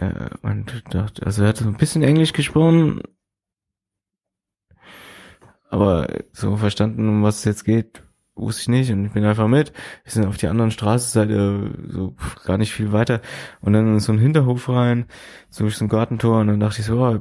Ja, 0.01 0.31
und 0.41 0.83
dachte, 0.95 1.27
also 1.27 1.43
er 1.43 1.51
hat 1.51 1.59
so 1.59 1.69
ein 1.69 1.77
bisschen 1.77 2.03
Englisch 2.03 2.33
gesprochen, 2.33 3.03
aber 5.69 6.09
so 6.33 6.57
verstanden, 6.57 7.07
um 7.07 7.23
was 7.23 7.39
es 7.39 7.45
jetzt 7.45 7.65
geht, 7.65 8.06
wusste 8.37 8.63
ich 8.63 8.69
nicht 8.69 8.93
und 8.93 9.07
ich 9.07 9.13
bin 9.13 9.25
einfach 9.25 9.49
mit. 9.49 9.73
Wir 10.05 10.13
sind 10.13 10.27
auf 10.27 10.37
die 10.37 10.49
anderen 10.49 10.71
Straßenseite, 10.71 11.71
so 11.89 12.15
gar 12.45 12.59
nicht 12.59 12.73
viel 12.73 12.93
weiter 12.93 13.21
und 13.61 13.73
dann 13.73 13.95
in 13.95 14.01
so 14.01 14.13
einen 14.13 14.21
Hinterhof 14.21 14.69
rein, 14.69 15.07
so 15.51 15.65
durch 15.65 15.77
so 15.77 15.85
ein 15.85 15.89
Gartentor 15.89 16.41
und 16.41 16.49
dann 16.49 16.61
dachte 16.61 16.81
ich 16.81 16.87
so, 16.87 17.01
oh, 17.01 17.21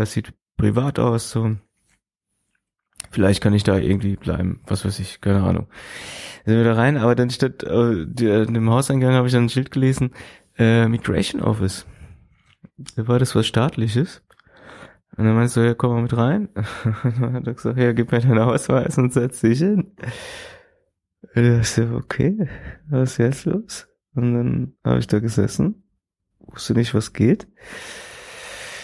es 0.00 0.12
sieht 0.12 0.32
privat 0.56 0.98
aus, 0.98 1.30
so. 1.30 1.56
Vielleicht 3.10 3.42
kann 3.42 3.54
ich 3.54 3.62
da 3.62 3.78
irgendwie 3.78 4.16
bleiben, 4.16 4.60
was 4.66 4.84
weiß 4.84 4.98
ich, 5.00 5.20
keine 5.20 5.42
Ahnung. 5.42 5.68
Sind 6.44 6.56
wir 6.56 6.64
da 6.64 6.74
rein, 6.74 6.96
aber 6.96 7.14
dann 7.14 7.30
statt 7.30 7.62
äh, 7.62 8.06
dem 8.06 8.70
Hauseingang 8.70 9.14
habe 9.14 9.26
ich 9.26 9.32
dann 9.32 9.44
ein 9.44 9.48
Schild 9.48 9.70
gelesen, 9.70 10.10
äh, 10.58 10.88
Migration 10.88 11.42
Office. 11.42 11.86
War 12.96 13.18
das 13.18 13.34
was 13.34 13.46
staatliches. 13.46 14.22
Und 15.16 15.24
dann 15.24 15.34
meinst 15.34 15.56
du, 15.56 15.60
ja, 15.60 15.74
komm 15.74 15.92
mal 15.94 16.02
mit 16.02 16.16
rein. 16.16 16.48
Und 17.04 17.20
dann 17.20 17.32
hat 17.32 17.46
er 17.46 17.54
gesagt, 17.54 17.78
ja, 17.78 17.92
gib 17.92 18.12
mir 18.12 18.20
deinen 18.20 18.38
Ausweis 18.38 18.98
und 18.98 19.12
setz 19.12 19.40
dich 19.40 19.60
hin. 19.60 19.92
Und 21.34 21.60
ich 21.60 21.74
dachte, 21.74 21.94
okay, 21.94 22.48
was 22.88 23.12
ist 23.12 23.18
jetzt 23.18 23.44
los? 23.46 23.88
Und 24.14 24.34
dann 24.34 24.72
habe 24.84 24.98
ich 24.98 25.06
da 25.06 25.20
gesessen, 25.20 25.84
wusste 26.38 26.74
nicht, 26.74 26.94
was 26.94 27.12
geht. 27.12 27.46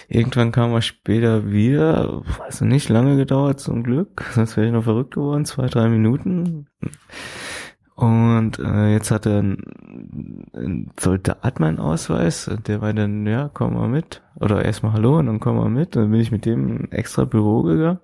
Irgendwann 0.09 0.53
kam 0.53 0.73
er 0.73 0.83
später 0.83 1.51
wieder, 1.51 2.23
weiß 2.39 2.63
nicht, 2.63 2.89
lange 2.91 3.17
gedauert 3.17 3.61
zum 3.61 3.83
Glück, 3.83 4.25
sonst 4.35 4.57
wäre 4.57 4.67
ich 4.67 4.73
noch 4.73 4.85
verrückt 4.85 5.15
geworden, 5.15 5.47
zwei, 5.47 5.67
drei 5.69 5.89
Minuten. 5.89 6.69
Und 7.95 8.59
äh, 8.59 8.93
jetzt 8.93 9.11
hat 9.11 9.27
er 9.27 9.43
ein, 9.43 10.47
ein 10.55 10.91
Soldat 10.99 11.61
meinen 11.61 11.79
Ausweis, 11.79 12.51
der 12.67 12.81
war 12.81 12.93
dann, 12.95 13.27
ja, 13.27 13.51
komm 13.53 13.75
mal 13.75 13.89
mit. 13.89 14.23
Oder 14.37 14.65
erstmal 14.65 14.95
Hallo 14.95 15.19
und 15.19 15.27
dann 15.27 15.41
komm 15.41 15.57
mal 15.57 15.69
mit. 15.69 15.97
Und 15.97 16.05
dann 16.05 16.11
bin 16.11 16.21
ich 16.21 16.33
mit 16.33 16.47
dem 16.47 16.69
in 16.69 16.93
extra 16.93 17.25
Büro 17.25 17.63
gegangen. 17.63 18.01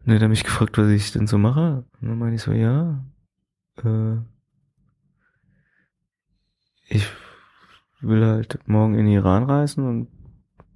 Und 0.00 0.06
dann 0.06 0.14
hat 0.16 0.22
er 0.22 0.28
mich 0.28 0.44
gefragt, 0.44 0.78
was 0.78 0.88
ich 0.88 1.12
denn 1.12 1.26
so 1.26 1.38
mache. 1.38 1.84
Und 2.00 2.08
dann 2.08 2.18
meine 2.18 2.34
ich 2.34 2.42
so, 2.42 2.52
ja, 2.52 3.04
äh, 3.84 4.16
ich 6.88 7.06
will 8.00 8.24
halt 8.24 8.58
morgen 8.66 8.94
in 8.94 9.06
den 9.06 9.14
Iran 9.14 9.44
reisen 9.44 9.86
und 9.86 10.08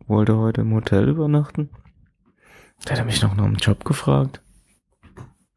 wollte 0.06 0.36
heute 0.36 0.60
im 0.60 0.72
Hotel 0.72 1.08
übernachten. 1.08 1.70
Da 2.84 2.92
hat 2.92 2.98
er 2.98 3.04
mich 3.04 3.22
noch 3.22 3.34
nach 3.34 3.44
einem 3.44 3.56
Job 3.56 3.84
gefragt. 3.84 4.42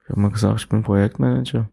Ich 0.10 0.12
habe 0.12 0.22
mal 0.22 0.32
gesagt, 0.32 0.62
ich 0.62 0.70
bin 0.70 0.82
Projektmanager. 0.82 1.70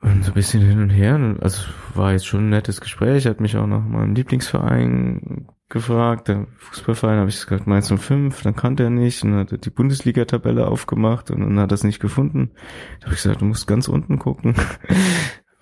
Und 0.00 0.24
so 0.24 0.32
ein 0.32 0.34
bisschen 0.34 0.60
hin 0.60 0.82
und 0.82 0.90
her. 0.90 1.36
Also 1.38 1.62
war 1.94 2.10
jetzt 2.10 2.26
schon 2.26 2.46
ein 2.46 2.50
nettes 2.50 2.80
Gespräch. 2.80 3.26
Hat 3.26 3.40
mich 3.40 3.56
auch 3.56 3.68
nach 3.68 3.84
meinem 3.84 4.16
Lieblingsverein 4.16 5.46
gefragt. 5.68 6.26
Der 6.26 6.48
Fußballverein 6.56 7.20
habe 7.20 7.28
ich 7.28 7.44
gesagt, 7.44 7.68
Mainz 7.68 7.92
um 7.92 7.98
fünf. 7.98 8.42
Dann 8.42 8.56
kannte 8.56 8.82
er 8.82 8.90
nicht. 8.90 9.22
Und 9.22 9.30
dann 9.30 9.40
hat 9.40 9.52
er 9.52 9.58
die 9.58 9.70
Bundesliga-Tabelle 9.70 10.66
aufgemacht 10.66 11.30
und 11.30 11.42
dann 11.42 11.60
hat 11.60 11.70
er 11.70 11.74
es 11.74 11.84
nicht 11.84 12.00
gefunden. 12.00 12.50
Da 12.98 13.06
habe 13.06 13.14
ich 13.14 13.22
gesagt, 13.22 13.40
du 13.40 13.44
musst 13.44 13.68
ganz 13.68 13.86
unten 13.86 14.18
gucken. 14.18 14.56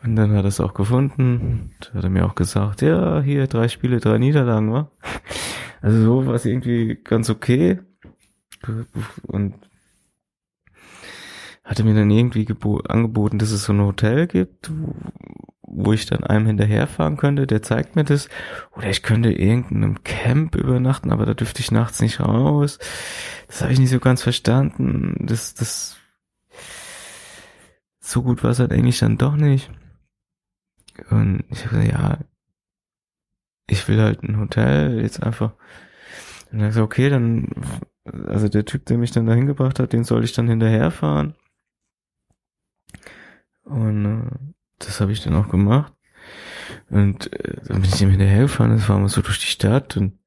Und 0.03 0.17
dann 0.17 0.33
hat 0.33 0.47
er 0.47 0.49
es 0.49 0.61
auch 0.61 0.73
gefunden. 0.73 1.73
Da 1.81 1.99
hat 1.99 2.05
er 2.05 2.09
mir 2.09 2.25
auch 2.25 2.35
gesagt, 2.35 2.81
ja, 2.81 3.21
hier 3.21 3.47
drei 3.49 3.69
Spiele, 3.69 4.01
drei 4.01 4.17
Niederlagen, 4.17 4.73
wa? 4.73 4.91
Also 5.83 6.03
so 6.03 6.27
war 6.27 6.33
es 6.33 6.47
irgendwie 6.47 6.99
ganz 7.05 7.29
okay. 7.29 7.81
Und 9.27 9.57
hatte 11.71 11.85
mir 11.85 11.95
dann 11.95 12.11
irgendwie 12.11 12.49
angeboten, 12.89 13.39
dass 13.39 13.53
es 13.53 13.63
so 13.63 13.73
ein 13.73 13.81
Hotel 13.81 14.27
gibt, 14.27 14.73
wo, 14.73 14.93
wo 15.63 15.93
ich 15.93 16.05
dann 16.05 16.25
einem 16.25 16.47
hinterherfahren 16.47 17.17
könnte, 17.17 17.47
der 17.47 17.63
zeigt 17.63 17.95
mir 17.95 18.03
das. 18.03 18.29
Oder 18.77 18.91
ich 18.91 19.05
könnte 19.05 19.31
irgendeinem 19.31 20.03
Camp 20.03 20.57
übernachten, 20.57 21.13
aber 21.13 21.27
da 21.27 21.35
dürfte 21.35 21.61
ich 21.61 21.71
nachts 21.71 22.01
nicht 22.01 22.19
raus. 22.19 22.81
Das 23.47 23.63
habe 23.63 23.73
ich 23.73 23.79
nicht 23.79 23.91
so 23.91 24.01
ganz 24.01 24.21
verstanden. 24.21 25.15
Das, 25.21 25.55
das 25.55 25.97
so 28.01 28.23
gut 28.23 28.43
war 28.43 28.51
es 28.51 28.59
halt 28.59 28.73
eigentlich 28.73 28.99
dann 28.99 29.17
doch 29.17 29.37
nicht. 29.37 29.71
Und 31.09 31.45
ich 31.51 31.67
habe 31.67 31.77
gesagt, 31.77 31.93
ja, 31.93 32.19
ich 33.69 33.87
will 33.87 34.03
halt 34.03 34.25
ein 34.25 34.41
Hotel, 34.41 35.01
jetzt 35.01 35.23
einfach. 35.23 35.53
Und 36.51 36.59
dann 36.59 36.67
gesagt, 36.67 36.85
okay, 36.85 37.11
dann, 37.11 37.47
also 38.27 38.49
der 38.49 38.65
Typ, 38.65 38.87
der 38.87 38.99
mich 38.99 39.13
dann 39.13 39.27
dahin 39.27 39.47
gebracht 39.47 39.79
hat, 39.79 39.93
den 39.93 40.03
soll 40.03 40.25
ich 40.25 40.33
dann 40.33 40.49
hinterherfahren. 40.49 41.37
Und 43.71 44.07
äh, 44.07 44.31
das 44.79 45.01
habe 45.01 45.13
ich 45.13 45.23
dann 45.23 45.35
auch 45.35 45.49
gemacht. 45.49 45.93
Und 46.91 47.33
äh, 47.33 47.57
dann 47.67 47.83
bin 47.83 47.91
ich 47.91 48.03
ihm 48.03 48.11
hinterhergefahren, 48.11 48.77
das 48.77 48.89
war 48.89 48.99
immer 48.99 49.09
so 49.09 49.23
durch 49.23 49.39
die 49.39 49.47
Stadt 49.47 49.97
und 49.97 50.19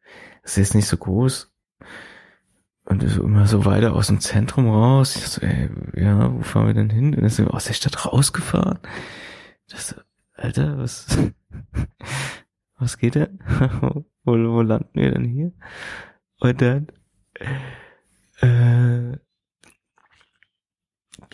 es 0.43 0.57
ist 0.57 0.75
nicht 0.75 0.87
so 0.87 0.97
groß. 0.97 1.51
Und 2.85 3.09
so 3.09 3.23
immer 3.23 3.47
so 3.47 3.63
weiter 3.63 3.93
aus 3.93 4.07
dem 4.07 4.19
Zentrum 4.19 4.69
raus. 4.69 5.15
Ich 5.15 5.25
so, 5.27 5.41
ey, 5.41 5.69
ja, 5.95 6.33
wo 6.33 6.41
fahren 6.41 6.67
wir 6.67 6.73
denn 6.73 6.89
hin? 6.89 7.15
Und 7.15 7.21
dann 7.21 7.29
sind 7.29 7.45
wir 7.45 7.53
aus 7.53 7.65
der 7.65 7.73
Stadt 7.73 8.05
rausgefahren. 8.05 8.79
Das, 9.69 9.95
Alter, 10.33 10.77
was, 10.77 11.07
was 12.77 12.97
geht 12.97 13.15
denn? 13.15 13.39
wo, 14.23 14.33
wo 14.33 14.61
landen 14.61 14.89
wir 14.93 15.11
denn 15.11 15.23
hier? 15.23 15.53
Und 16.41 16.61
dann, 16.61 16.87
äh, 18.41 19.17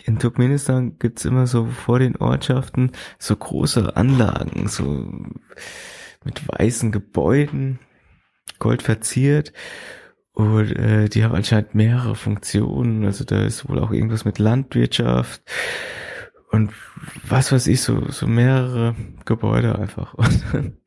in 0.09 0.17
Turkmenistan 0.17 0.97
gibt's 0.97 1.23
immer 1.23 1.45
so 1.45 1.67
vor 1.67 1.99
den 1.99 2.15
Ortschaften 2.15 2.93
so 3.19 3.35
große 3.35 3.95
Anlagen, 3.95 4.67
so 4.67 4.83
mit 6.25 6.47
weißen 6.47 6.91
Gebäuden, 6.91 7.79
gold 8.57 8.81
verziert. 8.81 9.53
Und 10.31 10.75
äh, 10.75 11.09
die 11.09 11.23
haben 11.23 11.35
anscheinend 11.35 11.75
mehrere 11.75 12.15
Funktionen. 12.15 13.05
Also 13.05 13.23
da 13.23 13.43
ist 13.43 13.69
wohl 13.69 13.77
auch 13.77 13.91
irgendwas 13.91 14.25
mit 14.25 14.39
Landwirtschaft 14.39 15.43
und 16.49 16.71
was 17.27 17.51
weiß 17.51 17.67
ich, 17.67 17.81
so, 17.81 18.09
so 18.09 18.25
mehrere 18.25 18.95
Gebäude 19.25 19.77
einfach. 19.77 20.13
Und 20.15 20.43
dann 20.51 20.77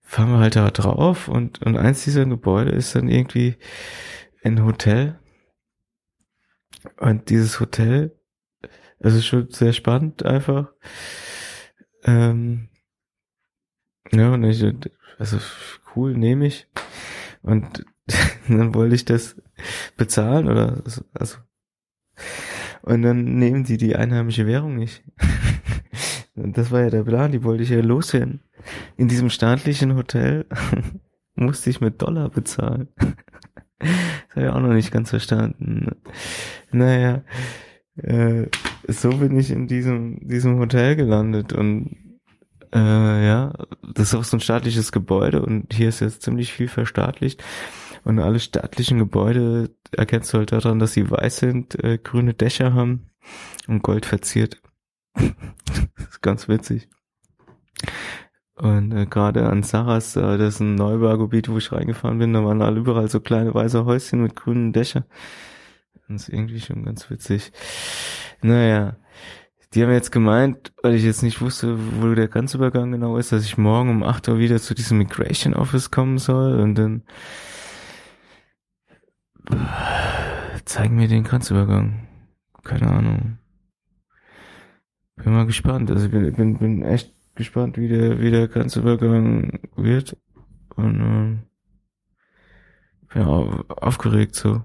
fahren 0.00 0.30
wir 0.30 0.38
halt 0.38 0.56
da 0.56 0.70
drauf 0.70 1.28
und, 1.28 1.62
und 1.62 1.76
eins 1.76 2.02
dieser 2.02 2.26
Gebäude 2.26 2.72
ist 2.72 2.96
dann 2.96 3.08
irgendwie 3.08 3.56
ein 4.42 4.64
Hotel 4.64 5.20
und 6.98 7.30
dieses 7.30 7.60
Hotel, 7.60 8.16
also 9.00 9.20
schon 9.20 9.50
sehr 9.50 9.72
spannend 9.72 10.24
einfach. 10.24 10.72
Ähm, 12.04 12.68
ja, 14.12 14.32
und 14.32 14.44
ich, 14.44 14.64
also 15.18 15.38
cool, 15.94 16.16
nehme 16.16 16.46
ich. 16.46 16.68
Und 17.42 17.84
dann 18.48 18.74
wollte 18.74 18.94
ich 18.94 19.04
das 19.04 19.40
bezahlen 19.96 20.48
oder 20.48 20.82
also 21.14 21.36
und 22.82 23.02
dann 23.02 23.36
nehmen 23.36 23.64
sie 23.64 23.76
die 23.76 23.96
einheimische 23.96 24.46
Währung 24.46 24.76
nicht. 24.76 25.02
und 26.34 26.56
das 26.58 26.70
war 26.70 26.82
ja 26.82 26.90
der 26.90 27.04
Plan, 27.04 27.32
die 27.32 27.44
wollte 27.44 27.62
ich 27.62 27.70
ja 27.70 27.80
loswerden. 27.80 28.40
In 28.96 29.08
diesem 29.08 29.30
staatlichen 29.30 29.96
Hotel 29.96 30.46
musste 31.34 31.70
ich 31.70 31.80
mit 31.80 32.00
Dollar 32.02 32.30
bezahlen. 32.30 32.88
Das 34.28 34.36
habe 34.36 34.46
ich 34.46 34.52
auch 34.52 34.60
noch 34.60 34.74
nicht 34.74 34.92
ganz 34.92 35.10
verstanden. 35.10 35.96
Naja, 36.70 37.22
äh, 37.96 38.46
so 38.86 39.10
bin 39.10 39.36
ich 39.36 39.50
in 39.50 39.66
diesem, 39.66 40.20
diesem 40.28 40.58
Hotel 40.58 40.94
gelandet 40.94 41.52
und 41.52 41.96
äh, 42.72 43.26
ja, 43.26 43.52
das 43.94 44.08
ist 44.08 44.14
auch 44.14 44.24
so 44.24 44.36
ein 44.36 44.40
staatliches 44.40 44.92
Gebäude 44.92 45.42
und 45.42 45.72
hier 45.74 45.88
ist 45.88 46.00
jetzt 46.00 46.22
ziemlich 46.22 46.52
viel 46.52 46.68
verstaatlicht. 46.68 47.42
Und 48.04 48.18
alle 48.18 48.40
staatlichen 48.40 48.98
Gebäude 48.98 49.70
erkennst 49.92 50.32
du 50.32 50.38
halt 50.38 50.52
daran, 50.52 50.78
dass 50.78 50.94
sie 50.94 51.10
weiß 51.10 51.38
sind, 51.38 51.82
äh, 51.82 51.98
grüne 51.98 52.32
Dächer 52.32 52.72
haben 52.72 53.10
und 53.66 53.82
gold 53.82 54.06
verziert. 54.06 54.62
das 55.14 56.08
ist 56.08 56.22
ganz 56.22 56.48
witzig. 56.48 56.88
Und 58.60 58.92
äh, 58.92 59.06
gerade 59.06 59.48
an 59.48 59.62
Saras, 59.62 60.16
äh, 60.16 60.36
das 60.36 60.56
ist 60.56 60.60
ein 60.60 60.74
Neubaugebiet, 60.74 61.48
wo 61.48 61.56
ich 61.56 61.72
reingefahren 61.72 62.18
bin, 62.18 62.34
da 62.34 62.44
waren 62.44 62.60
alle 62.60 62.80
überall 62.80 63.08
so 63.08 63.18
kleine 63.20 63.54
weiße 63.54 63.86
Häuschen 63.86 64.22
mit 64.22 64.36
grünen 64.36 64.74
Dächern. 64.74 65.04
Das 66.08 66.22
ist 66.22 66.28
irgendwie 66.28 66.60
schon 66.60 66.84
ganz 66.84 67.08
witzig. 67.08 67.52
Naja, 68.42 68.96
die 69.72 69.82
haben 69.82 69.92
jetzt 69.92 70.12
gemeint, 70.12 70.74
weil 70.82 70.94
ich 70.94 71.04
jetzt 71.04 71.22
nicht 71.22 71.40
wusste, 71.40 71.78
wo 72.02 72.12
der 72.14 72.28
Grenzübergang 72.28 72.92
genau 72.92 73.16
ist, 73.16 73.32
dass 73.32 73.44
ich 73.44 73.56
morgen 73.56 73.88
um 73.88 74.02
8 74.02 74.28
Uhr 74.28 74.38
wieder 74.38 74.58
zu 74.60 74.74
diesem 74.74 74.98
Migration 74.98 75.54
Office 75.54 75.90
kommen 75.90 76.18
soll 76.18 76.60
und 76.60 76.74
dann 76.74 77.02
zeigen 80.66 80.96
mir 80.96 81.08
den 81.08 81.24
Grenzübergang. 81.24 82.06
Keine 82.62 82.88
Ahnung. 82.88 83.38
Bin 85.16 85.32
mal 85.32 85.46
gespannt. 85.46 85.90
Also 85.90 86.06
ich 86.06 86.12
bin, 86.12 86.32
bin, 86.34 86.58
bin 86.58 86.82
echt 86.82 87.14
gespannt, 87.40 87.76
wie 87.76 87.88
der, 87.88 88.20
wie 88.20 88.30
der 88.30 88.48
Grenzübergang 88.48 89.60
wird. 89.76 90.16
Und 90.76 91.00
ähm, 91.00 91.38
bin 93.12 93.22
auch 93.22 93.64
aufgeregt 93.68 94.34
so. 94.34 94.62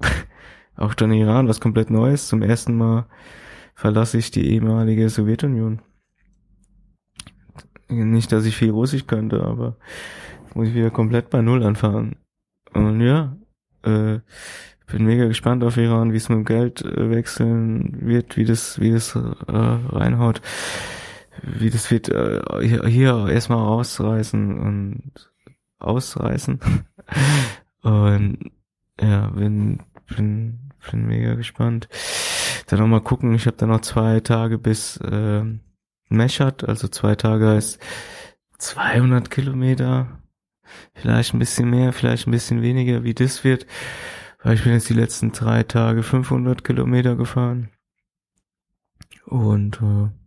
auch 0.76 0.94
dann 0.94 1.12
Iran, 1.12 1.48
was 1.48 1.60
komplett 1.60 1.90
Neues. 1.90 2.28
Zum 2.28 2.42
ersten 2.42 2.76
Mal 2.76 3.06
verlasse 3.74 4.18
ich 4.18 4.30
die 4.30 4.48
ehemalige 4.52 5.08
Sowjetunion. 5.08 5.82
Nicht, 7.88 8.32
dass 8.32 8.46
ich 8.46 8.56
viel 8.56 8.70
Russisch 8.70 9.06
könnte, 9.06 9.42
aber 9.44 9.76
muss 10.54 10.68
ich 10.68 10.74
wieder 10.74 10.90
komplett 10.90 11.28
bei 11.28 11.42
Null 11.42 11.62
anfangen. 11.62 12.16
Und 12.72 13.00
ja, 13.00 13.36
äh, 13.82 14.20
bin 14.90 15.04
mega 15.04 15.26
gespannt 15.26 15.64
auf 15.64 15.76
Iran, 15.76 16.12
wie 16.12 16.16
es 16.16 16.28
mit 16.28 16.38
dem 16.38 16.44
Geld 16.44 16.82
äh, 16.82 17.10
wechseln 17.10 18.06
wird, 18.06 18.36
wie 18.36 18.44
das, 18.44 18.80
wie 18.80 18.92
das 18.92 19.14
äh, 19.14 19.20
reinhaut, 19.48 20.40
wie 21.40 21.70
das 21.70 21.90
wird 21.90 22.08
äh, 22.08 22.40
hier, 22.60 22.86
hier 22.86 23.28
erstmal 23.28 23.58
rausreißen 23.58 24.58
und 24.58 25.30
ausreißen. 25.78 26.60
und 27.82 28.38
ja, 29.00 29.28
bin, 29.28 29.80
bin, 30.14 30.58
bin 30.90 31.06
mega 31.06 31.34
gespannt. 31.34 31.88
Dann 32.66 32.78
noch 32.78 32.86
mal 32.86 33.00
gucken, 33.00 33.34
ich 33.34 33.46
habe 33.46 33.56
dann 33.56 33.70
noch 33.70 33.80
zwei 33.80 34.20
Tage 34.20 34.58
bis 34.58 34.96
äh, 34.98 35.44
Meschat, 36.08 36.68
also 36.68 36.88
zwei 36.88 37.14
Tage 37.14 37.48
heißt 37.48 37.80
200 38.58 39.30
Kilometer, 39.30 40.06
vielleicht 40.94 41.34
ein 41.34 41.38
bisschen 41.38 41.68
mehr, 41.68 41.92
vielleicht 41.92 42.26
ein 42.26 42.30
bisschen 42.30 42.62
weniger, 42.62 43.02
wie 43.02 43.14
das 43.14 43.44
wird. 43.44 43.66
Weil 44.42 44.54
ich 44.54 44.64
bin 44.64 44.72
jetzt 44.72 44.88
die 44.88 44.94
letzten 44.94 45.32
drei 45.32 45.62
Tage 45.62 46.02
500 46.02 46.64
Kilometer 46.64 47.16
gefahren. 47.16 47.70
Und 49.26 49.80
äh, 49.80 50.21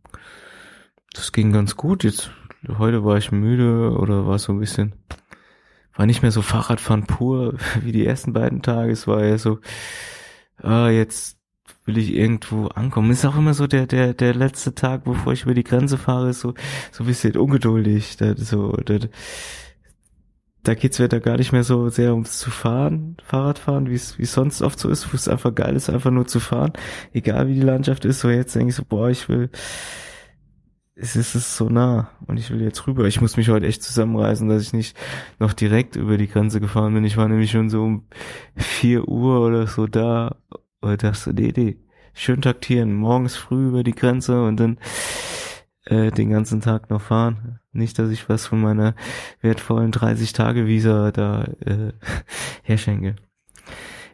das 1.16 1.32
ging 1.32 1.52
ganz 1.52 1.76
gut. 1.76 2.04
Jetzt 2.04 2.30
heute 2.78 3.04
war 3.04 3.18
ich 3.18 3.32
müde 3.32 3.98
oder 3.98 4.28
war 4.28 4.38
so 4.38 4.52
ein 4.52 4.60
bisschen, 4.60 4.94
war 5.96 6.06
nicht 6.06 6.22
mehr 6.22 6.32
so 6.32 6.42
Fahrradfahren 6.42 7.06
pur 7.06 7.56
wie 7.82 7.92
die 7.92 8.06
ersten 8.06 8.34
beiden 8.34 8.62
Tage. 8.62 8.92
Es 8.92 9.08
war 9.08 9.24
ja 9.24 9.38
so, 9.38 9.60
ah, 10.62 10.90
jetzt 10.90 11.38
will 11.86 11.98
ich 11.98 12.14
irgendwo 12.14 12.68
ankommen. 12.68 13.12
Ist 13.12 13.26
auch 13.26 13.38
immer 13.38 13.54
so 13.54 13.68
der 13.68 13.88
der 13.88 14.14
der 14.14 14.34
letzte 14.36 14.76
Tag, 14.76 15.06
bevor 15.06 15.34
ich 15.34 15.44
über 15.44 15.54
die 15.54 15.64
Grenze 15.64 15.98
fahre, 15.98 16.30
ist 16.30 16.42
so 16.42 16.54
so 16.92 17.04
ein 17.04 17.08
bisschen 17.08 17.38
ungeduldig. 17.38 18.18
Da, 18.18 18.36
so 18.36 18.74
da, 18.74 19.00
da 20.64 20.74
geht's 20.74 21.00
wieder 21.00 21.20
gar 21.20 21.38
nicht 21.38 21.52
mehr 21.52 21.64
so 21.64 21.90
sehr 21.90 22.14
ums 22.14 22.40
zu 22.40 22.50
fahren, 22.50 23.18
Fahrradfahren, 23.24 23.90
wie 23.90 23.96
es 23.96 24.18
wie 24.18 24.26
sonst 24.26 24.62
oft 24.62 24.80
so 24.80 24.90
ist, 24.90 25.14
wo 25.14 25.16
es 25.16 25.28
einfach 25.28 25.54
geil 25.54 25.76
ist, 25.76 25.90
einfach 25.90 26.12
nur 26.12 26.28
zu 26.28 26.40
fahren, 26.40 26.74
egal 27.14 27.48
wie 27.48 27.54
die 27.54 27.62
Landschaft 27.62 28.04
ist. 28.04 28.20
So 28.20 28.30
jetzt 28.30 28.56
denke 28.56 28.70
ich 28.70 28.76
so, 28.76 28.84
boah, 28.84 29.10
ich 29.10 29.30
will, 29.30 29.50
es 30.96 31.16
ist 31.16 31.36
es 31.36 31.58
so 31.58 31.68
nah 31.70 32.10
und 32.26 32.38
ich 32.38 32.50
will 32.52 32.62
jetzt 32.62 32.88
rüber. 32.88 33.06
Ich 33.06 33.20
muss 33.20 33.36
mich 33.36 33.50
heute 33.50 33.68
echt 33.68 33.84
zusammenreißen, 33.84 34.48
dass 34.48 34.62
ich 34.62 34.74
nicht 34.74 34.98
noch 35.40 35.54
direkt 35.54 35.98
über 35.98 36.18
die 36.18 36.28
Grenze 36.28 36.62
gefahren 36.62 36.94
bin. 36.94 37.04
Ich 37.04 37.18
war 37.18 37.28
nämlich 37.28 37.52
schon 37.52 37.70
so 37.70 37.84
um 37.84 38.06
vier 38.56 39.08
Uhr 39.08 39.42
oder 39.42 39.68
so 39.68 39.88
da 39.88 40.38
und 40.80 41.04
dachte, 41.04 41.34
nee, 41.34 41.54
nee, 41.56 41.78
schön 42.14 42.42
taktieren, 42.42 42.94
morgens 42.96 43.36
früh 43.36 43.68
über 43.68 43.84
die 43.84 43.96
Grenze 43.96 44.44
und 44.46 44.58
dann 44.58 44.80
äh, 45.86 46.12
den 46.12 46.30
ganzen 46.30 46.62
Tag 46.62 46.90
noch 46.90 47.02
fahren. 47.02 47.60
Nicht, 47.74 48.00
dass 48.00 48.10
ich 48.10 48.30
was 48.30 48.48
von 48.48 48.62
meiner 48.62 48.96
wertvollen 49.42 49.92
30-Tage-Visa 49.92 51.12
da 51.12 51.44
äh, 51.66 51.92
herschenke. 52.64 53.18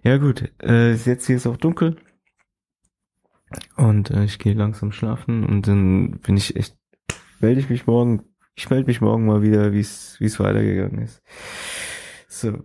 Ja 0.03 0.17
gut, 0.17 0.51
äh, 0.63 0.93
jetzt 0.93 1.27
hier 1.27 1.35
ist 1.35 1.45
auch 1.45 1.57
dunkel 1.57 1.97
und 3.77 4.11
äh, 4.11 4.23
ich 4.23 4.39
gehe 4.39 4.53
langsam 4.53 4.91
schlafen 4.91 5.45
und 5.45 5.67
dann 5.67 6.19
bin 6.19 6.37
ich 6.37 6.55
echt, 6.55 6.77
melde 7.39 7.59
ich 7.59 7.69
mich 7.69 7.87
morgen, 7.87 8.23
ich 8.55 8.69
melde 8.69 8.87
mich 8.87 9.01
morgen 9.01 9.25
mal 9.25 9.41
wieder, 9.41 9.73
wie 9.73 9.79
es 9.79 10.39
weitergegangen 10.39 11.01
ist. 11.01 11.21
So, 12.27 12.59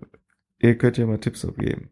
ihr 0.58 0.78
könnt 0.78 0.98
ja 0.98 1.06
mal 1.06 1.18
Tipps 1.18 1.44
abgeben. 1.44 1.90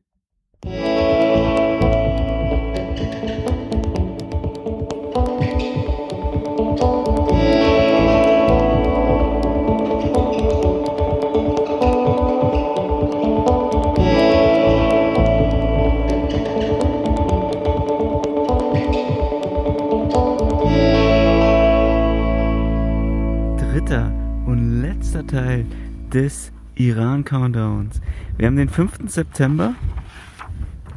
Teil 25.27 25.67
des 26.13 26.53
Iran 26.75 27.25
Countdowns. 27.25 28.01
Wir 28.37 28.47
haben 28.47 28.57
den 28.57 28.69
5. 28.69 29.11
September 29.11 29.75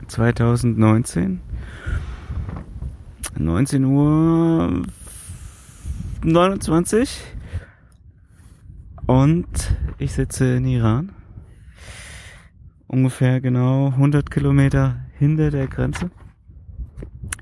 2019. 0.07 1.41
19 3.38 3.86
Uhr 3.86 4.84
29 6.23 7.23
und 9.05 9.47
ich 9.99 10.13
sitze 10.13 10.55
in 10.55 10.65
Iran. 10.65 11.11
Ungefähr 12.88 13.41
genau 13.41 13.88
100 13.88 14.32
Kilometer 14.32 15.05
hinter 15.17 15.51
der 15.51 15.67
Grenze. 15.67 16.09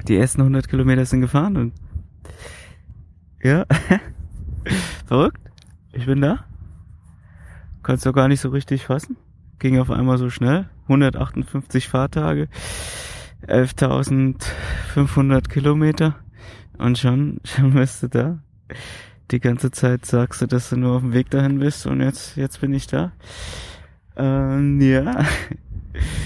Die 0.08 0.18
ersten 0.18 0.42
100 0.42 0.68
Kilometer 0.68 1.06
sind 1.06 1.22
gefahren 1.22 1.58
und 1.58 1.74
ja, 3.42 3.66
verrückt. 5.06 5.40
Ich 5.94 6.06
bin 6.06 6.22
da. 6.22 6.46
Kannst 7.86 8.06
du 8.08 8.14
gar 8.14 8.28
nicht 8.28 8.42
so 8.42 8.50
richtig 8.50 8.88
fassen. 8.88 9.16
Ging 9.60 9.78
auf 9.78 9.92
einmal 9.92 10.18
so 10.18 10.32
schnell. 10.32 10.68
158 10.88 11.88
Fahrtage, 11.88 12.48
11.500 13.46 15.48
Kilometer 15.48 16.16
und 16.80 16.98
schon, 16.98 17.42
schon 17.44 17.76
bist 17.76 18.02
du 18.02 18.10
da. 18.10 18.40
Die 19.30 19.40
ganze 19.40 19.70
Zeit 19.70 20.08
sagst 20.08 20.42
du, 20.42 20.48
dass 20.48 20.72
du 20.72 20.78
nur 20.78 20.96
auf 20.96 21.04
dem 21.04 21.14
Weg 21.14 21.30
dahin 21.30 21.60
bist 21.60 21.86
und 21.86 22.02
jetzt, 22.02 22.38
jetzt 22.38 22.60
bin 22.60 22.74
ich 22.74 22.88
da. 22.88 23.12
Ähm, 24.16 24.82
ja. 24.82 25.24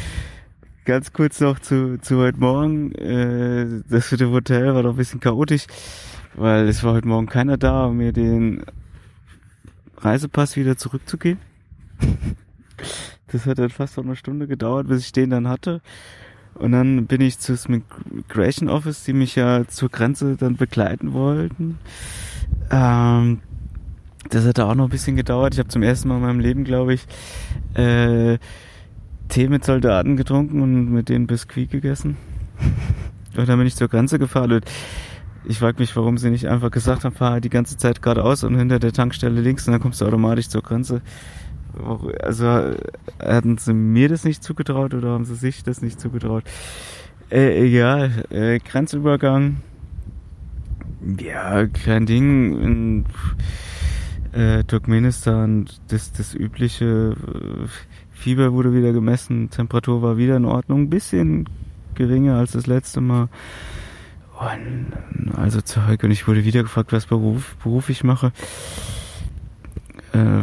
Ganz 0.85 1.11
kurz 1.11 1.41
noch 1.41 1.59
zu, 1.59 1.97
zu 1.99 2.19
heute 2.19 2.39
Morgen. 2.39 2.93
Äh, 2.93 3.83
das 3.89 4.09
mit 4.13 4.21
dem 4.21 4.31
Hotel 4.31 4.73
war 4.73 4.83
doch 4.83 4.91
ein 4.91 4.97
bisschen 4.97 5.19
chaotisch, 5.19 5.67
weil 6.35 6.69
es 6.69 6.85
war 6.85 6.93
heute 6.93 7.09
Morgen 7.09 7.27
keiner 7.27 7.57
da, 7.57 7.87
um 7.87 7.97
mir 7.97 8.13
den 8.13 8.63
Reisepass 9.97 10.55
wieder 10.55 10.77
zurückzugeben. 10.77 11.48
Das 13.31 13.45
hat 13.45 13.59
dann 13.59 13.69
fast 13.69 13.95
noch 13.95 14.05
eine 14.05 14.15
Stunde 14.15 14.47
gedauert, 14.47 14.87
bis 14.87 15.01
ich 15.03 15.11
den 15.11 15.29
dann 15.29 15.47
hatte. 15.47 15.81
Und 16.55 16.71
dann 16.71 17.05
bin 17.05 17.21
ich 17.21 17.37
zu 17.37 17.55
Migration 17.67 18.69
Office, 18.69 19.03
die 19.03 19.13
mich 19.13 19.35
ja 19.35 19.67
zur 19.67 19.89
Grenze 19.89 20.35
dann 20.35 20.55
begleiten 20.55 21.13
wollten. 21.13 21.77
Ähm, 22.71 23.41
das 24.29 24.45
hat 24.45 24.59
auch 24.59 24.75
noch 24.75 24.85
ein 24.85 24.89
bisschen 24.89 25.15
gedauert. 25.15 25.53
Ich 25.53 25.59
habe 25.59 25.69
zum 25.69 25.83
ersten 25.83 26.09
Mal 26.09 26.15
in 26.15 26.21
meinem 26.21 26.39
Leben, 26.39 26.63
glaube 26.63 26.93
ich, 26.93 27.05
äh, 27.75 28.37
Tee 29.29 29.47
mit 29.47 29.63
Soldaten 29.63 30.17
getrunken 30.17 30.61
und 30.61 30.91
mit 30.91 31.09
denen 31.09 31.27
Biskuit 31.27 31.69
gegessen. 31.69 32.17
und 33.37 33.47
dann 33.47 33.57
bin 33.57 33.67
ich 33.67 33.75
zur 33.75 33.87
Grenze 33.87 34.19
gefahren 34.19 34.51
und 34.51 34.65
ich 35.45 35.59
frage 35.59 35.79
mich, 35.79 35.95
warum 35.95 36.17
sie 36.17 36.29
nicht 36.29 36.47
einfach 36.47 36.69
gesagt 36.69 37.05
haben, 37.05 37.15
fahr 37.15 37.39
die 37.39 37.49
ganze 37.49 37.77
Zeit 37.77 38.01
geradeaus 38.01 38.43
und 38.43 38.57
hinter 38.57 38.79
der 38.79 38.91
Tankstelle 38.91 39.39
links 39.39 39.67
und 39.67 39.71
dann 39.71 39.81
kommst 39.81 40.01
du 40.01 40.05
automatisch 40.05 40.49
zur 40.49 40.61
Grenze. 40.61 41.01
Also 42.21 42.73
hatten 43.19 43.57
sie 43.57 43.73
mir 43.73 44.09
das 44.09 44.23
nicht 44.23 44.43
zugetraut 44.43 44.93
oder 44.93 45.09
haben 45.09 45.25
sie 45.25 45.35
sich 45.35 45.63
das 45.63 45.81
nicht 45.81 45.99
zugetraut? 45.99 46.43
Äh, 47.31 47.67
egal, 47.67 48.25
äh, 48.31 48.59
Grenzübergang. 48.59 49.57
Ja, 51.19 51.67
kein 51.67 52.05
Ding. 52.05 52.61
In 52.61 53.05
äh, 54.33 54.63
Turkmenistan, 54.63 55.67
das, 55.87 56.11
das 56.11 56.33
übliche 56.33 57.15
äh, 57.15 57.67
Fieber 58.11 58.51
wurde 58.53 58.73
wieder 58.73 58.91
gemessen, 58.91 59.49
Temperatur 59.49 60.01
war 60.01 60.17
wieder 60.17 60.37
in 60.37 60.45
Ordnung, 60.45 60.83
ein 60.83 60.89
bisschen 60.89 61.47
geringer 61.95 62.35
als 62.35 62.51
das 62.51 62.67
letzte 62.67 63.01
Mal. 63.01 63.29
Und 64.39 64.93
also 65.35 65.61
Zeug 65.61 66.03
und 66.03 66.11
ich 66.11 66.27
wurde 66.27 66.45
wieder 66.45 66.63
gefragt, 66.63 66.91
was 66.91 67.05
Beruf, 67.05 67.55
Beruf 67.63 67.89
ich 67.89 68.03
mache. 68.03 68.31
Äh, 70.13 70.41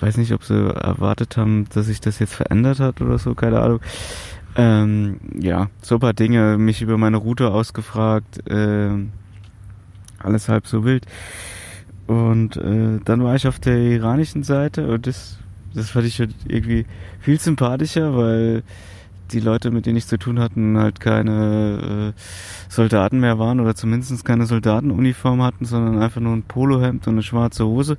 weiß 0.00 0.16
nicht, 0.16 0.32
ob 0.32 0.44
sie 0.44 0.54
erwartet 0.54 1.36
haben, 1.36 1.66
dass 1.74 1.86
sich 1.86 2.00
das 2.00 2.18
jetzt 2.18 2.34
verändert 2.34 2.80
hat 2.80 3.00
oder 3.00 3.18
so, 3.18 3.34
keine 3.34 3.60
Ahnung. 3.60 3.80
Ähm, 4.56 5.20
ja, 5.38 5.68
so 5.82 5.98
paar 5.98 6.14
Dinge, 6.14 6.58
mich 6.58 6.82
über 6.82 6.98
meine 6.98 7.16
Route 7.16 7.50
ausgefragt, 7.50 8.48
äh, 8.50 8.90
alles 10.18 10.48
halb 10.48 10.66
so 10.66 10.84
wild. 10.84 11.06
Und 12.06 12.56
äh, 12.56 12.98
dann 13.04 13.22
war 13.22 13.36
ich 13.36 13.46
auf 13.46 13.58
der 13.58 13.76
iranischen 13.76 14.42
Seite 14.42 14.88
und 14.88 15.06
das, 15.06 15.38
das 15.74 15.90
fand 15.90 16.06
ich 16.06 16.18
irgendwie 16.20 16.86
viel 17.20 17.38
sympathischer, 17.38 18.16
weil 18.16 18.62
die 19.30 19.40
Leute, 19.40 19.70
mit 19.70 19.86
denen 19.86 19.98
ich 19.98 20.06
zu 20.06 20.18
tun 20.18 20.40
hatten, 20.40 20.78
halt 20.78 21.00
keine 21.00 22.14
äh, 22.16 22.20
Soldaten 22.70 23.20
mehr 23.20 23.38
waren 23.38 23.60
oder 23.60 23.74
zumindest 23.74 24.24
keine 24.24 24.46
Soldatenuniform 24.46 25.42
hatten, 25.42 25.64
sondern 25.66 26.02
einfach 26.02 26.20
nur 26.20 26.32
ein 26.32 26.42
Polohemd 26.42 27.06
und 27.06 27.14
eine 27.14 27.22
schwarze 27.22 27.66
Hose. 27.66 27.98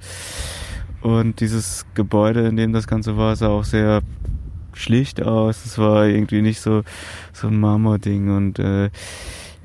Und 1.01 1.39
dieses 1.39 1.85
Gebäude, 1.93 2.47
in 2.47 2.57
dem 2.57 2.73
das 2.73 2.87
Ganze 2.87 3.17
war, 3.17 3.35
sah 3.35 3.47
auch 3.47 3.63
sehr 3.63 4.01
schlicht 4.73 5.21
aus. 5.21 5.65
Es 5.65 5.77
war 5.77 6.07
irgendwie 6.07 6.41
nicht 6.41 6.61
so, 6.61 6.83
so 7.33 7.47
ein 7.47 7.59
Marmording 7.59 8.35
und 8.35 8.59
äh, 8.59 8.89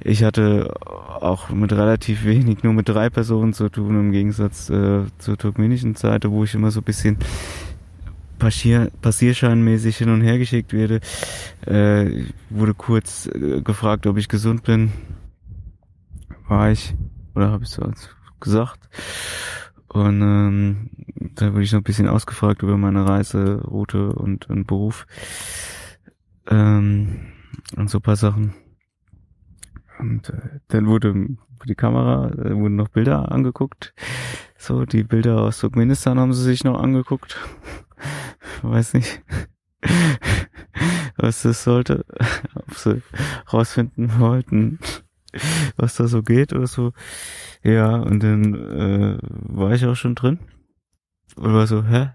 ich 0.02 0.22
hatte 0.22 0.74
auch 0.82 1.50
mit 1.50 1.72
relativ 1.72 2.24
wenig, 2.24 2.62
nur 2.62 2.72
mit 2.72 2.88
drei 2.88 3.08
Personen 3.10 3.52
zu 3.52 3.68
tun, 3.68 3.98
im 3.98 4.12
Gegensatz 4.12 4.68
äh, 4.68 5.04
zur 5.18 5.38
turkmenischen 5.38 5.94
Seite, 5.94 6.30
wo 6.30 6.44
ich 6.44 6.54
immer 6.54 6.70
so 6.70 6.80
ein 6.80 6.84
bisschen 6.84 7.16
Passier 8.38 8.90
Passierscheinmäßig 9.00 9.96
hin 9.96 10.10
und 10.10 10.20
her 10.20 10.38
geschickt 10.38 10.72
werde. 10.72 11.00
Äh, 11.64 12.24
wurde 12.50 12.74
kurz 12.74 13.26
äh, 13.26 13.62
gefragt, 13.62 14.06
ob 14.06 14.18
ich 14.18 14.28
gesund 14.28 14.64
bin. 14.64 14.92
War 16.48 16.70
ich. 16.70 16.94
Oder 17.34 17.50
habe 17.50 17.64
ich 17.64 17.70
so 17.70 17.90
gesagt. 18.40 18.80
Und 19.94 20.22
ähm, 20.22 20.90
da 21.36 21.52
wurde 21.52 21.62
ich 21.62 21.72
noch 21.72 21.80
ein 21.80 21.84
bisschen 21.84 22.08
ausgefragt 22.08 22.64
über 22.64 22.76
meine 22.76 23.06
Reiseroute 23.06 24.12
und, 24.12 24.50
und 24.50 24.66
Beruf. 24.66 25.06
Ähm, 26.48 27.32
und 27.76 27.88
so 27.88 28.00
paar 28.00 28.16
Sachen. 28.16 28.54
Und 30.00 30.30
äh, 30.30 30.58
dann 30.66 30.88
wurde 30.88 31.36
die 31.64 31.76
Kamera, 31.76 32.28
äh, 32.30 32.56
wurden 32.56 32.74
noch 32.74 32.88
Bilder 32.88 33.30
angeguckt. 33.30 33.94
So, 34.58 34.84
die 34.84 35.04
Bilder 35.04 35.42
aus 35.42 35.60
Turkmenistan 35.60 36.18
haben 36.18 36.32
sie 36.32 36.42
sich 36.42 36.64
noch 36.64 36.82
angeguckt. 36.82 37.38
Weiß 38.62 38.94
nicht, 38.94 39.22
was 41.16 41.42
das 41.42 41.62
sollte. 41.62 42.04
Ob 42.56 42.74
sie 42.74 43.00
rausfinden 43.52 44.18
wollten, 44.18 44.80
was 45.76 45.96
da 45.96 46.06
so 46.06 46.22
geht 46.22 46.52
oder 46.52 46.66
so. 46.66 46.92
Ja, 47.62 47.96
und 47.96 48.22
dann 48.22 48.54
äh, 48.54 49.18
war 49.22 49.72
ich 49.72 49.86
auch 49.86 49.96
schon 49.96 50.14
drin. 50.14 50.38
Und 51.36 51.52
war 51.54 51.66
so, 51.66 51.84
hä? 51.84 52.10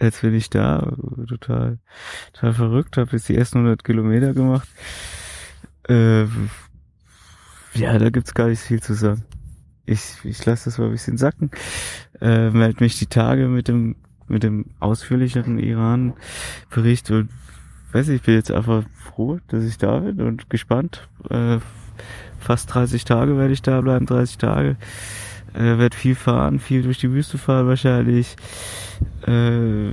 Jetzt 0.00 0.20
bin 0.22 0.34
ich 0.34 0.48
da, 0.48 0.92
total, 1.28 1.78
total 2.32 2.54
verrückt, 2.54 2.96
habe 2.98 3.12
jetzt 3.12 3.28
die 3.28 3.36
ersten 3.36 3.58
100 3.58 3.82
Kilometer 3.82 4.32
gemacht. 4.32 4.68
Äh, 5.88 6.24
ja, 7.74 7.98
da 7.98 8.10
gibt's 8.10 8.34
gar 8.34 8.48
nicht 8.48 8.60
viel 8.60 8.80
zu 8.80 8.94
sagen. 8.94 9.24
Ich, 9.86 10.18
ich 10.22 10.44
lasse 10.44 10.66
das 10.66 10.78
mal 10.78 10.86
ein 10.86 10.92
bisschen 10.92 11.16
sacken. 11.16 11.50
Äh, 12.20 12.50
melde 12.50 12.84
mich 12.84 12.98
die 12.98 13.06
Tage 13.06 13.48
mit 13.48 13.68
dem 13.68 13.96
mit 14.28 14.42
dem 14.42 14.66
ausführlicheren 14.78 15.58
Iran-Bericht 15.58 17.10
und 17.10 17.30
weiß 17.92 18.08
ich, 18.08 18.16
ich 18.16 18.22
bin 18.22 18.34
jetzt 18.34 18.50
einfach 18.50 18.84
froh, 18.94 19.38
dass 19.48 19.64
ich 19.64 19.78
da 19.78 19.98
bin 20.00 20.20
und 20.20 20.50
gespannt. 20.50 21.08
Äh, 21.30 21.58
fast 22.38 22.72
30 22.74 23.04
Tage 23.04 23.36
werde 23.36 23.52
ich 23.52 23.62
da 23.62 23.80
bleiben, 23.80 24.06
30 24.06 24.38
Tage. 24.38 24.76
Äh, 25.54 25.78
werde 25.78 25.96
viel 25.96 26.14
fahren, 26.14 26.58
viel 26.58 26.82
durch 26.82 26.98
die 26.98 27.12
Wüste 27.12 27.38
fahren 27.38 27.66
wahrscheinlich. 27.66 28.36
Äh, 29.26 29.92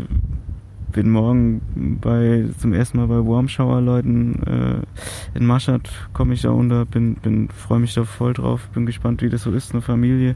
bin 0.95 1.11
morgen 1.11 1.99
bei 2.01 2.45
zum 2.57 2.71
ersten 2.71 2.97
Mal 2.97 3.07
bei 3.07 3.17
Warmshower 3.17 3.81
Leuten 3.81 4.41
äh, 4.43 5.37
in 5.37 5.45
Maschat 5.45 5.89
komme 6.13 6.33
ich 6.33 6.43
da 6.43 6.51
unter, 6.51 6.85
bin 6.85 7.15
bin 7.15 7.49
freue 7.49 7.79
mich 7.79 7.93
da 7.93 8.05
voll 8.05 8.33
drauf, 8.33 8.69
bin 8.73 8.85
gespannt, 8.85 9.21
wie 9.21 9.27
das 9.27 9.43
so 9.43 9.51
ist, 9.51 9.73
eine 9.73 9.81
Familie, 9.81 10.35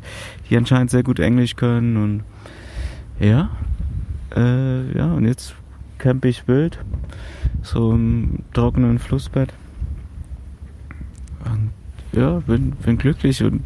die 0.50 0.58
anscheinend 0.58 0.92
sehr 0.92 1.04
gut 1.04 1.22
Englisch 1.22 1.56
können 1.56 1.96
und 1.96 2.24
ja, 3.26 3.52
äh, 4.36 4.98
ja 4.98 5.14
und 5.14 5.26
jetzt 5.26 5.56
camp 5.98 6.26
ich 6.26 6.46
wild, 6.50 6.78
so 7.62 7.94
im 7.94 8.40
trockenen 8.52 9.00
Flussbett 9.00 9.54
und 11.46 11.72
ja, 12.14 12.40
bin 12.40 12.72
bin 12.72 12.98
glücklich 12.98 13.44
und 13.44 13.64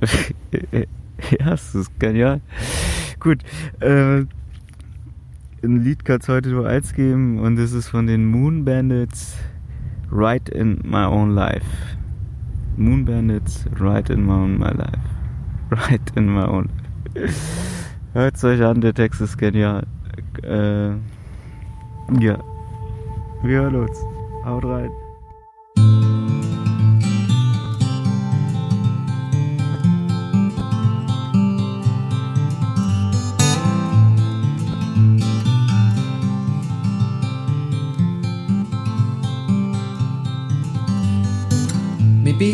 ja, 1.40 1.52
es 1.52 1.74
ist 1.74 1.98
genial. 1.98 2.40
Gut, 3.20 3.38
äh, 3.80 4.24
ein 5.64 5.84
Lied 5.84 6.04
kann 6.04 6.20
es 6.20 6.28
heute 6.28 6.50
nur 6.50 6.66
eins 6.66 6.94
geben 6.94 7.38
und 7.38 7.56
das 7.56 7.72
ist 7.72 7.88
von 7.88 8.06
den 8.06 8.26
Moon 8.26 8.64
Bandits 8.64 9.36
Right 10.10 10.48
in 10.48 10.80
My 10.84 11.04
Own 11.04 11.30
Life. 11.30 11.66
Moon 12.76 13.04
Bandits 13.04 13.66
Right 13.78 14.08
in 14.10 14.24
My 14.24 14.32
Own 14.32 14.58
My 14.58 14.70
Life. 14.70 14.98
Right 15.70 16.12
in 16.16 16.34
My 16.34 16.44
Own 16.44 16.68
Life. 17.14 17.34
Hört 18.12 18.44
euch 18.44 18.62
an, 18.62 18.80
der 18.80 18.92
Text 18.92 19.20
ist 19.20 19.38
genial. 19.38 19.86
Äh, 20.42 20.90
ja. 22.20 22.38
Wir 23.42 23.62
hören 23.62 23.76
uns. 23.76 23.98
Haut 24.44 24.64
rein. 24.64 24.90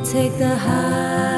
take 0.00 0.38
the 0.38 0.54
highs 0.56 1.37